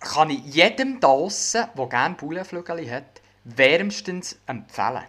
kann 0.00 0.28
ich 0.28 0.40
jedem 0.44 1.00
da 1.00 1.08
draussen, 1.08 1.64
der 1.76 1.86
gerne 1.86 2.14
Bullenflügel 2.14 2.90
hat, 2.90 3.22
wärmstens 3.44 4.36
empfehlen. 4.46 5.04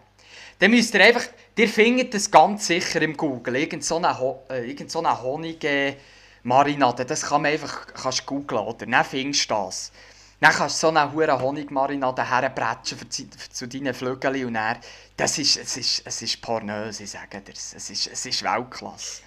Dann 0.59 0.71
müsst 0.71 0.93
ihr 0.93 1.03
einfach, 1.03 1.25
ihr 1.55 1.69
findet 1.69 2.13
das 2.13 2.31
ganz 2.31 2.67
sicher 2.67 3.01
im 3.01 3.15
Google, 3.15 3.55
irgend 3.57 3.83
so 3.83 3.97
eine, 3.97 4.17
äh, 4.49 4.67
irgend 4.67 4.89
so 4.89 4.99
eine 4.99 5.21
Honigmarinade, 5.21 7.05
das 7.05 7.21
kann 7.23 7.43
man 7.43 7.51
einfach, 7.51 7.85
kannst 7.93 8.25
googeln, 8.25 8.61
oder? 8.61 8.85
Dann 8.85 9.05
findest 9.05 9.49
du 9.49 9.53
das. 9.53 9.91
Dann 10.39 10.51
kannst 10.51 10.81
du 10.81 10.87
so 10.87 10.89
eine 10.89 11.11
hure 11.11 11.39
Honigmarinade 11.39 12.27
herbretschen 12.27 12.97
für, 12.97 13.05
für, 13.05 13.49
zu 13.51 13.67
deinen 13.67 13.93
Flügeln 13.93 14.45
und 14.45 14.53
dann, 14.55 14.77
das 15.15 15.37
ist, 15.37 15.57
es 15.57 15.77
ist, 15.77 16.01
es 16.05 16.21
ist 16.21 16.41
pornös, 16.41 16.99
ich 16.99 17.11
sage 17.11 17.41
dir. 17.41 17.53
Es 17.53 17.89
ist, 17.89 18.07
es 18.07 18.25
ist 18.25 18.43
Weltklasse. 18.43 19.21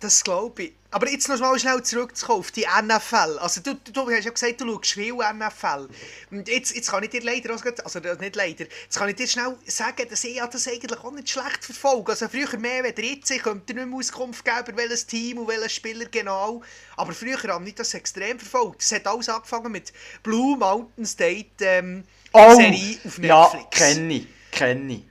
Das 0.00 0.24
glaube 0.24 0.62
ich. 0.62 0.72
Aber 0.92 1.08
jetzt 1.08 1.28
noch 1.28 1.38
mal 1.38 1.56
schnell 1.58 1.82
zurückzukommen 1.82 2.40
auf 2.40 2.50
die 2.50 2.66
NFL. 2.82 3.38
Also 3.38 3.60
du, 3.60 3.74
du, 3.74 3.92
du 3.92 4.10
hast 4.10 4.24
ja 4.24 4.30
gesagt, 4.30 4.60
du 4.60 4.66
schaust 4.66 4.92
viel 4.92 5.14
NFL. 5.14 5.88
Und 6.32 6.48
jetzt, 6.48 6.74
jetzt 6.74 6.90
kann 6.90 7.04
ich 7.04 7.10
dir 7.10 7.22
leider, 7.22 7.50
also 7.50 7.98
nicht 8.00 8.34
leider, 8.34 8.64
jetzt 8.64 8.98
kann 8.98 9.08
ich 9.08 9.14
dir 9.14 9.28
schnell 9.28 9.56
sagen, 9.66 10.08
dass 10.08 10.24
ich 10.24 10.40
das 10.40 10.66
eigentlich 10.66 10.98
auch 10.98 11.12
nicht 11.12 11.30
schlecht 11.30 11.64
verfolge. 11.64 12.12
Also 12.12 12.28
früher 12.28 12.58
mehr, 12.58 12.82
wenn 12.82 13.04
jetzt, 13.04 13.30
ich 13.30 13.42
könnte 13.42 13.72
nicht 13.72 13.86
mehr 13.86 13.96
Auskunft 13.96 14.44
geben, 14.44 14.64
über 14.66 14.78
welches 14.78 15.06
Team 15.06 15.38
und 15.38 15.48
welchen 15.48 15.68
Spieler 15.68 16.06
genau. 16.06 16.62
Aber 16.96 17.12
früher 17.12 17.40
habe 17.40 17.68
ich 17.68 17.74
das 17.76 17.94
extrem 17.94 18.40
verfolgt. 18.40 18.82
Es 18.82 18.90
hat 18.90 19.06
alles 19.06 19.28
angefangen 19.28 19.70
mit 19.70 19.92
Blue 20.24 20.56
Mountain 20.56 21.06
State 21.06 21.50
ähm, 21.60 22.04
oh, 22.32 22.54
Serie 22.54 22.98
auf 23.04 23.18
Netflix. 23.18 23.28
Ja, 23.28 23.64
kenne 23.70 24.14
ich, 24.14 24.26
kenne 24.50 24.92
ich. 24.94 25.04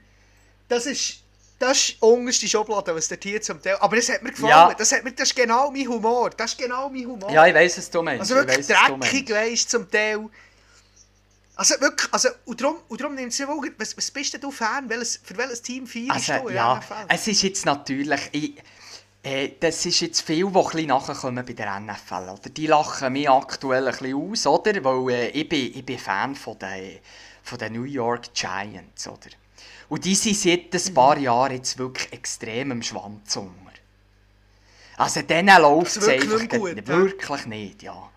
Das 0.67 0.87
ist 0.87 1.23
das 1.59 1.77
ist 1.77 1.89
die 1.89 2.05
unterste 2.05 2.47
Schublade, 2.47 2.95
was 2.95 3.09
der 3.09 3.17
hier 3.21 3.41
zum 3.41 3.61
Teil... 3.61 3.75
Aber 3.81 3.95
das 3.97 4.09
hat 4.09 4.23
mir 4.23 4.31
gefallen. 4.31 4.49
Ja. 4.49 4.73
Das, 4.73 4.91
hat 4.93 5.03
mir, 5.03 5.11
das 5.11 5.29
ist 5.29 5.35
genau 5.35 5.69
mein 5.69 5.87
Humor. 5.87 6.29
Das 6.29 6.51
ist 6.51 6.57
genau 6.57 6.89
mein 6.89 7.05
Humor. 7.05 7.29
Ja, 7.29 7.45
ich 7.45 7.53
weiss, 7.53 7.77
was 7.77 7.91
du 7.91 8.01
meinst. 8.01 8.21
Also 8.21 8.35
wirklich 8.35 8.65
dreckig, 8.65 9.29
weißt 9.29 9.69
zum 9.69 9.91
Teil. 9.91 10.29
Also 11.55 11.75
wirklich, 11.81 12.13
also, 12.13 12.29
und 12.45 12.61
darum, 12.61 12.77
und 12.87 13.01
darum 13.01 13.15
nimmt 13.15 13.33
es 13.33 13.45
Wunder, 13.45 13.69
was, 13.77 13.95
was 13.97 14.09
bist 14.09 14.33
denn 14.33 14.39
du 14.39 14.49
Fan? 14.49 14.89
Welches, 14.89 15.19
für 15.21 15.35
welches 15.35 15.61
Team 15.61 15.85
feierst 15.85 16.29
also, 16.29 16.47
du 16.47 16.53
ja, 16.53 16.79
es 17.09 17.27
ist 17.27 17.41
jetzt 17.41 17.65
natürlich... 17.65 18.21
Ich, 18.31 18.53
äh, 19.21 19.51
das 19.59 19.85
ist 19.85 19.99
jetzt 19.99 20.21
viel, 20.21 20.49
die 20.49 20.77
ein 20.77 20.87
nachkommen 20.87 21.45
bei 21.45 21.51
der 21.51 21.77
NFL. 21.77 22.29
Oder? 22.29 22.49
Die 22.49 22.67
lachen 22.67 23.11
mich 23.11 23.29
aktuell 23.29 23.85
ein 23.85 23.91
bisschen 23.91 24.31
aus, 24.31 24.47
oder? 24.47 24.81
Weil 24.81 25.13
äh, 25.13 25.27
ich, 25.31 25.49
bin, 25.49 25.77
ich 25.77 25.85
bin 25.85 25.99
Fan 25.99 26.35
von 26.35 26.57
den, 26.57 26.99
von 27.43 27.57
den 27.57 27.73
New 27.73 27.83
York 27.83 28.33
Giants, 28.33 29.09
oder? 29.09 29.29
Und 29.89 30.05
die 30.05 30.15
sind 30.15 30.37
seit 30.37 30.73
ein 30.73 30.93
paar 30.93 31.17
Jahren 31.17 31.53
jetzt 31.53 31.77
wirklich 31.77 32.13
extrem 32.13 32.71
im 32.71 32.81
Schwanz 32.83 33.35
unter. 33.35 33.53
Also 34.97 35.21
denen 35.21 35.61
läuft 35.61 35.97
es 35.97 36.07
einfach 36.07 36.39
nicht 36.39 36.51
gut, 36.51 36.87
wirklich 36.87 37.45
nicht, 37.45 37.83
ja. 37.83 38.09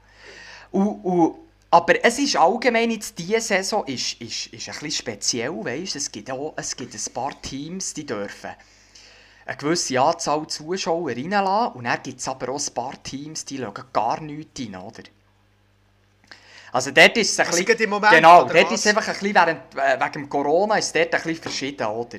Und, 0.70 1.04
und, 1.04 1.36
aber 1.70 2.04
es 2.04 2.18
ist 2.18 2.36
allgemein 2.36 2.90
jetzt, 2.90 3.18
diese 3.18 3.40
Saison 3.40 3.86
ist, 3.86 4.20
ist, 4.20 4.48
ist 4.48 4.68
ein 4.68 4.74
bisschen 4.74 4.90
speziell, 4.90 5.64
weißt? 5.64 5.96
Es 5.96 6.12
gibt 6.12 6.30
auch 6.30 6.52
es 6.56 6.76
gibt 6.76 6.94
ein 6.94 7.14
paar 7.14 7.40
Teams, 7.40 7.94
die 7.94 8.04
dürfen 8.04 8.50
eine 9.46 9.56
gewisse 9.56 10.00
Anzahl 10.00 10.46
Zuschauer 10.46 11.10
reinlassen 11.10 11.76
und 11.76 11.84
dann 11.84 12.02
gibt 12.02 12.20
es 12.20 12.28
aber 12.28 12.50
auch 12.50 12.60
ein 12.60 12.74
paar 12.74 13.02
Teams, 13.02 13.44
die 13.44 13.58
schauen 13.58 13.84
gar 13.92 14.20
nichts 14.20 14.60
rein, 14.60 14.76
oder? 14.76 15.02
Also 16.72 16.90
dort 16.90 17.16
ist 17.18 17.32
es 17.32 17.38
ein 17.38 17.46
also 17.46 17.64
bisschen... 17.64 17.90
Moment, 17.90 18.14
genau, 18.14 18.44
dort 18.44 18.70
was? 18.70 18.72
ist 18.72 18.86
einfach 18.86 19.06
ein 19.06 19.12
bisschen, 19.12 19.34
während, 19.34 19.74
äh, 19.76 20.00
wegen 20.00 20.28
Corona 20.28 20.78
ist 20.78 20.94
dort 20.96 21.14
ein 21.14 21.22
bisschen 21.22 21.42
verschieden, 21.42 21.86
oder? 21.86 22.18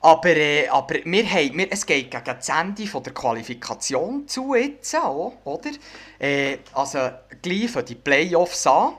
Aber, 0.00 0.36
äh, 0.36 0.68
aber 0.68 0.96
wir 1.04 1.28
haben, 1.28 1.58
wir, 1.58 1.66
es 1.72 1.84
geht 1.84 2.10
gegen 2.10 2.24
das 2.24 2.48
Ende 2.48 2.86
von 2.86 3.02
der 3.02 3.12
Qualifikation 3.12 4.28
zu 4.28 4.54
jetzt 4.54 4.94
auch, 4.94 5.32
oder? 5.44 5.70
Äh, 6.20 6.58
also 6.74 7.10
gleich 7.42 7.72
die 7.84 7.94
Playoffs 7.96 8.68
an. 8.68 8.94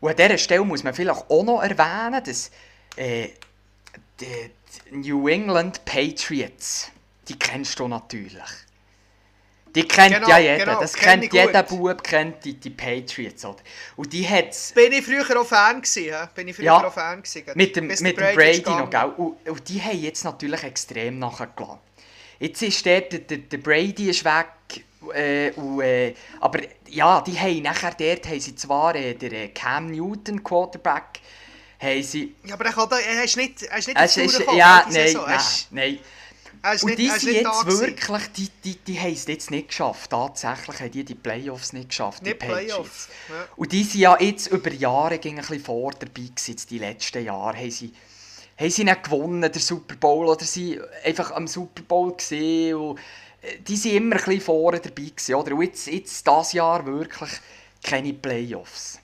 Und 0.00 0.10
an 0.10 0.16
dieser 0.16 0.38
Stelle 0.38 0.64
muss 0.64 0.82
man 0.82 0.94
vielleicht 0.94 1.30
auch 1.30 1.44
noch 1.44 1.62
erwähnen, 1.62 2.22
dass 2.24 2.50
äh, 2.96 3.28
die, 4.20 4.50
die 4.90 5.10
New 5.10 5.28
England 5.28 5.84
Patriots, 5.84 6.90
die 7.28 7.38
kennst 7.38 7.78
du 7.78 7.88
natürlich. 7.88 8.67
Die 9.78 9.86
kennt 9.86 10.12
genau, 10.12 10.28
ja 10.28 10.38
jeder. 10.38 10.64
Genau, 10.64 10.80
das 10.80 10.92
kennt 10.92 11.32
jeder 11.32 11.62
Bub, 11.62 12.02
kennt 12.02 12.44
die, 12.44 12.54
die 12.54 12.70
Patriots. 12.70 13.44
Oder? 13.44 13.58
Und 13.94 14.12
die 14.12 14.28
hat's... 14.28 14.72
Bin 14.72 14.92
ich 14.92 15.04
früher 15.04 15.40
auch 15.40 15.46
Fan 15.46 15.80
gewesen, 15.80 16.14
Bin 16.34 16.48
ich 16.48 16.56
früher 16.56 16.64
ja, 16.64 16.84
auch 16.84 16.92
Fan 16.92 17.22
gewesen. 17.22 17.44
Mit 17.54 17.76
dem, 17.76 17.86
mit 17.86 18.00
dem 18.00 18.16
Brady, 18.16 18.34
Brady 18.34 18.70
noch, 18.70 18.90
gell? 18.90 19.12
Und, 19.16 19.48
und, 19.48 19.68
die 19.68 19.80
haben 19.80 20.00
jetzt 20.00 20.24
natürlich 20.24 20.64
extrem 20.64 21.20
nachgelassen. 21.20 21.78
Jetzt 22.40 22.60
ist 22.62 22.84
der, 22.84 23.02
der, 23.02 23.38
der 23.38 23.58
Brady 23.58 24.10
ist 24.10 24.24
weg. 24.24 24.46
Äh, 25.14 25.52
und, 25.52 25.80
äh, 25.80 26.12
aber 26.40 26.60
ja, 26.88 27.20
die 27.20 27.38
haben 27.38 27.62
nachher 27.62 27.94
dort 27.96 28.26
haben 28.26 28.40
sie 28.40 28.56
zwar 28.56 28.96
äh, 28.96 29.14
der 29.14 29.32
äh, 29.32 29.48
Cam 29.48 29.92
Newton 29.92 30.42
Quarterback 30.42 31.20
haben 31.80 32.02
sie... 32.02 32.34
Ja, 32.44 32.54
aber 32.54 32.66
er, 32.66 32.72
kann 32.72 32.88
da, 32.88 32.98
er 32.98 33.22
ist 33.22 33.36
nicht, 33.36 33.62
er 33.62 33.78
ist 33.78 33.86
nicht 33.86 33.96
es 33.96 34.16
ist, 34.16 34.40
Ja, 34.56 34.84
nein, 34.90 35.12
nein, 35.14 35.40
nein. 35.70 35.98
Ist 36.74 36.82
Und 36.82 36.90
nicht, 36.90 36.98
die 36.98 37.06
ist 37.06 37.20
sind 37.20 37.32
nicht 37.32 37.44
jetzt 37.44 37.66
wirklich, 37.66 38.22
die, 38.36 38.48
die, 38.64 38.76
die 38.76 39.00
haben 39.00 39.12
es 39.12 39.26
jetzt 39.26 39.50
nicht 39.50 39.68
geschafft. 39.68 40.10
Tatsächlich 40.10 40.80
haben 40.80 40.90
die 40.90 41.04
die 41.04 41.14
Playoffs 41.14 41.72
nicht 41.72 41.90
geschafft, 41.90 42.20
die 42.24 42.30
Nicht 42.30 42.40
Patriots. 42.40 42.66
Playoffs. 42.66 43.08
Ja. 43.28 43.48
Und 43.56 43.72
die 43.72 43.84
sind 43.84 44.00
ja 44.00 44.16
jetzt 44.20 44.48
über 44.48 44.72
Jahre 44.72 45.18
ging 45.18 45.36
ein 45.36 45.40
bisschen 45.40 45.60
vor 45.60 45.92
dabei 45.92 46.28
gewesen, 46.34 46.56
die 46.68 46.78
letzten 46.78 47.24
Jahre. 47.24 47.56
Haben 47.56 47.70
sie, 47.70 47.92
haben 48.58 48.70
sie 48.70 48.84
nicht 48.84 49.04
gewonnen, 49.04 49.40
der 49.40 49.60
Super 49.60 49.96
Bowl, 49.96 50.26
oder 50.26 50.44
sie 50.44 50.80
einfach 51.04 51.30
am 51.32 51.46
Super 51.46 51.82
Bowl 51.82 52.16
gesehen 52.16 52.76
und 52.76 52.98
äh, 53.42 53.58
die 53.60 53.76
sind 53.76 53.94
immer 53.94 54.16
ein 54.16 54.24
bisschen 54.24 54.40
vorne 54.40 54.80
dabei 54.80 55.02
gewesen, 55.02 55.34
oder? 55.34 55.54
Und 55.54 55.62
jetzt, 55.62 55.86
jetzt 55.86 56.26
dieses 56.26 56.52
Jahr 56.52 56.84
wirklich 56.84 57.30
keine 57.82 58.12
Playoffs. 58.12 58.98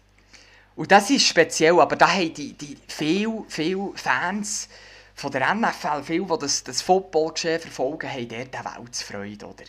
Und 0.77 0.91
das 0.91 1.09
ist 1.11 1.27
speziell, 1.27 1.79
aber 1.79 1.95
da 1.97 2.09
haben 2.09 2.35
die, 2.35 2.53
die 2.53 2.77
viele, 2.89 3.45
viele 3.49 3.93
Fans 3.95 4.69
von 5.15 5.31
der 5.31 5.55
NFL, 5.55 6.03
viele, 6.03 6.27
die 6.27 6.39
das, 6.39 6.65
das 6.65 6.83
Footballgeschehen 6.83 7.61
verfolgen, 7.61 8.11
haben 8.11 8.29
dort 8.29 8.55
eine 8.57 8.77
Weltsfreude, 8.85 9.47
oder? 9.47 9.65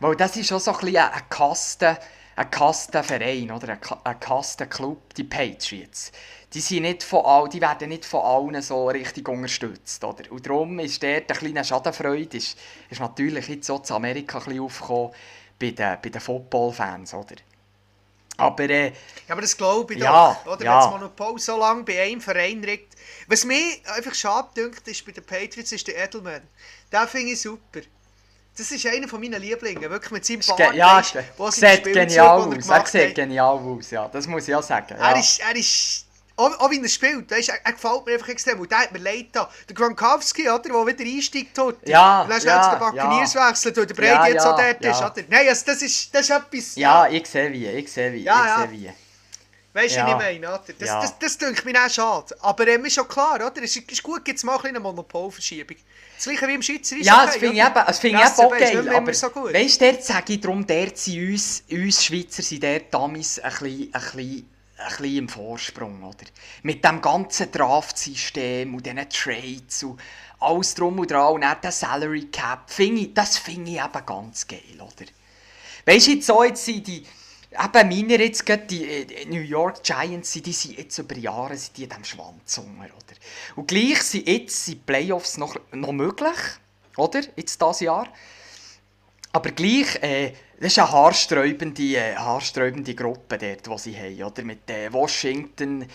Weil 0.00 0.16
das 0.16 0.36
ist 0.36 0.52
auch 0.52 0.60
so 0.60 0.72
ein 0.72 0.78
bisschen 0.78 0.96
ein, 0.96 1.12
ein 1.12 1.28
Kasten, 1.28 1.96
ein 2.36 2.50
Kastenverein, 2.50 3.50
oder? 3.50 3.70
Ein, 3.70 3.80
Ka- 3.80 4.00
ein 4.04 4.20
Kastenclub, 4.20 5.14
die 5.14 5.24
Patriots. 5.24 6.12
Die, 6.52 6.60
sind 6.60 6.82
nicht 6.82 7.02
von 7.02 7.24
all, 7.24 7.48
die 7.48 7.60
werden 7.60 7.88
nicht 7.88 8.04
von 8.04 8.22
allen 8.22 8.62
so 8.62 8.88
richtig 8.88 9.28
unterstützt, 9.28 10.02
oder? 10.04 10.30
Und 10.30 10.46
darum 10.46 10.78
ist 10.78 11.02
dort 11.02 11.30
eine 11.30 11.38
kleine 11.38 11.64
Schadenfreude, 11.64 12.36
ist, 12.36 12.58
ist 12.90 13.00
natürlich 13.00 13.48
jetzt 13.48 13.70
auch 13.70 13.84
in 13.88 13.94
Amerika 13.96 14.38
ein 14.38 14.44
bisschen 14.44 14.60
aufgekommen 14.60 15.10
bei 15.58 15.70
den, 15.70 15.98
bei 16.02 16.08
den 16.10 16.20
Football-Fans, 16.20 17.14
oder? 17.14 17.36
Aber 18.36 18.64
äh, 18.68 18.88
Ja, 18.88 18.92
aber 19.30 19.40
das 19.40 19.56
glaube 19.56 19.94
ich 19.94 20.00
Ja, 20.00 20.38
doch. 20.44 20.52
Oder? 20.54 20.64
ja. 20.64 20.74
Wenn 20.74 20.80
das 20.80 20.90
Monopol 20.90 21.38
so 21.38 21.58
lange 21.58 21.82
bei 21.84 22.02
einem 22.02 22.20
Verein 22.20 22.62
liegt. 22.62 22.94
Was 23.28 23.44
mir 23.44 23.62
einfach 23.94 24.14
schade 24.14 24.48
dünkt, 24.56 24.86
ist 24.88 25.04
bei 25.04 25.12
den 25.12 25.24
Patriots, 25.24 25.72
ist 25.72 25.86
der 25.86 26.04
Edelman. 26.04 26.42
Den 26.92 27.08
finde 27.08 27.32
ich 27.32 27.40
super. 27.40 27.80
Das 28.56 28.70
ist 28.70 28.86
einer 28.86 29.06
von 29.06 29.20
meinen 29.20 29.40
Lieblingen, 29.40 29.90
wirklich 29.90 30.12
mit 30.12 30.24
seinem 30.24 30.40
Bart, 30.46 30.74
ja, 30.74 31.02
sieht 31.02 31.84
genial 31.84 32.40
aus. 32.40 32.68
Er 32.68 32.86
sieht 32.86 33.14
genial 33.14 33.58
aus, 33.58 33.90
ja. 33.90 34.08
Das 34.08 34.26
muss 34.26 34.48
ich 34.48 34.54
auch 34.54 34.62
sagen. 34.62 34.96
Ja. 34.98 35.10
Er 35.10 35.20
ist, 35.20 35.40
er 35.40 35.54
ist 35.54 36.05
auch, 36.36 36.60
auch 36.60 36.70
wie 36.70 36.80
er 36.80 36.88
spielt, 36.88 37.30
weißt, 37.30 37.48
er, 37.48 37.58
er 37.64 37.72
gefällt 37.72 38.06
mir 38.06 38.12
einfach 38.14 38.28
extrem. 38.28 38.60
Und 38.60 38.70
der 38.70 38.78
hat 38.80 38.92
mir 38.92 38.98
leid 38.98 39.28
da. 39.32 39.50
Der 39.68 39.74
Gronkowski, 39.74 40.48
oder, 40.48 40.60
der 40.60 40.86
wieder 40.86 41.04
einsteigt 41.04 41.54
tut. 41.56 41.76
Ja, 41.88 42.22
Und 42.22 42.30
dann 42.30 42.42
ja, 42.42 42.70
den 42.74 42.78
Buccaneers 42.78 43.34
ja. 43.34 43.48
wechselt, 43.50 43.76
weil 43.76 43.86
der 43.86 43.94
Brady 43.94 44.08
Ja, 44.08 44.26
jetzt 44.28 44.44
ja, 44.44 44.52
dort 44.56 44.84
ja. 44.84 44.90
ist, 44.90 44.98
oder? 44.98 45.26
Nein, 45.28 45.48
also 45.48 45.62
das, 45.66 45.82
ist, 45.82 46.14
das 46.14 46.22
ist 46.22 46.30
etwas... 46.30 46.76
ja, 46.76 47.08
ich 47.08 47.26
sehe 47.26 47.52
wie, 47.52 47.66
ich 47.66 47.90
sehe 47.90 48.12
wie, 48.12 48.22
Ja, 48.22 48.40
ich 48.40 48.46
ja. 48.46 48.58
sehe 48.60 48.70
wie. 48.72 48.92
Weißt 49.72 49.94
du, 49.94 49.98
Ja. 50.00 50.08
ich 50.08 50.16
meine? 50.16 50.48
Oder? 50.48 50.62
Das, 50.78 50.88
Ja. 50.88 51.00
das, 51.02 51.18
das 51.18 51.36
denke 51.38 51.64
mir 51.64 51.84
auch 51.84 51.90
schade. 51.90 52.34
Aber 52.40 52.66
ähm, 52.66 52.84
ist 52.86 52.94
schon 52.94 53.06
klar, 53.08 53.34
oder? 53.36 53.62
Es 53.62 53.76
ist, 53.76 53.90
ist 53.90 54.02
gut, 54.02 54.24
gibt 54.24 54.38
es 54.38 54.44
mal 54.44 54.58
eine 54.62 54.80
Monopolverschiebung. 54.80 55.76
Das 56.16 56.24
gleiche 56.24 56.48
wie 56.48 56.54
im 56.54 56.62
Schweizer 56.62 56.96
Ja, 56.96 57.24
okay, 57.24 57.26
das 57.26 57.36
finde 57.36 57.56
ich 57.56 57.62
eben, 57.62 57.74
das 57.86 57.98
finde 57.98 58.22
ich 58.22 58.22
Der 58.22 58.32
eben 58.32 58.46
auch 58.46 58.58
nicht 58.58 58.84
geil. 58.86 58.96
Aber 58.96 59.14
so 59.14 59.28
gut. 59.30 59.52
weißt 59.52 59.80
du, 59.80 59.92
dort 59.92 60.02
sage 60.04 60.32
ich 60.32 60.40
darum, 60.40 60.66
dort 60.66 60.96
sind 60.96 61.30
uns, 61.30 61.62
uns 61.70 62.04
Schweizer 62.04 62.42
sind 62.42 62.64
dort 62.64 62.84
damals 62.92 63.38
ein 63.38 63.50
bisschen, 63.50 63.94
ein 63.94 64.00
bisschen, 64.02 64.50
ein 64.78 64.88
bisschen 64.88 65.16
im 65.16 65.28
Vorsprung, 65.28 66.02
oder? 66.02 66.26
Mit 66.62 66.84
dem 66.84 67.00
ganzen 67.00 67.50
Draft-System 67.50 68.74
und 68.74 68.84
diesen 68.84 69.08
Trades 69.08 69.82
und 69.84 70.00
alles 70.38 70.74
drum 70.74 70.98
und 70.98 71.10
dran 71.10 71.34
und 71.34 71.44
auch 71.44 71.60
der 71.60 71.72
Salary 71.72 72.26
Cap, 72.30 72.70
finde 72.70 73.02
ich, 73.02 73.14
das 73.14 73.38
finde 73.38 73.70
ich 73.70 73.78
eben 73.78 74.06
ganz 74.06 74.46
geil, 74.46 74.60
oder? 74.78 75.06
Weißt 75.86 76.06
du, 76.08 76.10
jetzt 76.12 76.26
so 76.26 76.42
jetzt 76.42 76.64
sind 76.64 76.86
die, 76.86 77.06
eben 77.52 77.88
meine 77.88 78.22
jetzt 78.22 78.44
gerade 78.44 78.66
die 78.66 78.84
äh, 78.84 79.24
New 79.26 79.40
York 79.40 79.82
Giants, 79.82 80.32
die 80.32 80.52
sind 80.52 80.78
jetzt 80.78 80.98
über 80.98 81.16
Jahre 81.16 81.56
sind 81.56 81.76
die 81.76 81.84
in 81.84 81.88
diesem 81.88 82.04
Schwanz 82.04 82.58
unter, 82.58 82.84
oder? 82.84 83.16
Und 83.54 83.68
gleich 83.68 84.02
sind 84.02 84.28
jetzt 84.28 84.66
sind 84.66 84.84
Playoffs 84.84 85.38
noch, 85.38 85.56
noch 85.72 85.92
möglich, 85.92 86.36
oder? 86.96 87.22
Jetzt 87.36 87.60
dieses 87.62 87.80
Jahr. 87.80 88.08
Aber 89.36 89.50
gleich, 89.50 90.02
äh, 90.02 90.32
das 90.58 90.72
ist 90.72 90.78
eine 90.78 90.90
haarsträubende, 90.92 91.82
äh, 91.82 92.16
haarsträubende 92.16 92.94
Gruppe 92.94 93.36
dort, 93.36 93.66
die 93.66 93.78
sie 93.78 93.94
haben, 93.94 94.22
oder? 94.22 94.42
Mit 94.44 94.70
äh, 94.70 94.90
Washington, 94.90 95.86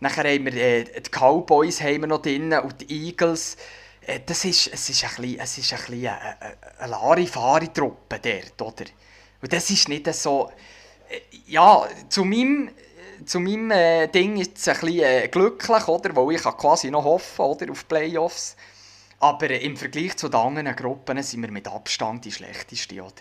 nachher 0.00 0.24
haben 0.24 0.44
wir 0.44 0.54
äh, 0.54 0.84
die 0.84 1.10
Cowboys 1.10 1.80
haben 1.80 2.02
wir 2.02 2.08
noch 2.08 2.20
drin 2.20 2.52
und 2.52 2.82
die 2.82 3.06
Eagles. 3.08 3.56
Äh, 4.06 4.20
das 4.26 4.44
ist, 4.44 4.66
es 4.74 4.90
ist 4.90 5.04
ein 5.04 5.22
bisschen, 5.22 5.40
es 5.40 5.56
ist 5.56 5.72
ein 5.72 5.78
bisschen 5.78 6.06
eine, 6.06 6.36
eine, 6.80 6.90
Larifari-Truppe 6.90 8.20
dort, 8.22 8.60
oder? 8.60 8.90
Und 9.40 9.50
das 9.50 9.70
ist 9.70 9.88
nicht 9.88 10.14
so... 10.14 10.52
Äh, 11.08 11.20
ja, 11.46 11.88
zu 12.10 12.26
meinem, 12.26 12.72
zu 13.24 13.40
meinem 13.40 13.70
äh, 13.70 14.08
Ding 14.08 14.36
ist 14.36 14.58
es 14.58 14.68
ein 14.68 14.74
bisschen 14.80 15.00
äh, 15.00 15.28
glücklich, 15.28 15.88
oder? 15.88 16.14
Weil 16.14 16.34
ich 16.34 16.42
quasi 16.42 16.90
noch 16.90 17.04
hoffen, 17.04 17.42
oder? 17.42 17.72
Auf 17.72 17.88
Playoffs. 17.88 18.54
Aber 19.22 19.48
äh, 19.50 19.58
im 19.58 19.76
Vergleich 19.76 20.16
zu 20.16 20.28
den 20.28 20.40
anderen 20.40 20.74
Gruppen 20.74 21.22
sind 21.22 21.42
wir 21.42 21.52
mit 21.52 21.68
Abstand 21.68 22.24
die 22.24 22.32
schlechteste, 22.32 23.00
oder? 23.00 23.12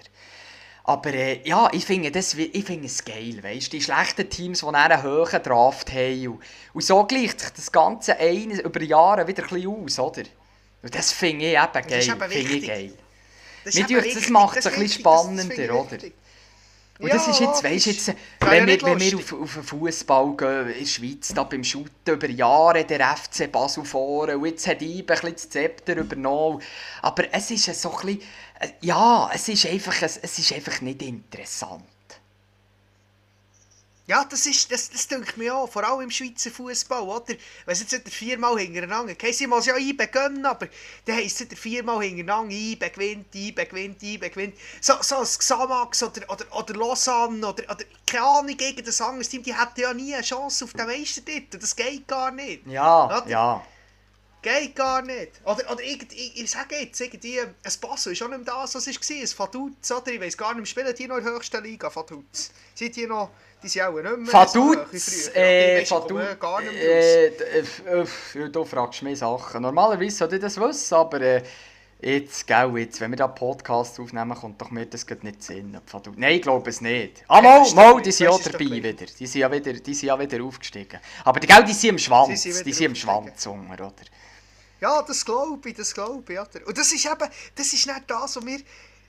Aber 0.83 1.13
äh, 1.13 1.47
ja, 1.47 1.69
ich 1.71 1.85
finde 1.85 2.09
das, 2.09 2.33
ich 2.33 2.65
finde 2.65 2.87
es 2.87 3.05
geil, 3.05 3.37
weißt 3.41 3.71
Die 3.71 3.81
schlechten 3.81 4.27
Teams, 4.27 4.61
die 4.61 4.65
einen 4.65 5.03
hohen 5.03 5.43
Draft 5.43 5.93
haben. 5.93 6.27
Und, 6.27 6.39
und 6.73 6.83
so 6.83 7.03
gleicht 7.05 7.39
sich 7.39 7.51
das 7.51 7.71
Ganze 7.71 8.17
ein, 8.17 8.49
über 8.49 8.81
Jahre 8.81 9.27
wieder 9.27 9.43
ein 9.43 9.49
bisschen 9.49 9.83
aus, 9.83 9.99
oder? 9.99 10.23
Und 10.81 10.95
das 10.95 11.11
finde 11.11 11.45
ich 11.45 11.53
eben 11.53 11.71
geil. 11.71 11.83
Das 11.87 12.07
ist 12.07 12.31
ich 12.31 12.49
wichtig. 12.49 12.67
geil. 12.67 12.93
Das 13.63 13.75
ist 13.75 13.79
eben 13.79 13.87
dünkt, 13.89 14.07
das 14.07 14.15
wichtig, 14.15 14.29
macht 14.31 14.57
es 14.57 14.65
ein 14.65 14.71
bisschen 14.71 14.85
wichtig, 14.85 15.01
spannender, 15.01 15.79
oder? 15.79 15.91
wichtig. 15.91 16.13
Und 17.01 17.07
Ja, 17.07 17.15
das 17.15 17.27
ist 17.27 17.39
jetzt, 17.39 17.63
weißt 17.63 17.85
jetzt, 17.87 18.07
Ja, 18.09 18.15
wenn, 18.41 18.67
wir, 18.67 18.79
wenn 18.83 18.99
wir 18.99 19.17
auf, 19.17 19.33
auf 19.33 19.53
den 19.55 19.63
Fußball 19.63 20.37
gehen 20.37 20.67
in 20.69 20.79
der 20.79 20.85
Schweiz, 20.85 21.29
da 21.29 21.43
beim 21.43 21.63
Shooten 21.63 22.13
über 22.13 22.29
Jahre 22.29 22.85
der 22.85 23.17
FC 23.17 23.51
Basel 23.51 23.83
vorne 23.85 24.37
und 24.37 24.45
jetzt 24.45 24.67
hat 24.67 24.83
IBE 24.83 24.99
ein 24.99 25.05
bisschen 25.07 25.33
das 25.33 25.49
Zepter 25.49 25.97
übernommen. 25.97 26.61
Aber 27.01 27.23
es 27.33 27.49
ist 27.49 27.65
so 27.81 27.91
ein 27.91 28.05
bisschen, 28.05 28.21
äh, 28.59 28.67
ja, 28.81 29.31
es 29.33 29.49
ist 29.49 29.65
einfach, 29.65 29.99
es, 30.03 30.17
es 30.17 30.37
ist 30.37 30.53
einfach 30.53 30.79
nicht 30.81 31.01
interessant. 31.01 31.83
Ja, 34.07 34.25
das 34.25 34.45
ist, 34.45 34.71
das, 34.71 34.89
das 34.89 35.07
denke 35.07 35.37
mir 35.37 35.55
auch, 35.55 35.71
vor 35.71 35.83
allem 35.83 36.01
im 36.01 36.11
Schweizer 36.11 36.49
Fußball, 36.49 37.01
oder? 37.01 37.35
Wenn 37.65 37.75
sie 37.75 37.85
jetzt 37.89 38.09
viermal 38.09 38.57
hintereinander, 38.57 39.13
okay, 39.13 39.31
sie 39.31 39.47
muss 39.47 39.67
ja 39.67 39.77
IBE 39.77 40.07
gönnen, 40.07 40.45
aber 40.45 40.67
dann 41.05 41.15
heisst 41.15 41.41
es 41.41 41.59
viermal 41.59 42.03
hintereinander, 42.03 42.53
IBE 42.53 42.89
gewinnt, 42.89 43.35
IBE 43.35 43.65
gewinnt, 43.65 44.01
IBE 44.01 44.29
gewinnt. 44.29 44.55
So, 44.81 44.95
so 45.01 45.17
ein 45.17 45.23
Xamax 45.23 46.01
oder, 46.03 46.29
oder, 46.29 46.45
oder 46.51 46.73
Lausanne 46.73 47.47
oder, 47.47 47.63
oder 47.63 47.85
keine 48.07 48.25
Ahnung, 48.25 48.57
gegen 48.57 48.83
das 48.83 48.99
anderes 49.01 49.29
Team, 49.29 49.43
die 49.43 49.55
hätten 49.55 49.79
ja 49.79 49.93
nie 49.93 50.13
eine 50.13 50.23
Chance 50.23 50.65
auf 50.65 50.73
den 50.73 50.87
Meistertitel, 50.87 51.59
das 51.59 51.75
geht 51.75 52.07
gar 52.07 52.31
nicht. 52.31 52.65
Ja, 52.67 53.05
Oder? 53.05 53.27
ja. 53.27 53.65
Geht 54.41 54.75
gar 54.75 55.03
nicht. 55.03 55.39
Oder, 55.45 55.71
oder 55.71 55.83
irgend, 55.83 56.11
ich, 56.13 56.41
ich 56.41 56.49
sage 56.49 56.75
jetzt, 56.75 56.99
irgendwie, 56.99 57.39
ein 57.39 57.53
Basel 57.79 58.13
ist 58.13 58.23
auch 58.23 58.27
nicht 58.27 58.47
das, 58.47 58.73
was 58.73 58.87
es 58.87 59.09
war. 59.09 59.17
Ein 59.17 59.27
Vaduz, 59.37 59.91
oder? 59.91 60.11
Ich 60.11 60.19
weiss 60.19 60.35
gar 60.35 60.55
nicht 60.55 60.67
spielen 60.67 60.95
die 60.95 61.07
noch 61.07 61.17
in 61.17 61.25
der 61.25 61.33
höchsten 61.33 61.63
Liga, 61.63 61.95
Vaduz? 61.95 62.51
Sind 62.73 62.95
die 62.95 63.05
noch, 63.05 63.29
die 63.63 63.67
sind 63.69 63.81
auch 63.83 63.93
nicht 63.93 64.03
mehr 64.03 64.25
so 64.25 64.31
Vaduz, 64.31 65.29
früher. 65.29 65.35
äh, 65.35 65.85
Vaduz, 65.89 66.39
gar 66.39 66.61
nicht 66.61 66.73
mehr 66.73 66.83
äh, 66.83 67.27
äh, 67.27 68.05
äh, 68.39 68.49
du 68.49 68.65
fragst 68.65 69.01
mich 69.03 69.19
Sachen. 69.19 69.61
Normalerweise 69.61 70.15
sollte 70.15 70.35
ich 70.35 70.41
das 70.41 70.59
wissen, 70.59 70.95
aber 70.95 71.21
äh, 71.21 71.43
jetzt, 72.01 72.47
gell, 72.47 72.77
jetzt, 72.77 72.99
wenn 72.99 73.11
wir 73.11 73.17
da 73.17 73.27
Podcast 73.27 73.99
aufnehmen, 73.99 74.35
kommt 74.35 74.59
doch 74.61 74.71
mir 74.71 74.85
das 74.85 75.05
gerade 75.05 75.25
nicht 75.25 75.43
Sinn. 75.43 75.75
ob 75.77 75.87
Vaduz- 75.89 76.13
Nein, 76.17 76.35
ich 76.37 76.41
glaube 76.41 76.69
es 76.69 76.81
nicht. 76.81 77.23
Ah, 77.27 77.41
mal, 77.41 77.69
mal, 77.73 78.01
die 78.01 78.11
sind 78.11 78.27
doch 78.27 78.41
dabei 78.41 78.59
wieder. 78.59 78.93
Die 78.93 79.27
sind, 79.27 79.41
ja 79.41 79.51
wieder. 79.51 79.73
die 79.73 79.93
sind 79.93 80.07
ja 80.07 80.19
wieder 80.19 80.43
aufgestiegen. 80.43 80.99
Aber 81.23 81.39
die, 81.39 81.47
gell, 81.47 81.63
die 81.63 81.73
sind 81.73 81.91
im 81.91 81.97
Schwanz, 81.99 82.41
sind 82.41 82.65
die 82.65 82.73
sind 82.73 82.85
im. 82.87 82.95
Schwanz 82.95 83.45
unter, 83.45 83.73
oder? 83.73 83.93
Ja, 84.79 85.03
das 85.03 85.23
glaube 85.23 85.69
ich, 85.69 85.75
das 85.75 85.93
glaube 85.93 86.33
ich. 86.33 86.39
Oder? 86.39 86.67
Und 86.67 86.75
das 86.75 86.91
ist 86.91 87.05
eben, 87.05 87.29
das 87.55 87.73
ist 87.73 87.85
nicht 87.85 88.01
das, 88.07 88.35
was 88.35 88.45
wir... 88.45 88.59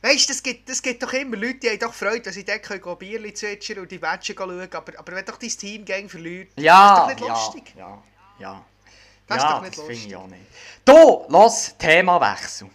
Weißt 0.02 0.28
du, 0.28 0.32
das 0.32 0.42
gibt, 0.42 0.68
das 0.68 0.82
gibt 0.82 1.02
doch 1.02 1.12
immer 1.12 1.36
Leute, 1.36 1.60
die 1.60 1.70
haben 1.70 1.78
doch 1.78 1.94
Freude, 1.94 2.22
dass 2.22 2.34
sie 2.34 2.44
dort 2.44 2.62
können 2.64 2.98
Bierli 2.98 3.32
zwitschern 3.34 3.78
und 3.80 3.90
die 3.92 3.98
Matches 4.00 4.34
schauen 4.36 4.60
aber, 4.60 4.98
aber 4.98 5.12
wenn 5.14 5.24
doch 5.24 5.38
dein 5.38 5.50
Team 5.50 5.84
gegen 5.84 6.08
verliert, 6.08 6.52
Ja, 6.58 6.88
das 6.88 6.98
ist 6.98 6.98
doch 6.98 7.06
nicht 7.08 7.20
ja, 7.20 7.28
lustig. 7.34 7.74
ja, 7.76 8.02
ja. 8.38 8.66
Das 9.28 9.38
ist 9.38 9.42
ja, 9.44 9.50
doch 9.50 9.62
nicht 9.62 9.78
das 9.78 9.84
finde 9.86 9.92
ich 10.06 10.12
lustig. 10.12 10.16
auch 10.16 10.26
nicht. 10.26 10.46
Du, 10.84 11.24
los, 11.28 11.74
Themawechsel. 11.78 12.68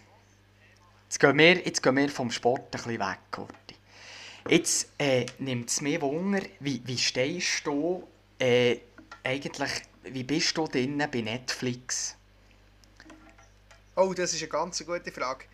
Jetzt 1.05 1.19
gehen 1.19 1.37
wir, 1.37 1.55
jetzt 1.65 1.83
gehen 1.83 1.95
wir 1.97 2.09
vom 2.09 2.31
Sport 2.31 2.65
ein 2.67 2.71
bisschen 2.71 2.99
weg, 2.99 3.19
Kurti. 3.31 3.75
Jetzt 4.49 4.89
äh, 4.97 5.25
nimmt 5.39 5.69
es 5.69 5.81
mir 5.81 6.01
Wunder, 6.01 6.41
wie, 6.61 6.81
wie 6.85 6.97
stehst 6.97 7.65
du 7.65 8.07
äh, 8.39 8.77
eigentlich, 9.23 9.71
wie 10.03 10.23
bist 10.23 10.57
du 10.57 10.67
drin 10.67 10.97
bei 11.11 11.21
Netflix? 11.21 12.15
Oh, 13.95 14.13
das 14.13 14.33
ist 14.33 14.41
eine 14.41 14.49
ganz 14.49 14.85
gute 14.85 15.11
Frage. 15.11 15.45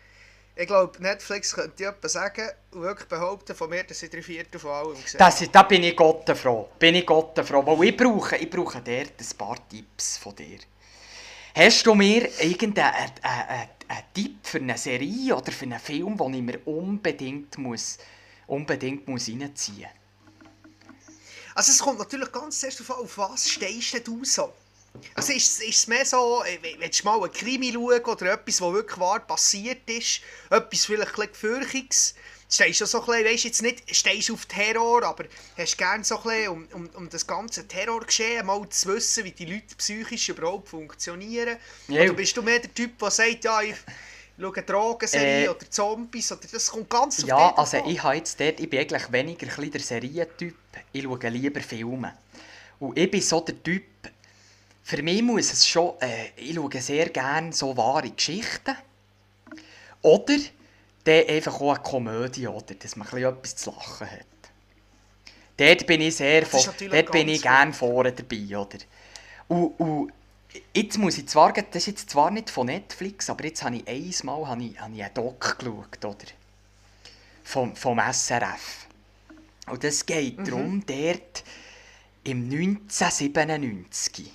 Ich 0.56 0.68
glaube, 0.68 1.02
Netflix 1.02 1.52
könnte 1.52 1.84
etwas 1.84 2.12
sagen 2.12 2.48
und 2.70 2.82
wirklich 2.82 3.08
behaupten 3.08 3.56
von 3.56 3.68
mir, 3.68 3.82
dass 3.82 3.98
sie 3.98 4.08
drei 4.08 4.22
Viertel 4.22 4.60
von 4.60 4.70
allem 4.70 5.02
gesehen 5.02 5.18
Das, 5.18 5.42
da 5.50 5.62
bin 5.64 5.82
ich 5.82 5.96
Gott 5.96 6.30
froh. 6.38 6.68
Bin 6.78 6.94
ich 6.94 7.04
Gott 7.04 7.36
froh. 7.44 7.66
Weil 7.66 7.88
ich 7.88 7.96
brauche, 7.96 8.36
ich 8.36 8.48
brauche 8.48 8.80
dort 8.80 9.12
ein 9.18 9.36
paar 9.36 9.68
Tipps 9.68 10.16
von 10.16 10.36
dir. 10.36 10.58
Hast 11.56 11.84
du 11.84 11.94
mir 11.94 12.28
irgendeinen 12.40 12.94
einen, 12.94 13.12
einen, 13.22 13.68
einen 13.88 14.04
Tipp 14.14 14.38
für 14.44 14.58
eine 14.58 14.78
Serie 14.78 15.36
oder 15.36 15.50
für 15.50 15.64
einen 15.64 15.80
Film, 15.80 16.16
den 16.16 16.34
ich 16.34 16.42
mir 16.42 16.60
unbedingt 16.66 17.58
muss, 17.58 17.98
unbedingt 18.46 19.08
muss 19.08 19.28
reinziehen 19.28 19.88
Also 21.56 21.72
es 21.72 21.80
kommt 21.80 21.98
natürlich 21.98 22.30
ganz 22.30 22.60
zuerst 22.60 22.78
darauf 22.78 22.98
an, 22.98 23.04
auf 23.04 23.18
was 23.18 23.48
stehst 23.48 24.06
du 24.06 24.24
so? 24.24 24.52
Also 25.14 25.32
ist, 25.32 25.62
ist 25.62 25.78
es 25.78 25.86
mehr 25.86 26.04
so, 26.04 26.42
äh, 26.44 26.58
willst 26.78 27.00
du 27.00 27.04
mal 27.04 27.22
einen 27.22 27.32
Krimi 27.32 27.72
schauen 27.72 28.04
oder 28.04 28.32
etwas, 28.32 28.60
was 28.60 28.72
wirklich 28.72 28.98
wahr 28.98 29.20
passiert 29.20 29.88
ist, 29.90 30.20
etwas 30.50 30.86
vielleicht 30.86 31.18
ein 31.18 31.28
Gefürchiges, 31.28 32.14
stehst 32.48 32.80
du 32.80 32.86
so 32.86 33.00
ein 33.00 33.06
bisschen, 33.06 33.24
weißt 33.24 33.44
jetzt 33.44 33.62
nicht, 33.62 33.96
stehst 33.96 34.30
auf 34.30 34.46
Terror, 34.46 35.02
aber 35.02 35.24
hast 35.56 35.76
gerne 35.78 36.04
so 36.04 36.18
ein 36.18 36.22
bisschen, 36.22 36.48
um, 36.48 36.68
um, 36.72 36.90
um 36.94 37.08
das 37.08 37.26
ganze 37.26 37.66
Terrorgeschehen 37.66 38.46
mal 38.46 38.68
zu 38.68 38.94
wissen, 38.94 39.24
wie 39.24 39.32
die 39.32 39.46
Leute 39.46 39.74
psychisch 39.76 40.28
überhaupt 40.28 40.68
funktionieren. 40.68 41.56
Ja. 41.88 42.02
Oder 42.02 42.14
bist 42.14 42.36
du 42.36 42.42
mehr 42.42 42.60
der 42.60 42.72
Typ, 42.72 42.98
der 42.98 43.10
sagt, 43.10 43.44
ja, 43.44 43.62
ich 43.62 43.76
schaue 44.38 44.62
Drogenserie 44.62 45.44
Äh, 45.44 45.48
oder 45.48 45.70
Zombies, 45.70 46.32
oder 46.32 46.42
das 46.50 46.70
kommt 46.70 46.90
ganz 46.90 47.22
auf 47.22 47.28
Ja, 47.28 47.54
also 47.56 47.82
ich 47.86 48.02
habe 48.02 48.16
jetzt 48.16 48.38
dort, 48.38 48.60
ich 48.60 48.70
bin 48.70 48.80
eigentlich 48.80 49.10
weniger 49.10 49.46
ein 49.58 49.70
der 49.70 49.80
Serientyp. 49.80 50.56
Ich 50.92 51.02
schaue 51.02 51.28
lieber 51.28 51.60
Filme. 51.60 52.16
Und 52.80 52.98
ich 52.98 53.10
bin 53.10 53.20
so 53.20 53.40
der 53.40 53.62
Typ, 53.62 53.84
für 54.84 55.02
mich 55.02 55.22
muss 55.22 55.50
es 55.50 55.66
schon, 55.66 55.94
äh, 56.00 56.28
ich 56.36 56.54
schaue 56.54 56.80
sehr 56.80 57.08
gerne 57.08 57.52
so 57.54 57.74
wahre 57.76 58.10
Geschichten. 58.10 58.76
Oder 60.02 60.36
dann 61.04 61.26
einfach 61.26 61.58
auch 61.58 61.74
eine 61.74 61.82
Komödie, 61.82 62.46
oder, 62.46 62.74
dass 62.74 62.94
man 62.94 63.08
ein 63.08 63.14
bisschen 63.14 63.32
etwas 63.34 63.56
zu 63.56 63.70
lachen 63.70 64.10
hat. 64.10 64.26
Dort 65.56 65.86
bin 65.86 66.02
ich 66.02 66.16
sehr, 66.16 66.44
von, 66.44 66.60
dort 66.90 67.10
bin 67.12 67.28
ich 67.28 67.40
gerne 67.40 67.72
vorne 67.72 68.12
dabei, 68.12 68.58
oder. 68.58 68.78
Und, 69.48 69.80
und 69.80 70.12
jetzt 70.74 70.98
muss 70.98 71.16
ich 71.16 71.28
zwar, 71.28 71.54
das 71.54 71.64
ist 71.74 71.86
jetzt 71.86 72.10
zwar 72.10 72.30
nicht 72.30 72.50
von 72.50 72.66
Netflix, 72.66 73.30
aber 73.30 73.44
jetzt 73.44 73.62
habe 73.62 73.76
ich 73.76 73.88
einmal 73.88 74.46
habe 74.46 74.64
ich, 74.64 74.78
habe 74.78 74.94
ich 74.94 75.02
einen 75.02 75.14
Doc 75.14 75.58
geschaut, 75.58 76.04
oder? 76.04 76.26
Vom, 77.42 77.74
vom 77.74 77.98
SRF. 77.98 78.86
Und 79.70 79.82
das 79.82 80.04
geht 80.04 80.38
Mhm. 80.40 80.44
darum, 80.44 80.84
dort 80.86 81.42
im 82.24 82.44
1997 82.50 84.30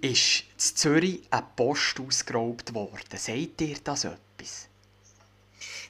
ist 0.00 0.44
in 0.52 0.58
Zürich 0.58 1.22
eine 1.30 1.46
Post 1.54 2.00
ausgeraubt 2.00 2.74
worden. 2.74 3.16
Sagt 3.16 3.60
ihr 3.60 3.76
das 3.82 4.04
etwas? 4.04 4.68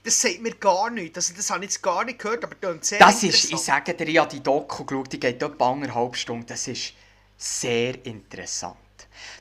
Das 0.04 0.20
sagt 0.20 0.40
mir 0.40 0.54
gar 0.54 0.88
nichts, 0.90 1.16
also 1.18 1.34
das 1.34 1.50
habe 1.50 1.64
ich 1.64 1.72
jetzt 1.72 1.82
gar 1.82 2.04
nicht 2.04 2.20
gehört, 2.20 2.44
aber 2.44 2.54
das 2.60 2.88
sehr 2.88 3.00
Das 3.00 3.22
ist, 3.24 3.50
ich 3.50 3.58
sage 3.58 3.92
dir, 3.92 4.06
ich 4.06 4.18
habe 4.18 4.30
die 4.30 4.42
Doku 4.42 4.84
geschaut, 4.84 5.12
die 5.12 5.18
geht 5.18 5.42
etwa 5.42 5.72
anderthalb 5.72 6.14
Stunden. 6.14 6.46
Das 6.46 6.68
ist 6.68 6.92
sehr 7.36 8.04
interessant. 8.06 8.76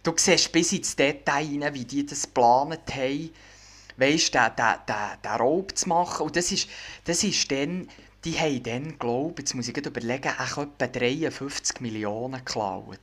Du 0.01 0.13
siehst 0.17 0.51
bis 0.51 0.73
ins 0.73 0.95
Detail 0.95 1.61
rein, 1.61 1.73
wie 1.73 1.85
die 1.85 2.05
das 2.05 2.23
geplant 2.23 2.95
haben, 2.95 3.29
weißt, 3.97 4.33
den, 4.33 4.55
den, 4.57 4.75
den, 4.87 5.21
den 5.23 5.31
Raub 5.31 5.77
zu 5.77 5.89
machen. 5.89 6.25
Und 6.25 6.35
das 6.35 6.51
ist, 6.51 6.67
das 7.03 7.23
ist 7.23 7.51
dann, 7.51 7.87
die 8.23 8.39
haben 8.39 8.63
dann, 8.63 8.97
glaube 8.97 9.33
ich, 9.33 9.39
jetzt 9.39 9.53
muss 9.53 9.67
ich 9.67 9.77
überlegen, 9.77 10.33
auch 10.39 10.57
etwa 10.57 10.87
53 10.87 11.79
Millionen 11.81 12.43
geklaut. 12.43 12.99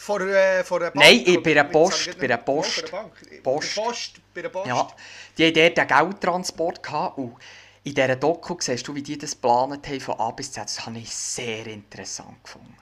Vor, 0.00 0.22
äh, 0.22 0.64
vor 0.64 0.80
einer 0.80 0.92
Bank? 0.92 1.04
Nein, 1.04 1.42
bei 1.42 1.50
Jetzt 1.50 1.72
Post, 1.72 2.18
bei 2.18 2.26
Oh, 2.26 2.38
Post. 2.38 2.84
Bei 2.84 2.90
Bank. 2.90 3.12
Bei 3.20 3.36
der 3.36 3.42
Post. 3.42 4.20
Bei 4.32 4.42
der 4.42 4.48
Post. 4.48 4.66
Ja, 4.66 4.88
die 5.36 5.46
haben 5.46 5.54
dort 5.54 5.78
einen 5.78 6.10
Geldtransport 6.10 6.82
gehabt 6.82 7.18
und 7.18 7.36
in 7.84 7.94
dieser 7.94 8.16
Doku 8.16 8.56
siehst 8.58 8.88
du, 8.88 8.94
wie 8.94 9.02
die 9.02 9.18
das 9.18 9.32
geplant 9.32 9.86
haben 9.86 10.00
von 10.00 10.18
A 10.18 10.30
bis 10.30 10.52
Z. 10.52 10.64
Das 10.64 10.86
habe 10.86 10.98
ich 10.98 11.14
sehr 11.14 11.66
interessant 11.66 12.42
gefunden. 12.42 12.76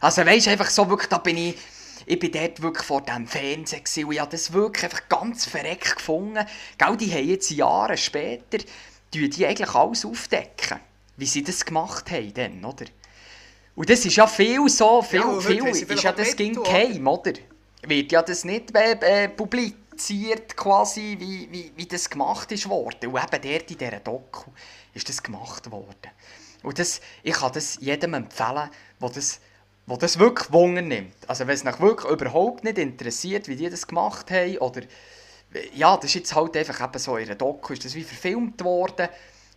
Also 0.00 0.26
weisst 0.26 0.46
du, 0.46 0.50
einfach 0.50 0.70
so 0.70 0.90
wirklich, 0.90 1.08
da 1.08 1.18
bin 1.18 1.36
ich, 1.36 1.56
ich 2.04 2.18
bin 2.18 2.32
dort 2.32 2.60
wirklich 2.60 2.84
vor 2.84 3.02
dem 3.02 3.28
Fernsehen 3.28 3.84
gewesen 3.84 4.04
und 4.06 4.12
ich 4.12 4.20
habe 4.20 4.30
das 4.32 4.52
wirklich 4.52 4.84
einfach 4.84 5.08
ganz 5.08 5.46
verreckt 5.46 5.96
gefunden. 5.98 6.44
Gell, 6.78 6.96
die 6.96 7.12
haben 7.12 7.28
jetzt 7.28 7.50
Jahre 7.50 7.96
später, 7.96 8.58
die, 9.14 9.30
die 9.30 9.46
eigentlich 9.46 9.72
alles 9.72 10.04
aufdecken, 10.04 10.80
wie 11.16 11.26
sie 11.26 11.44
das 11.44 11.64
gemacht 11.64 12.10
haben 12.10 12.34
dann, 12.34 12.64
oder? 12.64 12.86
Und 13.74 13.88
das 13.88 14.04
ist 14.04 14.16
ja 14.16 14.26
viel 14.26 14.68
so, 14.68 15.02
viel, 15.02 15.20
Ja, 15.20 15.40
viel, 15.40 15.66
ist 15.66 16.02
ja 16.02 16.12
das 16.12 16.36
ging 16.36 16.54
geheim, 16.54 17.06
oder? 17.06 17.32
Wird 17.82 18.12
ja 18.12 18.22
das 18.22 18.44
nicht 18.44 18.74
äh, 18.76 19.24
äh, 19.24 19.28
publiziert, 19.28 20.56
quasi, 20.56 21.16
wie, 21.18 21.48
wie, 21.50 21.72
wie 21.74 21.86
das 21.86 22.10
gemacht 22.10 22.52
ist 22.52 22.68
worden. 22.68 23.10
Und 23.10 23.22
eben 23.22 23.52
dort 23.52 23.70
in 23.70 23.78
dieser 23.78 24.00
Doku 24.00 24.50
ist 24.92 25.08
das 25.08 25.22
gemacht 25.22 25.70
worden. 25.70 26.10
Und 26.62 26.78
das, 26.78 27.00
ich 27.22 27.34
kann 27.34 27.52
das 27.52 27.78
jedem 27.80 28.14
empfehlen, 28.14 28.68
der 29.00 29.08
das, 29.08 29.40
der 29.86 29.96
das 29.96 30.18
wirklich 30.18 30.52
Wunder 30.52 30.82
nimmt. 30.82 31.16
Also 31.26 31.46
wenn 31.46 31.54
es 31.54 31.64
nach 31.64 31.80
wirklich 31.80 32.10
überhaupt 32.10 32.64
nicht 32.64 32.76
interessiert, 32.76 33.48
wie 33.48 33.56
die 33.56 33.70
das 33.70 33.86
gemacht 33.86 34.30
haben, 34.30 34.58
oder 34.58 34.82
ja, 35.74 35.96
das 35.96 36.06
ist 36.06 36.14
jetzt 36.14 36.34
halt 36.34 36.56
einfach 36.56 36.80
eben 36.80 36.98
so 36.98 37.16
in 37.16 37.26
einer 37.26 37.34
Doku, 37.34 37.72
ist 37.72 37.84
das 37.84 37.94
wie 37.94 38.04
verfilmt 38.04 38.62
worden, 38.62 39.08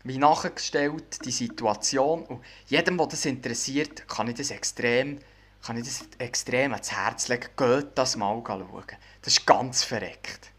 wie 0.03 0.17
nachgestellt, 0.17 1.23
die 1.25 1.31
Situation. 1.31 2.23
Und 2.25 2.43
jedem, 2.67 2.97
der 2.97 3.07
das 3.07 3.25
interessiert, 3.25 4.07
kann 4.07 4.27
ich 4.27 4.35
das 4.35 4.51
extrem, 4.51 5.19
kann 5.65 5.77
ich 5.77 5.85
das 5.85 6.05
extrem 6.17 6.73
ans 6.73 6.91
Herz 6.91 7.27
legen. 7.29 7.47
Geht 7.55 7.89
das 7.95 8.15
mal 8.15 8.41
schauen. 8.45 8.85
Das 9.21 9.33
ist 9.33 9.45
ganz 9.45 9.83
verreckt. 9.83 10.51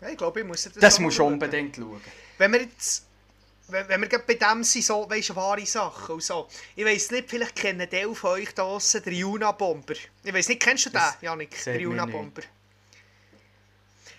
Ja, 0.00 0.08
ich 0.08 0.16
glaube, 0.16 0.40
ich 0.40 0.46
muss 0.46 0.64
das 0.64 0.74
Das 0.74 0.98
musst 1.00 1.18
du 1.18 1.24
unbedingt 1.24 1.76
schauen. 1.76 2.00
Wenn 2.38 2.52
wir 2.52 2.62
jetzt... 2.62 3.04
Wenn, 3.68 3.88
wenn 3.88 4.00
wir 4.00 4.08
gerade 4.08 4.22
bei 4.24 4.34
dem 4.34 4.62
sind, 4.62 4.84
so, 4.84 5.10
weißt 5.10 5.30
du, 5.30 5.34
wahre 5.34 5.66
Sachen 5.66 6.14
und 6.14 6.22
so. 6.22 6.46
Ich 6.76 6.84
weiss 6.84 7.10
nicht, 7.10 7.28
vielleicht 7.28 7.56
kennen 7.56 7.90
Teil 7.90 8.14
von 8.14 8.30
euch 8.30 8.54
da 8.54 8.62
draussen 8.62 9.02
den 9.02 9.14
Juna-Bomber. 9.14 9.94
Ich 10.22 10.32
weiss 10.32 10.48
nicht, 10.48 10.62
kennst 10.62 10.86
du 10.86 10.90
den, 10.90 11.00
Das 11.00 11.16
Janik? 11.20 11.64
Den 11.64 11.74
mir 11.74 11.80
Juna-Bomber. 11.80 12.42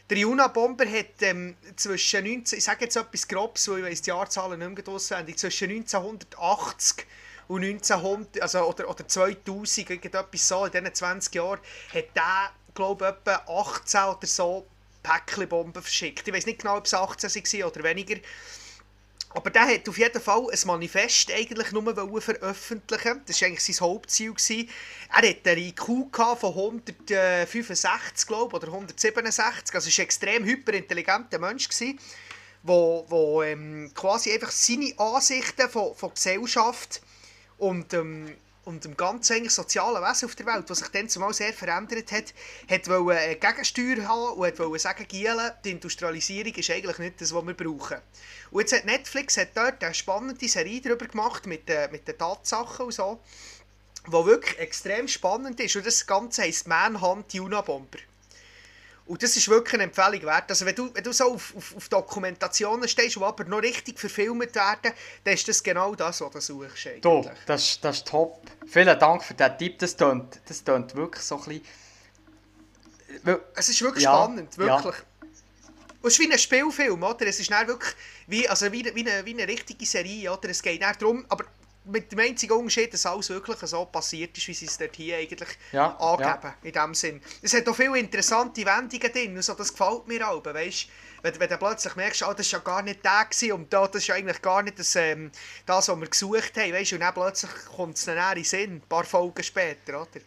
Der 0.10 0.18
Juna-Bomber 0.18 0.86
hat 0.86 1.22
ähm, 1.22 1.56
zwischen 1.76 2.24
19... 2.24 2.60
Ich 2.60 2.64
sage 2.64 2.86
jetzt 2.86 2.96
etwas 2.96 3.28
Grobes, 3.28 3.68
weil 3.68 3.80
ich 3.80 3.86
weiss 3.86 4.02
die 4.04 4.10
Jahrzahlen 4.10 4.60
nicht 4.60 4.86
mehr 4.86 4.94
auswendig. 4.96 5.38
Zwischen 5.38 5.70
1980 5.70 7.06
und 7.50 7.64
1900, 7.64 8.42
also, 8.42 8.62
oder, 8.64 8.90
oder 8.90 9.06
2000, 9.06 9.90
irgendetwas 9.90 10.48
so, 10.48 10.66
in 10.66 10.72
diesen 10.72 10.94
20 10.94 11.36
Jahren, 11.36 11.60
hat 11.94 12.16
der, 12.16 12.52
glaube 12.74 13.06
ich, 13.06 13.32
etwa 13.32 13.52
18 13.52 14.02
oder 14.04 14.28
so 14.28 14.68
Päckchenbomben 15.04 15.82
verschickt. 15.82 16.26
Ich 16.26 16.34
weiß 16.34 16.46
nicht 16.46 16.60
genau, 16.60 16.78
ob 16.78 16.86
es 16.86 16.94
18 16.94 17.30
waren 17.30 17.64
oder 17.70 17.84
weniger. 17.84 18.16
Aber 19.30 19.50
der 19.50 19.68
hat 19.68 19.88
auf 19.88 19.98
jeden 19.98 20.22
Fall 20.22 20.48
ein 20.52 20.60
Manifest 20.66 21.32
eigentlich 21.32 21.72
nur 21.72 22.22
veröffentlichen. 22.22 23.22
Das 23.26 23.42
war 23.42 23.48
eigentlich 23.48 23.64
sein 23.64 23.88
Hauptziel. 23.88 24.34
Gewesen. 24.34 24.70
Er 25.10 25.30
hatte 25.30 25.52
einen 25.52 25.62
IQ 25.62 25.86
von 26.40 26.54
165, 26.54 28.28
glaube 28.28 28.56
oder 28.56 28.68
167. 28.68 29.76
Also 29.76 29.90
war 29.90 30.00
ein 30.00 30.04
extrem 30.04 30.44
hyperintelligenter 30.46 31.40
Mensch. 31.40 31.68
Gewesen, 31.68 32.00
wo, 32.64 33.06
wo 33.10 33.44
ähm, 33.44 33.92
quasi 33.94 34.32
einfach 34.32 34.52
seine 34.52 34.94
Ansichten 34.98 35.70
von, 35.70 35.94
von 35.96 36.14
Gesellschaft 36.14 37.02
und, 37.58 37.94
ähm, 37.94 38.36
und 38.68 38.84
dem 38.84 38.98
ganzen 38.98 39.34
eigentlich 39.38 39.54
sozialen 39.54 40.04
Wesen 40.04 40.26
auf 40.28 40.36
der 40.36 40.46
Welt, 40.46 40.70
was 40.70 40.80
sich 40.80 40.90
dann 40.90 41.08
zumal 41.08 41.34
sehr 41.34 41.54
verändert 41.54 42.12
hat, 42.12 42.34
hat 42.70 42.88
wollte 42.90 43.18
eine 43.20 43.36
Gegensteuer 43.38 44.06
haben 44.08 44.38
und 44.38 44.46
hat 44.46 44.60
wollte 44.60 44.80
sagen, 44.80 45.08
Gielen, 45.08 45.52
die 45.64 45.72
Industrialisierung 45.72 46.54
ist 46.54 46.70
eigentlich 46.70 46.98
nicht 47.00 47.22
das, 47.22 47.34
was 47.34 47.46
wir 47.48 47.54
brauchen. 47.54 47.98
Und 48.52 48.60
jetzt 48.62 48.74
hat 48.74 48.86
Netflix 48.86 49.38
hat 49.38 49.56
dort 49.56 49.82
eine 49.84 49.94
spannende 49.94 50.48
Serie 50.50 50.82
darüber 50.82 51.06
gemacht, 51.06 51.46
mit, 51.48 51.70
den- 51.70 51.92
mit 51.92 52.08
den 52.08 52.18
Tatsachen 52.18 52.88
und 52.88 52.92
so, 52.94 53.20
die 54.06 54.12
wirklich 54.12 54.60
extrem 54.60 55.08
spannend 55.08 55.60
ist. 55.62 55.76
Und 55.78 55.86
das 55.86 56.06
Ganze 56.06 56.42
heisst 56.42 56.68
Manhunt 56.68 57.34
Unabomber. 57.36 58.00
Und 59.08 59.24
das 59.24 59.38
ist 59.38 59.48
wirklich 59.48 59.76
eine 59.76 59.84
Empfehlung 59.84 60.22
wert. 60.24 60.50
Also 60.50 60.66
wenn 60.66 60.76
du, 60.76 60.94
wenn 60.94 61.04
du 61.04 61.14
so 61.14 61.34
auf, 61.34 61.54
auf, 61.56 61.76
auf 61.78 61.88
Dokumentationen 61.90 62.88
stehst, 62.90 63.16
die 63.16 63.22
aber 63.24 63.46
noch 63.46 63.62
richtig 63.62 63.98
verfilmt 64.00 64.54
werden, 64.54 64.92
dann 65.24 65.34
ist 65.34 65.48
das 65.48 65.64
genau 65.64 65.96
das, 65.96 66.20
was 66.20 66.32
du 66.32 66.40
suchst. 66.42 66.88
Eigentlich. 66.88 67.02
Du, 67.02 67.30
das, 67.46 67.80
das 67.80 67.98
ist 67.98 68.08
top. 68.08 68.42
Vielen 68.68 69.00
Dank 69.00 69.24
für 69.24 69.34
diesen 69.34 69.58
Tipp. 69.58 69.80
Das 69.80 69.96
tönt, 69.96 70.42
das 70.48 70.64
tönt 70.64 70.94
wirklich 70.96 71.24
so 71.24 71.36
ein 71.38 71.44
bisschen... 71.46 71.62
Weil- 73.24 73.40
Es 73.56 73.70
ist 73.70 73.82
wirklich 73.82 74.04
Ja, 74.04 74.14
spannend, 74.14 74.56
ja. 74.58 74.84
wirklich. 74.84 74.96
Und 76.02 76.08
es 76.10 76.14
ist 76.14 76.20
wie 76.20 76.32
ein 76.32 76.38
Spielfilm, 76.38 77.02
oder? 77.02 77.26
Es 77.28 77.40
ist 77.40 77.50
dann 77.50 77.68
wirklich 77.68 77.94
wie, 78.28 78.48
also 78.48 78.72
wie, 78.72 78.82
eine- 78.86 78.94
wie, 78.96 79.10
eine, 79.10 79.26
wie 79.26 79.34
eine 79.34 79.48
richtige 79.48 79.86
Serie, 79.86 80.32
oder? 80.32 80.50
Es 80.50 80.62
geht 80.62 80.82
darum, 80.82 81.26
aber 81.30 81.46
mit 81.88 82.12
dem 82.12 82.20
einzigen 82.20 82.54
Unterschied, 82.54 82.94
dass 82.94 83.06
alles 83.06 83.30
wirklich 83.30 83.58
so 83.60 83.86
passiert 83.86 84.38
ist, 84.38 84.48
wie 84.48 84.54
sie 84.54 84.66
es 84.66 84.78
dort 84.78 84.96
hier 84.96 85.18
eigentlich 85.18 85.50
Ja, 85.72 85.96
angeben, 85.98 86.54
in 86.64 86.72
dem 86.72 86.94
Sinn. 86.94 87.22
Es 87.42 87.54
hat 87.54 87.68
auch 87.68 87.76
viele 87.76 87.98
interessante 87.98 88.66
Wendungen 88.66 89.12
drin, 89.12 89.36
und 89.36 89.42
so, 89.42 89.54
das 89.54 89.72
gefällt 89.72 90.08
mir 90.08 90.28
auch, 90.28 90.44
weißt 90.44 90.88
wenn, 91.24 91.40
wenn 91.40 91.50
du 91.50 91.58
plötzlich 91.58 91.96
merkst, 91.96 92.24
oh, 92.24 92.34
das 92.34 92.52
war 92.52 92.60
ja 92.60 92.64
gar 92.64 92.82
nicht 92.84 93.04
der 93.04 93.26
gewesen, 93.26 93.52
und 93.54 93.74
da, 93.74 93.88
das 93.88 94.04
ist 94.04 94.08
ja 94.08 94.16
eigentlich 94.16 94.42
gar 94.42 94.62
nicht 94.62 94.78
das, 94.78 94.96
ähm, 94.96 95.32
das 95.66 95.88
was 95.88 96.00
wir 96.00 96.08
gesucht 96.08 96.58
haben, 96.58 96.74
weißt 96.74 96.94
und 96.94 97.00
dann 97.00 97.14
plötzlich 97.14 97.52
kommt 97.76 97.98
es 97.98 98.06
dann 98.06 98.18
in 98.18 98.36
den 98.36 98.44
Sinn, 98.44 98.76
ein 98.76 98.82
paar 98.82 99.04
Folgen 99.04 99.44
später, 99.44 100.02
oder? 100.02 100.22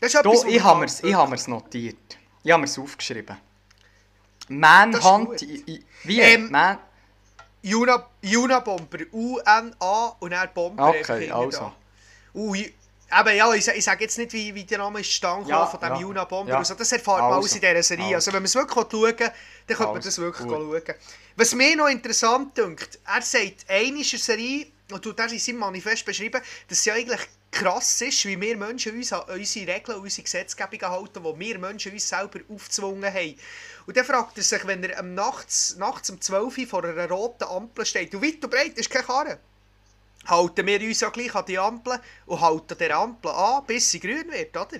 Das 0.00 0.14
ist 0.14 0.20
etwas, 0.20 0.44
was 0.44 0.44
ich 0.44 0.62
habe 0.62 0.86
habe 1.14 1.30
mir's 1.30 1.48
notiert. 1.48 2.18
Ich 2.44 2.52
habe 2.52 2.60
mir's 2.60 2.78
aufgeschrieben. 2.78 3.36
Manhunt... 4.48 5.40
Wie? 6.04 6.20
Ähm, 6.20 6.50
Man... 6.50 6.78
Juna, 7.62 8.06
Junabomber, 8.22 8.98
U-N-A 9.12 10.16
und 10.20 10.30
dann 10.30 10.48
Bomber. 10.54 10.88
Okay, 10.88 10.98
einfach 10.98 11.16
hinten 11.16 11.32
also. 11.32 11.72
aber 13.10 13.32
ja, 13.32 13.52
ich, 13.54 13.66
ich 13.66 13.84
sage 13.84 14.04
jetzt 14.04 14.18
nicht, 14.18 14.32
wie, 14.32 14.54
wie 14.54 14.64
der 14.64 14.78
Name 14.78 15.00
ist 15.00 15.10
stand 15.10 15.48
Ja, 15.48 15.66
von 15.66 15.80
dem 15.80 15.94
ja, 15.94 16.00
Juna 16.00 16.24
Bomber. 16.24 16.52
ja. 16.52 16.58
Also, 16.58 16.74
das 16.74 16.92
erfahrt 16.92 17.18
man 17.20 17.26
Also, 17.32 17.38
alles 17.40 17.54
in 17.54 17.60
dieser 17.60 17.82
Serie. 17.82 18.04
Also, 18.04 18.14
also. 18.14 18.32
wenn 18.32 18.42
man 18.42 18.44
es 18.44 18.54
wirklich 18.54 18.74
schauen 18.74 18.92
will, 19.02 19.12
dann 19.14 19.28
könnte 19.66 19.82
man 19.82 19.96
Also, 19.96 20.08
das 20.08 20.18
wirklich 20.18 20.46
gut. 20.46 20.56
schauen. 20.56 20.94
Was 21.36 21.54
mir 21.54 21.76
noch 21.76 21.88
interessant 21.88 22.56
dünkt, 22.56 22.98
er 23.06 23.22
sagt, 23.22 23.64
eine 23.68 24.04
Serie, 24.04 24.66
und 24.90 25.02
tut 25.02 25.18
er 25.18 25.30
in 25.30 25.38
seinem 25.38 25.58
Manifest 25.58 26.04
beschrieben, 26.04 26.40
dass 26.68 26.84
ja 26.84 26.94
eigentlich 26.94 27.20
krass 27.50 28.00
ist, 28.02 28.24
wie 28.26 28.40
wir 28.40 28.56
Menschen 28.56 28.96
uns 28.96 29.12
an 29.12 29.22
unsere 29.28 29.74
Regeln 29.74 29.98
und 29.98 30.04
unsere 30.04 30.22
Gesetzgebung 30.22 30.80
halten, 30.82 31.22
die 31.22 31.40
wir 31.40 31.58
Menschen 31.58 31.92
uns 31.92 32.08
selber 32.08 32.40
aufgezwungen 32.48 33.12
haben. 33.12 33.38
Und 33.86 33.96
dann 33.96 34.04
fragt 34.04 34.36
er 34.36 34.44
sich, 34.44 34.66
wenn 34.66 34.84
er 34.84 34.98
am 34.98 35.14
nachts, 35.14 35.76
nachts 35.76 36.10
um 36.10 36.20
12 36.20 36.58
Uhr 36.58 36.66
vor 36.66 36.84
einer 36.84 37.08
roten 37.08 37.44
Ampel 37.44 37.86
steht, 37.86 38.14
und 38.14 38.22
weit 38.22 38.44
und 38.44 38.50
breit 38.50 38.76
ist 38.78 38.90
keine 38.90 39.04
Karre, 39.04 39.38
halten 40.26 40.66
wir 40.66 40.80
uns 40.80 41.00
ja 41.00 41.08
gleich 41.08 41.34
an 41.34 41.46
die 41.46 41.58
Ampel 41.58 42.00
und 42.26 42.40
halten 42.40 42.76
der 42.78 42.96
Ampel 42.96 43.30
an, 43.30 43.64
bis 43.66 43.90
sie 43.90 44.00
grün 44.00 44.30
wird, 44.30 44.56
oder? 44.56 44.78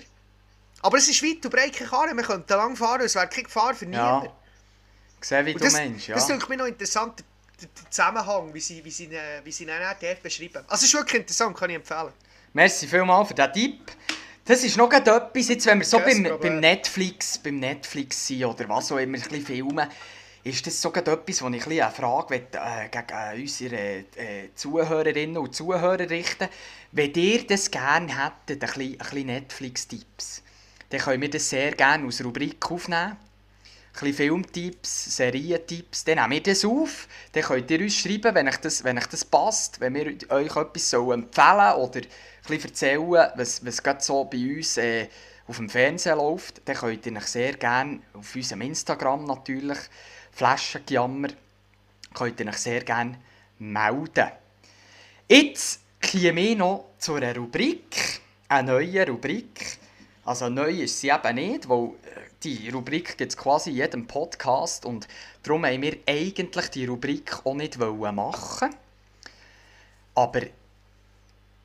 Aber 0.81 0.97
es 0.97 1.09
ist 1.09 1.23
weit 1.23 1.43
und 1.43 1.51
breit 1.51 1.73
keine 1.73 1.89
Karre, 1.89 2.15
wir 2.15 2.23
könnten 2.23 2.53
lang 2.53 2.75
fahren, 2.75 3.01
es 3.01 3.15
wäre 3.15 3.27
keine 3.27 3.43
Gefahr 3.43 3.73
für 3.73 3.85
niemanden. 3.85 4.27
Ja. 4.27 4.35
Sehe, 5.21 5.45
wie 5.45 5.53
Und 5.53 5.59
du 5.59 5.65
das, 5.65 5.73
meinst, 5.73 6.07
ja. 6.07 6.15
Das 6.15 6.25
finde 6.25 6.45
ich 6.49 6.57
noch 6.57 6.65
interessant, 6.65 7.23
der, 7.59 7.67
der 7.67 7.91
Zusammenhang, 7.91 8.53
wie 8.53 8.61
sie, 8.61 8.85
wie 8.85 8.91
sie, 8.91 9.09
wie 9.43 9.51
sie 9.51 9.63
ihn 9.65 9.69
beschreiben. 10.23 10.63
Also 10.67 10.75
es 10.75 10.83
ist 10.83 10.93
wirklich 10.93 11.21
interessant, 11.21 11.57
kann 11.57 11.69
ich 11.69 11.75
empfehlen. 11.75 12.13
Merci 12.53 12.87
vielmals 12.87 13.27
für 13.27 13.35
diesen 13.35 13.53
Tipp. 13.53 13.91
Das 14.45 14.63
ist 14.63 14.77
noch 14.77 14.91
etwas, 14.91 15.47
jetzt, 15.47 15.67
wenn 15.67 15.77
wir 15.77 15.85
so 15.85 15.99
beim, 15.99 16.27
beim, 16.41 16.59
Netflix, 16.59 17.37
beim 17.37 17.59
Netflix 17.59 18.25
sind 18.25 18.45
oder 18.45 18.67
was 18.67 18.91
auch 18.91 18.97
immer, 18.97 19.17
ein 19.17 19.21
bisschen 19.21 19.45
filmen, 19.45 19.87
ist 20.43 20.65
das 20.65 20.81
so 20.81 20.91
etwas, 20.91 21.43
wo 21.43 21.49
ich 21.49 21.67
ein 21.67 21.71
eine 21.71 21.91
Frage 21.91 22.29
will, 22.31 22.47
äh, 22.53 22.89
gegen 22.89 23.09
äh, 23.09 23.41
unsere 23.41 23.75
äh, 23.75 24.49
Zuhörerinnen 24.55 25.37
und 25.37 25.53
Zuhörer 25.53 26.09
richten 26.09 26.47
Wenn 26.91 27.13
ihr 27.13 27.45
das 27.45 27.69
gerne 27.69 28.07
hättet, 28.07 28.63
ein 28.63 28.73
bisschen, 28.73 28.97
bisschen 28.97 29.25
Netflix-Tipps, 29.27 30.41
dann 30.89 31.01
können 31.01 31.21
wir 31.21 31.29
das 31.29 31.47
sehr 31.47 31.73
gerne 31.73 32.05
als 32.05 32.23
Rubrik 32.23 32.71
aufnehmen. 32.71 33.17
Bisschen 33.99 34.13
Filmtipps, 34.13 35.17
Serientipps, 35.17 36.05
dann 36.05 36.15
nehmen 36.17 36.31
wir 36.31 36.43
das 36.43 36.63
auf. 36.63 37.07
Dann 37.33 37.43
könnt 37.43 37.69
ihr 37.69 37.81
uns 37.81 37.95
schreiben, 37.95 38.33
wenn 38.33 38.47
euch 38.47 38.57
das, 38.57 38.83
wenn 38.83 38.97
euch 38.97 39.07
das 39.07 39.25
passt, 39.25 39.81
wenn 39.81 39.93
wir 39.93 40.07
euch 40.29 40.55
etwas 40.55 40.93
empfehlen 40.93 41.73
oder 41.75 42.01
ein 42.47 42.59
erzählen, 42.61 43.29
was, 43.35 43.65
was 43.65 43.83
gerade 43.83 44.01
so 44.01 44.23
bei 44.23 44.37
uns 44.37 44.77
äh, 44.77 45.07
auf 45.47 45.57
dem 45.57 45.69
Fernsehen 45.69 46.17
läuft, 46.17 46.61
dann 46.65 46.77
könnt 46.77 47.05
ihr 47.05 47.17
euch 47.17 47.27
sehr 47.27 47.53
gerne 47.53 47.99
auf 48.13 48.33
unserem 48.35 48.61
Instagram 48.61 49.25
natürlich, 49.25 49.79
Flaschengejammer, 50.31 51.29
könnt 52.13 52.39
ihr 52.39 52.47
euch 52.47 52.57
sehr 52.57 52.83
gerne 52.83 53.19
melden. 53.57 54.31
Jetzt 55.27 55.81
käme 55.99 56.41
ich 56.41 56.57
noch 56.57 56.85
zu 56.99 57.15
einer 57.15 57.35
Rubrik, 57.35 58.21
eine 58.47 58.71
neue 58.71 59.07
Rubrik. 59.07 59.77
Also 60.23 60.49
neu 60.49 60.71
ist 60.71 60.99
sie 61.01 61.09
eben 61.09 61.35
nicht, 61.35 61.67
weil 61.67 61.87
äh, 61.87 62.28
die 62.43 62.69
Rubrik 62.69 63.17
gibt 63.17 63.31
es 63.31 63.37
quasi 63.37 63.71
in 63.71 63.75
jedem 63.77 64.07
Podcast 64.07 64.85
und 64.85 65.07
darum 65.43 65.65
haben 65.65 65.81
wir 65.81 65.97
eigentlich 66.07 66.69
die 66.69 66.85
Rubrik 66.85 67.45
auch 67.45 67.53
nicht 67.53 67.77
machen. 67.77 68.75
Aber 70.15 70.41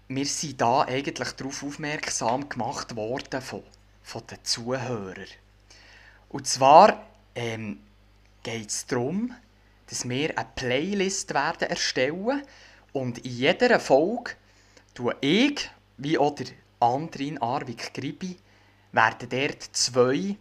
wir 0.08 0.26
sind 0.26 0.60
da 0.60 0.82
eigentlich 0.82 1.32
darauf 1.32 1.62
aufmerksam 1.62 2.48
gemacht 2.48 2.96
worden 2.96 3.40
von, 3.40 3.62
von 4.02 4.22
den 4.26 4.38
Zuhörern. 4.42 5.26
Und 6.28 6.46
zwar 6.46 7.06
ähm, 7.34 7.80
geht 8.42 8.68
es 8.68 8.86
darum, 8.86 9.34
dass 9.86 10.08
wir 10.08 10.36
eine 10.36 10.48
Playlist 10.56 11.34
werden 11.34 11.68
erstellen 11.68 12.42
und 12.92 13.18
in 13.18 13.30
jeder 13.30 13.78
Folge 13.78 14.32
tue 14.94 15.14
ich, 15.20 15.70
wie 15.96 16.18
auch 16.18 16.34
der 16.34 16.46
Andrin 16.80 17.38
Arvik 17.38 17.94
Gribi, 17.94 18.36
werden 18.92 19.28
dort 19.28 19.62
zwei 19.72 20.36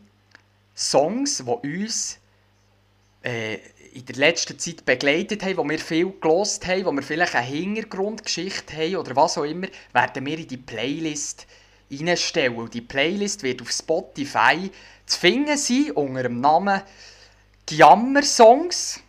Songs, 0.76 1.44
die 1.46 1.78
uns 1.78 2.20
äh, 3.24 3.60
in 3.94 4.06
der 4.06 4.16
letzten 4.16 4.58
Zeit 4.58 4.86
begleitet 4.86 5.44
haben, 5.44 5.58
wo 5.58 5.70
wir 5.70 5.80
viel 5.80 6.12
gelost 6.20 6.66
haben, 6.66 6.86
wo 6.86 6.92
wir 6.92 7.04
vielleicht 7.04 7.36
eine 7.36 7.46
Hintergrundgeschichte 7.46 8.76
haben 8.76 8.96
oder 8.96 9.16
was 9.16 9.38
auch 9.38 9.44
immer, 9.44 9.68
werden 9.94 10.26
wir 10.26 10.38
in 10.38 10.48
die 10.48 10.58
Playlist 10.58 11.46
reinstellen. 11.92 12.70
Die 12.72 12.82
Playlist 12.82 13.44
wird 13.44 13.62
auf 13.62 13.72
Spotify 13.72 14.72
zu 15.06 15.20
finden 15.20 15.58
sein 15.58 15.92
unter 15.92 16.24
dem 16.24 16.42
Namen 16.42 16.82
Giammer-Songs. 17.66 19.00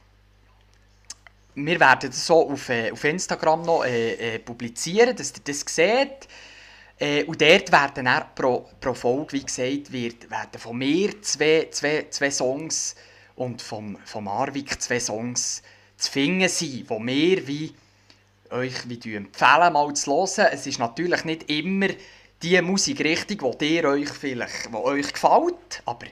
Wir 1.55 1.81
werden 1.81 2.11
das 2.11 2.27
so 2.27 2.51
auf, 2.51 2.69
äh, 2.69 2.91
auf 2.91 3.05
Instagram 3.05 3.63
noch 3.63 3.85
äh, 3.85 4.35
äh, 4.35 4.39
publizieren, 4.39 5.17
dass 5.17 5.33
ihr 5.33 5.43
das 5.45 5.65
seht. 5.67 6.29
Äh, 6.99 7.25
und 7.25 7.41
dort 7.41 7.73
werden 7.73 8.05
dann 8.05 8.25
pro, 8.35 8.69
pro 8.81 8.95
Folge, 8.95 9.33
wie 9.33 9.45
gesagt, 9.45 9.93
wird, 9.93 10.31
werden 10.31 10.59
von 10.59 10.79
mir 10.79 11.21
zwei, 11.23 11.69
zwei, 11.71 12.07
zwei 12.11 12.31
Songs 12.31 12.95
und 13.37 13.61
vom, 13.61 13.99
vom 14.05 14.29
Arvik 14.29 14.81
zwei 14.81 15.01
Songs 15.01 15.63
zu 15.97 16.11
finden 16.11 16.49
sein, 16.49 16.85
wo 16.87 16.99
wir 17.01 17.47
wie 17.47 17.75
euch 18.51 18.89
wie 18.89 19.15
empfehlen, 19.15 19.73
mal 19.73 19.93
zu 19.95 20.13
hören. 20.13 20.49
Es 20.53 20.67
ist 20.67 20.79
natürlich 20.79 21.25
nicht 21.25 21.51
immer 21.51 21.89
die 22.43 22.61
Musikrichtung, 22.63 23.59
die 23.59 23.77
ihr 23.77 23.85
euch 23.85 24.11
vielleicht, 24.11 24.67
die 24.67 24.75
euch 24.75 25.13
gefällt, 25.13 25.83
aber 25.87 26.07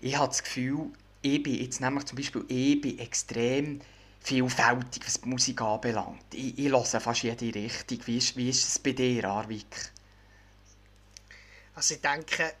ich 0.00 0.16
habe 0.16 0.28
das 0.28 0.42
Gefühl, 0.42 0.90
ich 1.22 1.42
bin 1.42 1.60
jetzt 1.60 1.80
nämlich 1.80 2.04
zum 2.04 2.16
Beispiel 2.16 2.44
ich 2.48 2.80
bin 2.80 2.98
extrem 2.98 3.80
vielfältig, 4.20 5.02
was 5.04 5.20
die 5.20 5.28
Musik 5.28 5.60
anbelangt. 5.60 6.22
Ich, 6.32 6.58
ich 6.58 6.70
höre 6.70 6.84
fast 6.84 7.22
jede 7.22 7.54
Richtung. 7.54 7.98
Wie 8.06 8.18
ist, 8.18 8.36
wie 8.36 8.48
ist 8.48 8.68
es 8.68 8.78
bei 8.78 8.92
dir, 8.92 9.24
Arvik? 9.24 9.92
Also 11.76 11.94
ich 11.94 12.00
denke, 12.00 12.54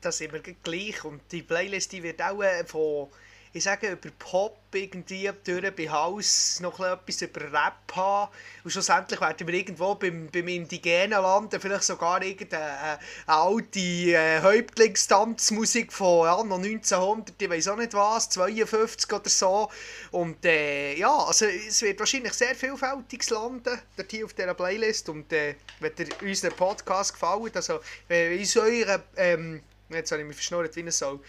da 0.00 0.10
sind 0.10 0.32
wir 0.32 0.40
gleich. 0.40 1.04
Und 1.04 1.20
die 1.30 1.42
Playlist 1.42 1.92
die 1.92 2.02
wird 2.02 2.20
auch 2.20 2.42
äh, 2.42 2.64
von, 2.64 3.08
ich 3.54 3.64
sage, 3.64 3.90
über 3.90 4.10
Pop 4.18 4.58
irgendwie 4.72 5.30
durch 5.44 5.76
bei 5.76 5.90
House 5.90 6.58
noch 6.60 6.80
ein 6.80 6.92
etwas 6.92 7.20
über 7.20 7.42
Rap 7.42 7.94
haben. 7.94 8.32
Und 8.64 8.70
schlussendlich 8.70 9.20
werden 9.20 9.46
wir 9.46 9.54
irgendwo 9.54 9.94
beim, 9.94 10.30
beim 10.32 10.48
indigenen 10.48 11.10
landen, 11.10 11.60
vielleicht 11.60 11.84
sogar 11.84 12.22
irgendeine 12.22 12.98
äh, 12.98 12.98
alte 13.26 13.78
äh, 13.78 14.40
Häuptlingstanzmusik 14.40 15.92
von 15.92 16.26
ja, 16.26 16.42
noch 16.42 16.56
1900, 16.56 17.42
ich 17.42 17.50
weiß 17.50 17.68
auch 17.68 17.76
nicht 17.76 17.92
was, 17.92 18.30
52 18.30 19.12
oder 19.12 19.28
so. 19.28 19.70
Und 20.12 20.42
äh, 20.46 20.94
ja, 20.94 21.14
also 21.14 21.44
es 21.44 21.82
wird 21.82 21.98
wahrscheinlich 21.98 22.32
sehr 22.32 22.54
vielfältiges 22.54 23.28
landen, 23.28 23.78
dort 23.96 24.10
hier 24.10 24.24
auf 24.24 24.32
dieser 24.32 24.54
Playlist. 24.54 25.10
Und 25.10 25.30
äh, 25.30 25.56
wenn 25.80 25.94
dir 25.94 26.06
unser 26.22 26.50
Podcast 26.50 27.12
gefällt, 27.12 27.54
also 27.56 27.80
wenn 28.08 28.38
uns 28.38 28.56
eure, 28.56 29.02
ähm, 29.16 29.62
jetzt 29.90 30.10
habe 30.10 30.22
ich 30.22 30.28
mich 30.28 30.36
verschnurrt 30.36 30.74
wie 30.74 30.80
eine 30.80 30.92
Sau, 30.92 31.20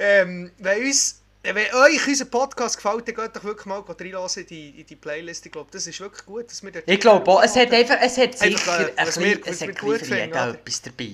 ähm, 0.00 0.50
wenn 0.58 0.86
uns 0.86 1.19
wenn 1.42 1.56
euch 1.56 2.06
unser 2.06 2.26
Podcast 2.26 2.76
gefällt, 2.76 3.08
dann 3.08 3.14
geht 3.14 3.36
doch 3.36 3.44
wirklich 3.44 3.66
mal 3.66 3.80
reinlassen 3.80 4.42
in 4.42 4.48
die, 4.48 4.80
in 4.80 4.86
die 4.86 4.96
Playlist. 4.96 5.46
Ich 5.46 5.52
glaube, 5.52 5.70
das 5.72 5.86
ist 5.86 5.98
wirklich 6.00 6.26
gut, 6.26 6.50
dass 6.50 6.62
wir 6.62 6.70
dort... 6.70 6.84
Ich 6.86 7.00
glaube 7.00 7.30
auch, 7.30 7.42
es 7.42 7.56
hat 7.56 7.72
einfach, 7.72 7.96
es 8.00 8.18
hat 8.18 8.36
sicher 8.38 8.72
Einfach, 8.72 8.80
äh, 8.80 8.92
ein 8.96 9.06
bisschen, 9.06 9.22
wir- 9.24 9.46
es 9.46 9.60
hat 9.62 9.78
gut 9.78 9.98
für 10.00 10.16
jeden 10.18 10.34
etwas 10.34 10.82
dabei. 10.82 11.10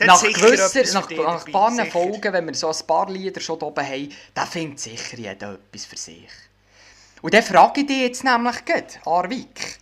Nach 0.00 0.22
gewisser, 0.22 0.82
nach, 0.92 1.10
ein 1.10 1.52
paar 1.52 1.72
sicher. 1.72 1.86
Folgen, 1.86 2.32
wenn 2.32 2.46
wir 2.46 2.54
so 2.54 2.68
ein 2.68 2.86
paar 2.86 3.10
Lieder 3.10 3.40
schon 3.40 3.60
oben 3.60 3.84
haben, 3.84 4.12
da 4.32 4.46
findet 4.46 4.78
sicher 4.78 5.16
jeder 5.16 5.54
etwas 5.54 5.86
für 5.86 5.96
sich. 5.96 6.28
Und 7.20 7.34
dann 7.34 7.42
frage 7.42 7.80
ich 7.80 7.86
dich 7.88 8.00
jetzt 8.02 8.22
nämlich 8.22 8.64
gerade, 8.64 8.86
Arvik, 9.04 9.78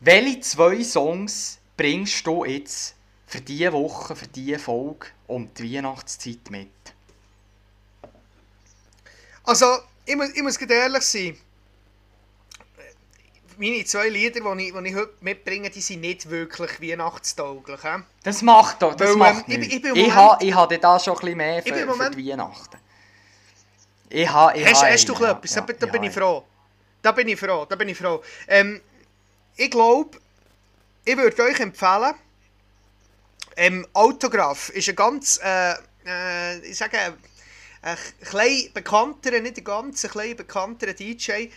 welche 0.00 0.40
zwei 0.40 0.82
Songs 0.82 1.58
bringst 1.76 2.26
du 2.26 2.44
jetzt 2.46 2.94
für 3.26 3.42
diese 3.42 3.72
Woche, 3.74 4.16
für 4.16 4.28
diese 4.28 4.58
Folge 4.58 5.08
und 5.26 5.58
die 5.58 5.74
Weihnachtszeit 5.76 6.50
mit? 6.50 6.68
Also, 9.44 9.66
ich 10.06 10.16
muss, 10.16 10.30
ich 10.30 10.42
muss 10.42 10.56
ehrlich 10.56 11.02
sein. 11.02 11.38
Meine 13.58 13.84
zwei 13.84 14.08
Lieder, 14.08 14.40
die 14.40 14.68
ich, 14.68 14.72
die 14.72 14.88
ich 14.88 14.94
heute 14.94 15.12
mitbringe, 15.20 15.68
die 15.68 15.80
sind 15.82 16.00
nicht 16.00 16.28
wirklich 16.30 16.80
weihnachtstauglich. 16.80 17.82
He? 17.82 18.02
Das 18.22 18.40
macht 18.40 18.80
doch, 18.80 18.94
das 18.94 19.10
Weil, 19.10 19.16
macht 19.16 19.48
ähm, 19.48 19.62
ich- 19.62 19.68
nichts. 19.68 19.74
ich 19.74 19.84
Ich, 19.84 19.90
Moment- 19.90 20.14
habe 20.14 20.44
ich 20.44 20.54
habe 20.54 20.78
da 20.78 20.98
schon 20.98 21.14
ein 21.14 21.20
bisschen 21.20 21.36
mehr 21.36 21.58
Ich 21.58 21.64
für, 21.64 21.74
im 21.74 21.80
für 21.80 21.86
Moment- 21.86 22.14
die 22.16 22.30
Weihnachten. 22.30 22.78
Ich 24.08 24.28
habe, 24.28 24.58
ich 24.58 24.64
Hast, 24.66 24.82
habe 24.82 24.92
hast 24.92 25.08
du 25.08 25.14
einen, 25.14 25.36
etwas? 25.36 25.54
ja, 25.54 25.60
da, 25.60 25.72
da 25.74 25.86
ja, 25.86 25.92
bin 25.92 26.02
ich 26.04 26.14
ja. 26.14 26.20
froh. 26.20 26.44
Da 27.02 27.12
bin 27.12 27.28
ich 27.28 27.38
froh, 27.38 27.66
da 27.68 27.76
bin 27.76 27.88
ich 27.88 27.96
froh. 27.98 28.22
Ähm, 28.48 28.80
ich 29.56 29.70
glaube, 29.70 30.18
ich 31.04 31.16
würde 31.16 31.42
euch 31.42 31.60
empfehlen, 31.60 32.14
ähm, 33.56 33.86
Autograph 33.92 34.70
ist 34.70 34.88
ein 34.88 34.96
ganz, 34.96 35.38
äh, 35.42 35.74
äh, 36.06 36.58
ich 36.60 36.76
sage, 36.78 36.96
ein 37.82 37.96
klein 38.22 38.70
bekannterer, 38.74 39.40
nicht 39.40 39.58
ein 39.58 39.64
ganz, 39.64 40.04
ein 40.04 40.10
klein 40.10 40.36
bekannterer 40.36 40.92
DJ 40.92 41.48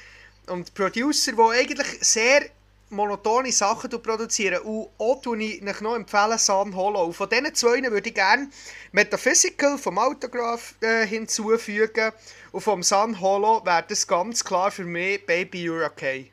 und 0.47 0.73
Producer, 0.73 1.33
der 1.33 1.45
eigentlich 1.45 1.87
sehr 2.01 2.49
monotone 2.89 3.51
Sachen 3.51 3.89
produzieren. 3.89 4.61
Und 4.61 4.89
auch 4.97 5.21
tue 5.21 5.43
ich 5.43 5.63
euch 5.63 5.81
noch 5.81 5.95
empfehlen, 5.95 6.37
San 6.37 6.75
Hollow. 6.75 7.11
Von 7.11 7.29
diesen 7.29 7.53
zwei 7.55 7.81
würde 7.81 8.09
ich 8.09 8.15
gerne 8.15 8.49
Metaphysical 8.91 9.77
vom 9.77 9.97
Autograph 9.97 10.75
äh, 10.81 11.05
hinzufügen. 11.05 12.11
Und 12.51 12.61
vom 12.61 12.83
San 12.83 13.19
Hollow 13.19 13.65
wäre 13.65 13.85
das 13.87 14.07
ganz 14.07 14.43
klar 14.43 14.71
für 14.71 14.85
mich 14.85 15.25
Baby 15.25 15.69
You're 15.69 15.85
Okay. 15.87 16.31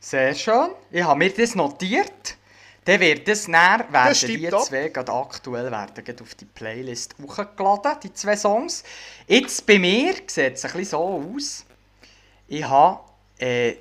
Sehr 0.00 0.34
schön. 0.34 0.70
Ich 0.90 1.02
habe 1.02 1.18
mir 1.18 1.30
das 1.30 1.54
notiert. 1.54 2.36
Dann 2.84 3.00
wird 3.00 3.28
das 3.28 3.46
näher, 3.46 3.86
werden 3.90 4.26
die 4.26 4.48
zwei 4.48 4.88
gerade 4.88 5.12
aktuell 5.12 5.70
werden 5.70 6.02
gerade 6.02 6.22
auf 6.22 6.34
die 6.34 6.46
Playlist 6.46 7.14
hochgeladen, 7.20 7.92
die 8.02 8.12
zwei 8.14 8.36
Songs. 8.36 8.82
Jetzt 9.26 9.66
bei 9.66 9.78
mir 9.78 10.14
sieht 10.26 10.54
es 10.54 10.64
ein 10.64 10.72
bisschen 10.72 10.84
so 10.84 11.24
aus. 11.36 11.64
Ich 12.48 12.64
habe, 12.64 13.00
äh, 13.38 13.74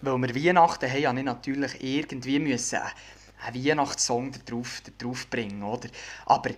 weil 0.00 0.18
wir 0.18 0.34
Weihnachten 0.34 0.90
haben, 0.90 1.06
habe 1.06 1.18
ich 1.18 1.24
natürlich 1.24 1.82
irgendwie 1.82 2.38
müssen 2.38 2.78
einen 3.44 3.66
Weihnachtssong 3.66 4.32
drauf, 4.46 4.82
drauf 4.98 5.26
bringen, 5.28 5.62
oder? 5.62 5.88
Aber, 6.24 6.50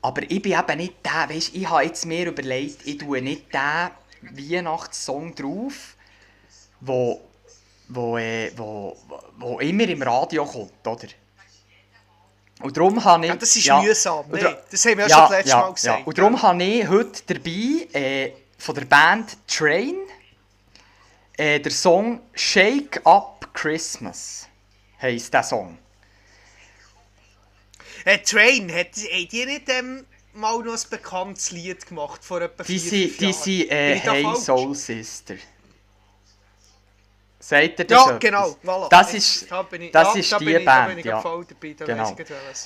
aber 0.00 0.22
ich 0.22 0.40
bin 0.40 0.58
eben 0.58 0.78
nicht 0.78 0.94
der, 1.04 1.28
weißt, 1.28 1.54
ich 1.54 1.68
habe 1.68 1.84
jetzt 1.84 2.06
mir 2.06 2.28
überlegt, 2.28 2.86
ich 2.86 2.98
tue 2.98 3.20
nicht 3.20 3.52
den 3.52 3.90
Weihnachtssong 4.22 5.34
drauf, 5.34 5.96
wo, 6.80 7.20
wo, 7.88 8.16
äh, 8.16 8.50
wo, 8.56 8.96
wo 9.38 9.60
immer 9.60 9.84
im 9.84 10.02
Radio 10.02 10.46
kommt, 10.46 10.86
oder? 10.86 11.08
Und 12.60 12.76
darum 12.76 13.04
habe 13.04 13.24
ich... 13.24 13.30
Ja, 13.30 13.36
das 13.36 13.54
ist 13.56 13.64
ja, 13.64 13.82
mühsam. 13.82 14.24
Nee, 14.30 14.56
das 14.70 14.84
haben 14.84 14.98
wir 14.98 15.06
ja, 15.06 15.16
schon 15.16 15.20
das 15.20 15.30
letzte 15.30 15.56
Mal 15.56 15.72
gesagt. 15.72 15.98
Ja. 15.98 16.04
Und 16.04 16.18
darum 16.18 16.42
habe 16.42 16.62
ich 16.64 16.88
heute 16.88 17.22
dabei 17.26 18.00
äh, 18.00 18.32
von 18.58 18.74
der 18.74 18.84
Band 18.86 19.36
Train 19.46 19.96
äh, 21.36 21.60
der 21.60 21.72
Song 21.72 22.20
Shake 22.34 23.00
Up 23.04 23.48
Christmas 23.52 24.48
heisst 25.00 25.32
der 25.34 25.42
Song. 25.42 25.78
Äh, 28.04 28.18
Train, 28.18 28.72
hat, 28.72 28.96
haben 28.96 29.28
die 29.28 29.46
nicht 29.46 29.68
ähm, 29.68 30.06
mal 30.32 30.58
noch 30.62 30.72
ein 30.72 30.90
bekanntes 30.90 31.50
Lied 31.50 31.86
gemacht 31.86 32.24
vor 32.24 32.40
etwa 32.40 32.62
Die 32.62 32.78
vier, 32.78 32.90
sind, 32.90 33.12
fünf 33.12 33.42
die 33.42 33.66
Jahren? 33.66 34.00
sind 34.00 34.06
äh, 34.06 34.24
Hey? 34.24 34.36
Soul 34.36 34.74
Sister. 34.74 35.34
Sagt 37.38 37.78
ihr 37.78 37.84
das 37.84 37.90
Ja, 38.06 38.16
etwas? 38.16 38.20
genau. 38.20 38.56
Voilà. 38.64 38.88
Das 38.88 39.14
ist, 39.14 39.50
da 39.50 39.66
ich, 39.70 39.92
das 39.92 40.14
ja, 40.14 40.20
ist 40.20 40.32
da 40.32 40.38
die 40.38 40.54
ich, 40.54 40.64
Band, 40.64 41.04
ja. 41.04 41.22
dabei, 41.22 41.74
da 41.74 41.84
Genau. 41.84 42.16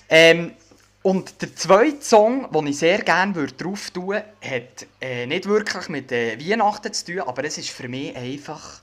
Ähm, 0.09 0.55
und 1.03 1.41
der 1.43 1.57
zweite 1.57 2.03
Song, 2.03 2.51
den 2.53 2.67
ich 2.69 2.79
sehr 2.79 3.03
gerne 3.03 3.47
drauf 3.47 3.91
tun 3.91 4.09
würde, 4.09 4.25
hat 4.43 4.87
äh, 5.01 5.27
nicht 5.27 5.47
wirklich 5.47 5.89
mit 5.89 6.13
äh, 6.13 6.39
Weihnachten 6.39 6.93
zu 6.93 7.07
tun, 7.07 7.21
aber 7.21 7.45
es 7.45 7.59
ist 7.59 7.71
für 7.71 7.89
mich 7.89 8.15
einfach 8.17 8.81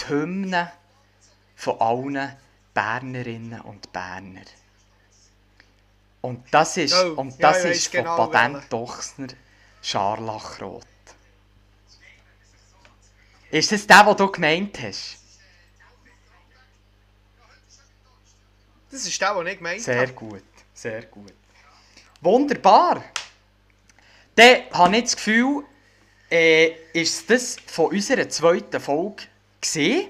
die 0.00 0.08
Hymne 0.08 0.72
von 1.54 1.80
allen 1.80 2.36
Bernerinnen 2.74 3.60
und 3.60 3.92
Berner. 3.92 4.40
Und 6.22 6.44
das 6.50 6.76
ist, 6.76 6.94
Oh, 6.94 7.14
und 7.16 7.38
ja, 7.38 7.52
das 7.52 7.64
ich 7.64 7.70
ist 7.72 7.94
weiss 7.94 8.04
von 8.04 8.04
genau 8.04 8.26
Patent. 8.26 8.72
Dochsner 8.72 9.28
Scharlachrot. 9.82 10.84
Ist 13.50 13.72
das 13.72 13.86
der, 13.86 14.04
den 14.04 14.16
du 14.16 14.30
gemeint 14.30 14.80
hast? 14.82 15.19
Das 18.90 19.06
ist 19.06 19.20
der, 19.20 19.34
den 19.34 19.46
ich 19.46 19.56
gemeint 19.58 19.82
Sehr 19.82 20.00
habe. 20.00 20.12
gut, 20.12 20.42
sehr 20.74 21.02
gut. 21.06 21.32
Wunderbar. 22.20 23.04
Dann 24.34 24.62
habe 24.72 24.96
ich 24.96 25.04
das 25.04 25.16
Gefühl, 25.16 25.64
äh, 26.30 26.72
ist 26.92 27.28
das 27.30 27.56
von 27.66 27.86
unserer 27.86 28.28
zweiten 28.28 28.80
Folge 28.80 29.24
gesehen. 29.60 30.08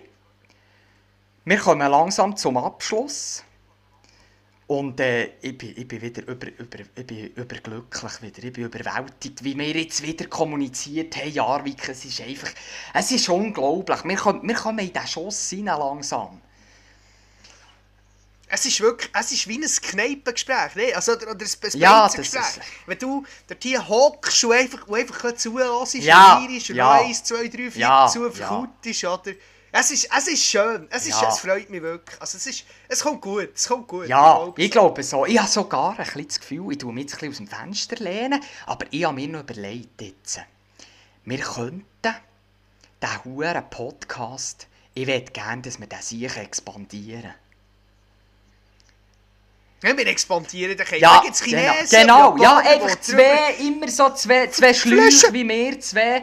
Wir 1.45 1.59
kommen 1.59 1.91
langsam 1.91 2.37
zum 2.37 2.57
Abschluss. 2.57 3.45
Und 4.67 5.01
äh, 5.01 5.33
ich, 5.41 5.59
bin, 5.59 5.75
ich 5.77 5.89
bin 5.89 6.01
wieder 6.01 6.23
über, 6.29 6.47
über, 6.47 6.79
ich 6.95 7.07
bin 7.07 7.27
überglücklich 7.35 8.23
wieder. 8.23 8.45
Ich 8.45 8.53
bin 8.53 8.65
überwältigt, 8.67 9.43
wie 9.43 9.59
wir 9.59 9.73
jetzt 9.73 10.01
wieder 10.03 10.27
kommuniziert 10.27 11.17
haben. 11.17 11.33
Jarvik, 11.33 11.89
es 11.89 12.05
ist 12.05 12.21
einfach, 12.21 12.51
es 12.95 13.11
ist 13.11 13.29
unglaublich. 13.29 14.05
Wir 14.05 14.17
kommen, 14.17 14.47
wir 14.47 14.55
kommen 14.55 14.79
in 14.79 14.93
diesen 14.93 15.09
Schuss 15.09 15.53
rein 15.53 15.65
langsam. 15.65 16.41
Es 18.53 18.67
ist 18.67 18.81
wirklich, 18.81 19.11
es 19.15 19.31
ist 19.33 19.47
wie 19.47 19.59
ein 19.59 19.65
Kneipengespräch, 19.65 20.75
ne? 20.75 20.93
also, 20.95 21.13
oder, 21.13 21.31
oder 21.31 21.45
ein, 21.47 21.73
ein 21.73 21.79
Ja, 21.79 22.07
ist- 22.07 22.61
Wenn 22.87 22.99
du 22.99 23.25
dort 23.47 23.63
hier 23.63 23.89
hockst 23.89 24.43
und 24.45 24.53
einfach, 24.53 24.87
und 24.89 24.99
einfach 24.99 25.33
zuhörst, 25.37 25.95
Ja, 25.95 26.39
und 26.39 26.49
und 26.49 26.69
ja. 26.71 26.99
noch 26.99 27.05
eins, 27.07 27.23
zwei, 27.23 27.47
drei, 27.47 27.71
vier 27.71 27.81
Ja, 27.83 28.09
zu 28.09 28.25
ja. 28.25 28.31
verkautest, 28.33 29.05
oder? 29.05 29.33
Es 29.73 29.93
ist, 29.93 30.09
es 30.13 30.27
ist 30.27 30.43
schön, 30.45 30.89
es, 30.91 31.07
ist, 31.07 31.21
Ja. 31.23 31.29
es 31.29 31.39
freut 31.39 31.71
mich 31.71 31.81
wirklich. 31.81 32.21
Also 32.21 32.39
es, 32.39 32.47
ist, 32.49 32.65
es 32.89 33.01
kommt 33.05 33.21
gut, 33.21 33.51
es 33.55 33.69
kommt 33.69 33.87
gut. 33.87 34.09
Ja, 34.09 34.53
ich 34.57 34.65
so. 34.67 34.71
glaube 34.73 35.03
so. 35.05 35.27
Ich 35.27 35.39
habe 35.39 35.49
sogar 35.49 35.91
ein 35.97 36.05
bisschen 36.05 36.27
das 36.27 36.41
Gefühl, 36.41 36.73
ich 36.73 36.79
tue 36.79 36.93
mich 36.93 37.05
jetzt 37.05 37.23
ein 37.23 37.31
aus 37.31 37.37
dem 37.37 37.47
Fenster 37.47 37.95
lehnen, 37.97 38.43
aber 38.67 38.87
ich 38.91 39.05
habe 39.05 39.15
mir 39.15 39.29
noch 39.29 39.41
überlegt 39.43 40.03
jetzt, 40.03 40.41
wir 41.25 41.39
könnten 41.39 41.93
diesen 43.01 43.25
huren 43.25 43.71
Podcast, 43.71 44.67
ich 44.95 45.07
möchte 45.07 45.31
gerne, 45.31 45.63
dass 45.63 45.79
wir 45.79 45.87
den 45.87 46.03
sicher 46.03 46.41
expandieren. 46.43 47.33
Wenn 49.83 49.97
wir 49.97 50.07
expandieren, 50.07 50.77
dann 50.77 50.87
können 50.87 51.01
Ja, 51.01 51.23
wir 51.23 51.29
jetzt 51.29 51.43
genau, 51.43 51.73
Chinesen, 51.73 52.01
genau 52.01 52.37
ja, 52.37 52.43
Japaner, 52.43 52.71
einfach 52.71 53.01
zwei, 53.01 53.55
immer 53.61 53.89
so 53.89 54.11
zwei, 54.11 54.47
zwei 54.49 54.75
Schläuche 54.75 55.33
wie 55.33 55.49
wir, 55.49 55.81
zwei 55.81 56.23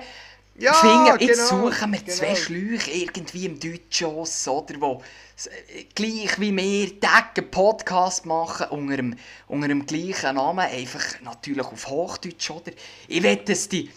Ja, 0.59 0.73
Finger. 0.73 1.19
Jetzt 1.19 1.49
genau, 1.49 1.69
suchen 1.69 1.91
wir 1.91 2.05
zwei 2.05 2.27
genau. 2.27 2.35
Schläuche 2.35 2.91
irgendwie 2.91 3.45
im 3.47 3.59
Deutschoss, 3.59 4.47
oder, 4.47 4.79
wo 4.79 5.01
äh, 5.75 5.85
gleich 5.95 6.39
wie 6.39 6.55
wir 6.55 6.99
Tag 6.99 7.49
Podcast 7.49 8.27
machen, 8.27 8.67
unter 8.69 8.95
dem, 8.95 9.15
unter 9.47 9.67
dem 9.67 9.87
gleichen 9.87 10.35
Namen, 10.35 10.59
einfach 10.59 11.19
natürlich 11.21 11.65
auf 11.65 11.87
Hochdeutsch, 11.87 12.51
oder? 12.51 12.71
Ich 13.07 13.23
will, 13.23 13.37
dass 13.37 13.69
die... 13.69 13.89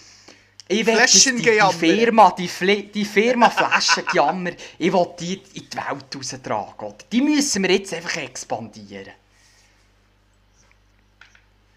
Ich 0.69 0.87
will, 0.87 1.05
die, 1.05 1.43
die. 1.43 1.73
Firma, 1.79 2.31
die, 2.31 2.47
Fle 2.47 2.85
die 2.85 3.05
Firma 3.05 3.51
Flaschengejammer, 3.51 4.53
ich 4.79 4.93
will 4.93 5.07
die 5.19 5.35
in 5.55 5.69
die 5.69 5.77
Welt 5.77 6.15
raustragen, 6.15 6.89
oder? 6.89 7.05
Die 7.11 7.21
müssen 7.21 7.65
wir 7.65 7.73
jetzt 7.73 7.93
einfach 7.93 8.17
expandieren. 8.17 9.20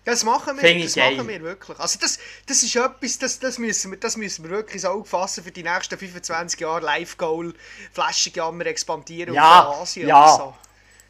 Das 0.06 0.24
machen 0.26 0.58
wir, 0.58 0.64
ich 0.70 0.86
das 0.86 0.96
geil. 0.96 1.16
machen 1.16 1.28
wir 1.30 1.42
wirklich. 1.42 1.80
Also 1.80 1.98
das, 2.00 2.20
das 2.46 2.62
ist 2.62 2.76
etwas, 2.76 3.18
das, 3.20 3.40
das, 3.40 3.58
müssen 3.58 3.92
wir, 3.92 4.00
das 4.00 4.18
müssen 4.18 4.44
wir 4.44 4.52
wirklich 4.52 4.76
ins 4.76 4.86
Auge 4.86 5.08
fassen 5.08 5.44
für 5.44 5.52
die 5.52 5.64
nächsten 5.64 5.98
25 5.98 6.60
Jahre. 6.60 6.82
Live-Goal, 6.84 7.54
Flaschenjammer 7.94 8.66
expandieren 8.66 9.34
Ja, 9.34 9.64
auf 9.66 9.82
Asien 9.82 10.08
ja. 10.10 10.24
oder 10.26 10.36
so. 10.44 10.54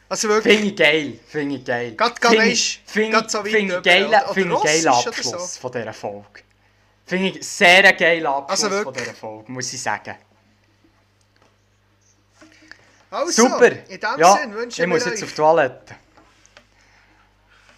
Also 0.09 0.29
wirklich, 0.29 0.53
Finde 0.57 0.69
ich 0.69 0.75
geil, 0.77 1.19
finde 1.27 1.55
ich 1.55 1.65
geil. 1.65 1.95
Gerade- 1.95 2.45
ich- 2.45 2.51
ich- 2.51 2.81
so 2.85 3.41
finde 3.41 3.77
ich 3.77 3.83
geil- 3.83 4.23
finde 4.31 4.59
ich 4.63 4.85
oder 4.85 4.93
Abschluss 4.93 5.55
so. 5.55 5.59
von 5.61 5.71
dieser 5.71 5.93
Folge. 5.93 6.41
Finde 7.05 7.29
ich 7.39 7.47
sehr 7.47 7.93
geiler 7.93 8.35
Abschluss 8.35 8.63
Also 8.65 8.83
von 8.83 8.93
dieser 8.93 9.13
Folge, 9.15 9.51
muss 9.51 9.73
ich 9.73 9.81
sagen. 9.81 10.15
also, 13.09 13.31
Super! 13.31 13.71
in 13.89 13.99
dem 13.99 14.19
ja, 14.19 14.33
Sinn 14.37 14.53
wünschen 14.53 14.69
ich 14.69 14.77
wir 14.79 14.87
muss 14.87 15.05
jetzt 15.05 15.23
auf 15.23 15.29
die 15.29 15.35
Toilette. 15.35 15.95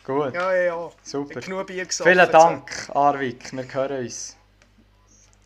Gut, 0.05 0.33
Ja, 0.35 0.53
ja, 0.53 0.61
ja. 0.63 0.91
super. 1.03 1.39
Genug 1.41 1.65
Bier 1.67 1.85
gesoffen. 1.85 2.11
Vielen. 2.13 2.31
Dank, 2.31 2.89
Arvik, 2.93 3.51
wir 3.51 3.73
hören 3.73 4.03
uns. 4.05 4.35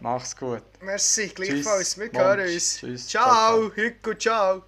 Mach's 0.01 0.35
gut. 0.35 0.63
Merci, 0.81 1.27
gleichfalls. 1.27 1.97
Wir 1.97 2.09
hören 2.11 2.41
uns. 2.41 2.77
Tschüss. 2.77 3.07
Ciao, 3.07 3.71
Hügo, 3.73 4.13
ciao. 4.15 4.63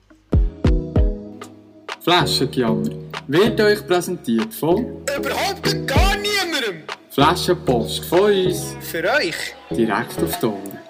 Flaschengejammer 2.03 2.89
wird 3.27 3.59
euch 3.61 3.85
präsentiert 3.85 4.53
von 4.53 5.03
Überhaupt 5.15 5.87
gar 5.87 6.15
niemandem. 6.17 6.83
Flaschenpost 7.11 8.05
von 8.05 8.21
uns 8.21 8.75
Für 8.81 9.03
euch. 9.17 9.35
direkt 9.69 10.17
auf 10.23 10.39
die 10.39 10.45
Ohren. 10.45 10.80